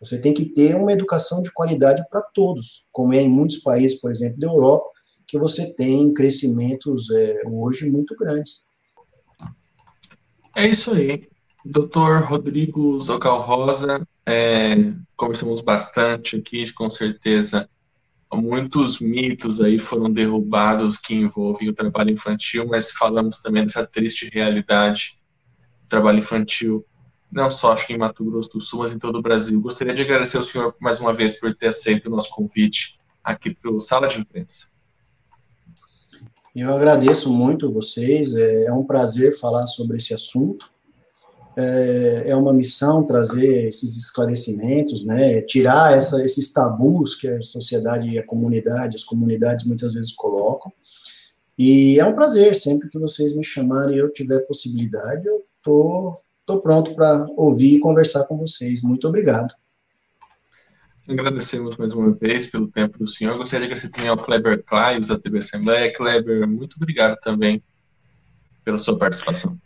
Você 0.00 0.20
tem 0.20 0.32
que 0.32 0.46
ter 0.46 0.74
uma 0.74 0.92
educação 0.92 1.42
de 1.42 1.52
qualidade 1.52 2.02
para 2.10 2.22
todos, 2.22 2.88
como 2.90 3.14
é 3.14 3.20
em 3.20 3.28
muitos 3.28 3.58
países, 3.58 4.00
por 4.00 4.10
exemplo, 4.10 4.40
da 4.40 4.48
Europa, 4.48 4.90
que 5.28 5.38
você 5.38 5.72
tem 5.74 6.12
crescimentos 6.12 7.10
é, 7.10 7.42
hoje 7.46 7.88
muito 7.88 8.16
grandes. 8.16 8.62
É 10.56 10.66
isso 10.66 10.92
aí. 10.92 11.28
Doutor 11.64 12.22
Rodrigo 12.22 12.98
Zocal 13.00 13.40
Rosa, 13.42 14.06
é, 14.26 14.74
conversamos 15.16 15.60
bastante 15.60 16.36
aqui, 16.36 16.70
com 16.72 16.90
certeza 16.90 17.68
muitos 18.36 19.00
mitos 19.00 19.60
aí 19.60 19.78
foram 19.78 20.10
derrubados 20.10 20.96
que 20.96 21.14
envolvem 21.14 21.68
o 21.68 21.74
trabalho 21.74 22.10
infantil, 22.10 22.66
mas 22.66 22.90
falamos 22.90 23.42
também 23.42 23.64
dessa 23.64 23.86
triste 23.86 24.30
realidade 24.32 25.18
do 25.82 25.88
trabalho 25.88 26.18
infantil, 26.18 26.84
não 27.30 27.50
só 27.50 27.72
acho 27.72 27.86
que 27.86 27.92
em 27.92 27.98
Mato 27.98 28.24
Grosso 28.24 28.50
do 28.50 28.60
Sul, 28.60 28.80
mas 28.80 28.92
em 28.92 28.98
todo 28.98 29.18
o 29.18 29.22
Brasil. 29.22 29.60
Gostaria 29.60 29.94
de 29.94 30.02
agradecer 30.02 30.38
ao 30.38 30.44
senhor 30.44 30.74
mais 30.80 31.00
uma 31.00 31.12
vez 31.12 31.38
por 31.38 31.54
ter 31.54 31.68
aceito 31.68 32.06
o 32.06 32.10
nosso 32.10 32.30
convite 32.30 32.98
aqui 33.22 33.54
para 33.54 33.70
o 33.70 33.78
Sala 33.78 34.08
de 34.08 34.20
Imprensa. 34.20 34.70
Eu 36.54 36.74
agradeço 36.74 37.32
muito 37.32 37.72
vocês, 37.72 38.34
é, 38.34 38.64
é 38.64 38.72
um 38.72 38.84
prazer 38.84 39.38
falar 39.38 39.66
sobre 39.66 39.96
esse 39.96 40.12
assunto 40.12 40.71
é, 41.56 42.24
é 42.26 42.36
uma 42.36 42.52
missão 42.52 43.04
trazer 43.04 43.68
esses 43.68 43.96
esclarecimentos, 43.96 45.04
né, 45.04 45.42
tirar 45.42 45.96
essa, 45.96 46.24
esses 46.24 46.52
tabus 46.52 47.14
que 47.14 47.28
a 47.28 47.42
sociedade 47.42 48.08
e 48.08 48.18
a 48.18 48.26
comunidade, 48.26 48.96
as 48.96 49.04
comunidades 49.04 49.66
muitas 49.66 49.94
vezes 49.94 50.12
colocam. 50.12 50.72
E 51.58 51.98
é 52.00 52.04
um 52.04 52.14
prazer, 52.14 52.56
sempre 52.56 52.88
que 52.88 52.98
vocês 52.98 53.36
me 53.36 53.44
chamarem 53.44 53.96
e 53.96 53.98
eu 53.98 54.12
tiver 54.12 54.40
possibilidade, 54.40 55.26
eu 55.26 55.44
tô, 55.62 56.14
tô 56.46 56.60
pronto 56.60 56.94
para 56.94 57.26
ouvir 57.36 57.76
e 57.76 57.80
conversar 57.80 58.24
com 58.24 58.36
vocês. 58.38 58.82
Muito 58.82 59.06
obrigado. 59.06 59.54
Agradecemos 61.06 61.76
mais 61.76 61.92
uma 61.94 62.12
vez 62.12 62.48
pelo 62.48 62.68
tempo 62.68 62.98
do 62.98 63.06
senhor. 63.06 63.36
Gostaria 63.36 63.66
de 63.66 63.72
agradecer 63.72 63.90
também 63.90 64.08
ao 64.08 64.16
Kleber 64.16 64.62
Claios, 64.64 65.08
da 65.08 65.18
TV 65.18 65.38
Assembleia. 65.38 65.92
Kleber, 65.92 66.48
muito 66.48 66.76
obrigado 66.76 67.18
também 67.20 67.62
pela 68.64 68.78
sua 68.78 68.96
participação. 68.96 69.58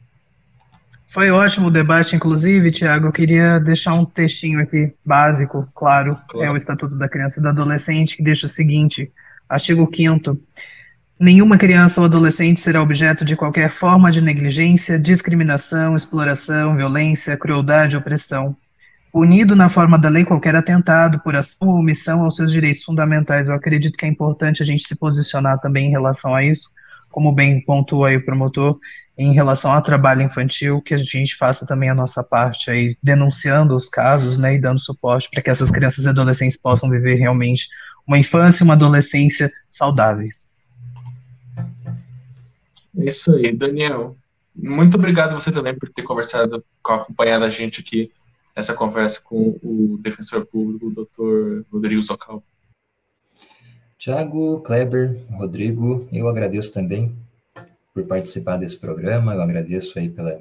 Foi 1.09 1.31
ótimo 1.31 1.69
o 1.69 1.71
debate, 1.71 2.17
inclusive, 2.17 2.71
Tiago. 2.71 3.07
Eu 3.07 3.13
queria 3.13 3.59
deixar 3.61 3.95
um 3.95 4.05
textinho 4.05 4.61
aqui, 4.61 4.93
básico, 5.05 5.69
claro, 5.75 6.19
claro, 6.29 6.47
é 6.47 6.53
o 6.53 6.57
Estatuto 6.57 6.97
da 6.97 7.09
Criança 7.09 7.39
e 7.39 7.43
do 7.43 7.49
Adolescente, 7.49 8.17
que 8.17 8.23
deixa 8.23 8.47
o 8.47 8.49
seguinte: 8.49 9.11
artigo 9.49 9.89
5. 9.95 10.39
Nenhuma 11.19 11.57
criança 11.57 12.01
ou 12.01 12.05
adolescente 12.05 12.61
será 12.61 12.83
objeto 12.83 13.25
de 13.25 13.35
qualquer 13.35 13.71
forma 13.71 14.13
de 14.13 14.21
negligência, 14.21 14.99
discriminação, 14.99 15.97
exploração, 15.97 16.77
violência, 16.77 17.39
crueldade 17.39 17.97
ou 17.97 18.03
opressão. 18.03 18.55
Punido 19.11 19.57
na 19.57 19.71
forma 19.71 19.99
da 19.99 20.11
lei 20.11 20.27
qualquer 20.27 20.55
atentado 20.55 21.19
por 21.21 21.35
ação 21.35 21.69
ou 21.69 21.77
omissão 21.77 22.21
aos 22.21 22.37
seus 22.37 22.53
direitos 22.53 22.85
fundamentais. 22.85 23.49
Eu 23.49 23.55
acredito 23.55 23.97
que 23.97 24.05
é 24.05 24.09
importante 24.09 24.63
a 24.63 24.67
gente 24.67 24.87
se 24.87 24.95
posicionar 24.95 25.59
também 25.59 25.87
em 25.87 25.91
relação 25.91 26.35
a 26.35 26.45
isso, 26.45 26.69
como 27.09 27.33
bem 27.33 27.63
pontuou 27.63 28.05
aí 28.05 28.19
o 28.19 28.25
promotor, 28.25 28.79
em 29.19 29.33
relação 29.33 29.73
ao 29.73 29.81
trabalho 29.81 30.23
infantil, 30.23 30.83
que 30.83 30.93
a 30.93 30.99
gente 30.99 31.37
faça 31.37 31.67
também 31.67 31.89
a 31.89 31.95
nossa 31.95 32.23
parte 32.23 32.71
aí, 32.71 32.97
denunciando 33.03 33.75
os 33.75 33.89
casos, 33.89 34.37
né, 34.37 34.55
e 34.55 34.61
dando 34.61 34.79
suporte 34.79 35.31
para 35.31 35.43
que 35.43 35.49
essas 35.49 35.71
crianças 35.71 36.05
e 36.05 36.09
adolescentes 36.09 36.61
possam 36.61 36.91
viver 36.91 37.15
realmente 37.15 37.69
uma 38.07 38.19
infância 38.19 38.63
e 38.63 38.65
uma 38.65 38.75
adolescência 38.75 39.51
saudáveis. 39.69 40.49
É 42.99 43.05
isso 43.05 43.33
aí, 43.33 43.53
Daniel. 43.53 44.17
Muito 44.55 44.97
obrigado 44.97 45.35
você 45.35 45.51
também 45.51 45.75
por 45.75 45.89
ter 45.91 46.03
conversado, 46.03 46.65
acompanhado 46.85 47.45
a 47.45 47.51
gente 47.51 47.81
aqui 47.81 48.11
nessa 48.55 48.75
conversa 48.75 49.21
com 49.23 49.59
o 49.63 49.99
defensor 50.03 50.47
público, 50.47 50.87
o 50.87 50.91
Dr. 50.91 51.67
Rodrigo 51.71 52.03
Socal. 52.03 52.43
Tiago, 53.99 54.61
Kleber, 54.61 55.21
Rodrigo, 55.31 56.07
eu 56.13 56.29
agradeço 56.29 56.73
também 56.73 57.15
por 57.97 58.05
participar 58.05 58.59
desse 58.59 58.77
programa, 58.77 59.33
eu 59.33 59.41
agradeço 59.41 59.99
aí 59.99 60.11
pela 60.11 60.39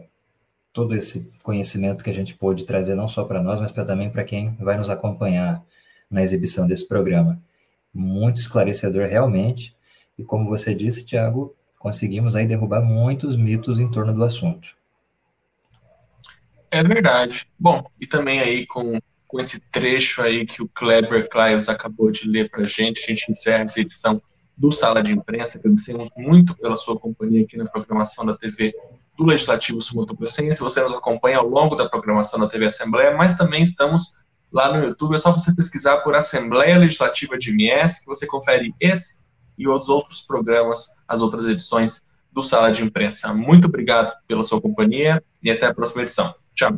todo 0.74 0.93
esse 0.93 1.32
conhecimento 1.41 2.03
que 2.03 2.10
a 2.10 2.14
gente 2.14 2.36
pôde 2.36 2.66
trazer 2.66 2.95
não 2.95 3.08
só 3.08 3.24
para 3.24 3.41
nós, 3.41 3.62
mas 3.62 3.72
pra, 3.72 3.86
também 3.86 4.10
para 4.10 4.26
quem 4.26 4.53
vai 4.58 4.78
nos 4.78 4.89
acompanhar 4.89 5.64
na 6.12 6.22
exibição 6.22 6.68
desse 6.68 6.86
programa. 6.86 7.41
Muito 7.93 8.41
esclarecedor 8.41 9.08
realmente, 9.08 9.74
e 10.20 10.24
como 10.26 10.49
você 10.49 10.76
disse, 10.76 11.06
Tiago, 11.06 11.56
conseguimos 11.80 12.36
aí 12.36 12.45
derrubar 12.45 12.82
muitos 12.82 13.38
mitos 13.38 13.80
em 13.80 13.89
torno 13.89 14.14
do 14.14 14.26
assunto. 14.26 14.76
É 16.70 16.84
verdade. 16.84 17.47
Bom, 17.58 17.89
e 18.01 18.06
também 18.06 18.41
aí 18.41 18.66
com, 18.68 18.99
com 19.26 19.39
esse 19.39 19.62
trecho 19.72 20.22
aí 20.22 20.45
que 20.45 20.62
o 20.62 20.68
Kleber 20.68 21.30
Clives 21.30 21.70
acabou 21.70 22.12
de 22.12 22.28
ler 22.28 22.49
para 22.49 22.64
a 22.64 22.68
gente, 22.68 23.01
a 23.01 23.08
gente 23.08 23.32
encerra 23.32 23.64
essa 23.64 23.80
edição 23.80 24.22
do 24.58 24.72
Sala 24.72 25.01
de 25.01 25.12
Imprensa. 25.12 25.58
Agradecemos 25.58 26.10
muito 26.18 26.56
pela 26.56 26.76
sua 26.76 26.97
companhia 26.97 27.43
aqui 27.43 27.58
na 27.58 27.66
programação 27.66 28.26
da 28.26 28.36
TV 28.36 28.74
do 29.18 29.26
Legislativo 29.26 29.82
Sumatogrossense. 29.82 30.60
Você 30.60 30.82
nos 30.82 30.93
acompanha 30.93 31.38
ao 31.38 31.47
longo 31.47 31.76
da 31.76 31.88
programação 31.88 32.39
da 32.39 32.47
TV 32.47 32.66
Assembleia, 32.66 33.16
mas 33.16 33.38
também 33.38 33.64
estamos 33.64 34.18
lá 34.51 34.72
no 34.72 34.84
YouTube. 34.86 35.16
É 35.16 35.18
só 35.18 35.32
você 35.32 35.53
pesquisar 35.53 35.97
por 35.97 36.16
Assembleia 36.16 36.78
Legislativa 36.78 37.38
de 37.38 37.51
MS, 37.51 38.01
que 38.01 38.08
você 38.08 38.26
confere 38.26 38.74
esse 38.80 39.24
e 39.58 39.68
outros 39.68 39.89
outros 39.89 40.22
programas, 40.22 40.93
as 41.08 41.22
outras 41.22 41.45
edições 41.45 42.03
do 42.32 42.43
Sala 42.43 42.72
de 42.72 42.84
Imprensa. 42.84 43.34
Muito 43.34 43.68
obrigado 43.68 44.14
pela 44.28 44.43
sua 44.43 44.62
companhia 44.62 45.24
e 45.41 45.49
até 45.49 45.66
a 45.66 45.74
próxima 45.74 46.03
edição. 46.03 46.36
Tchau. 46.53 46.78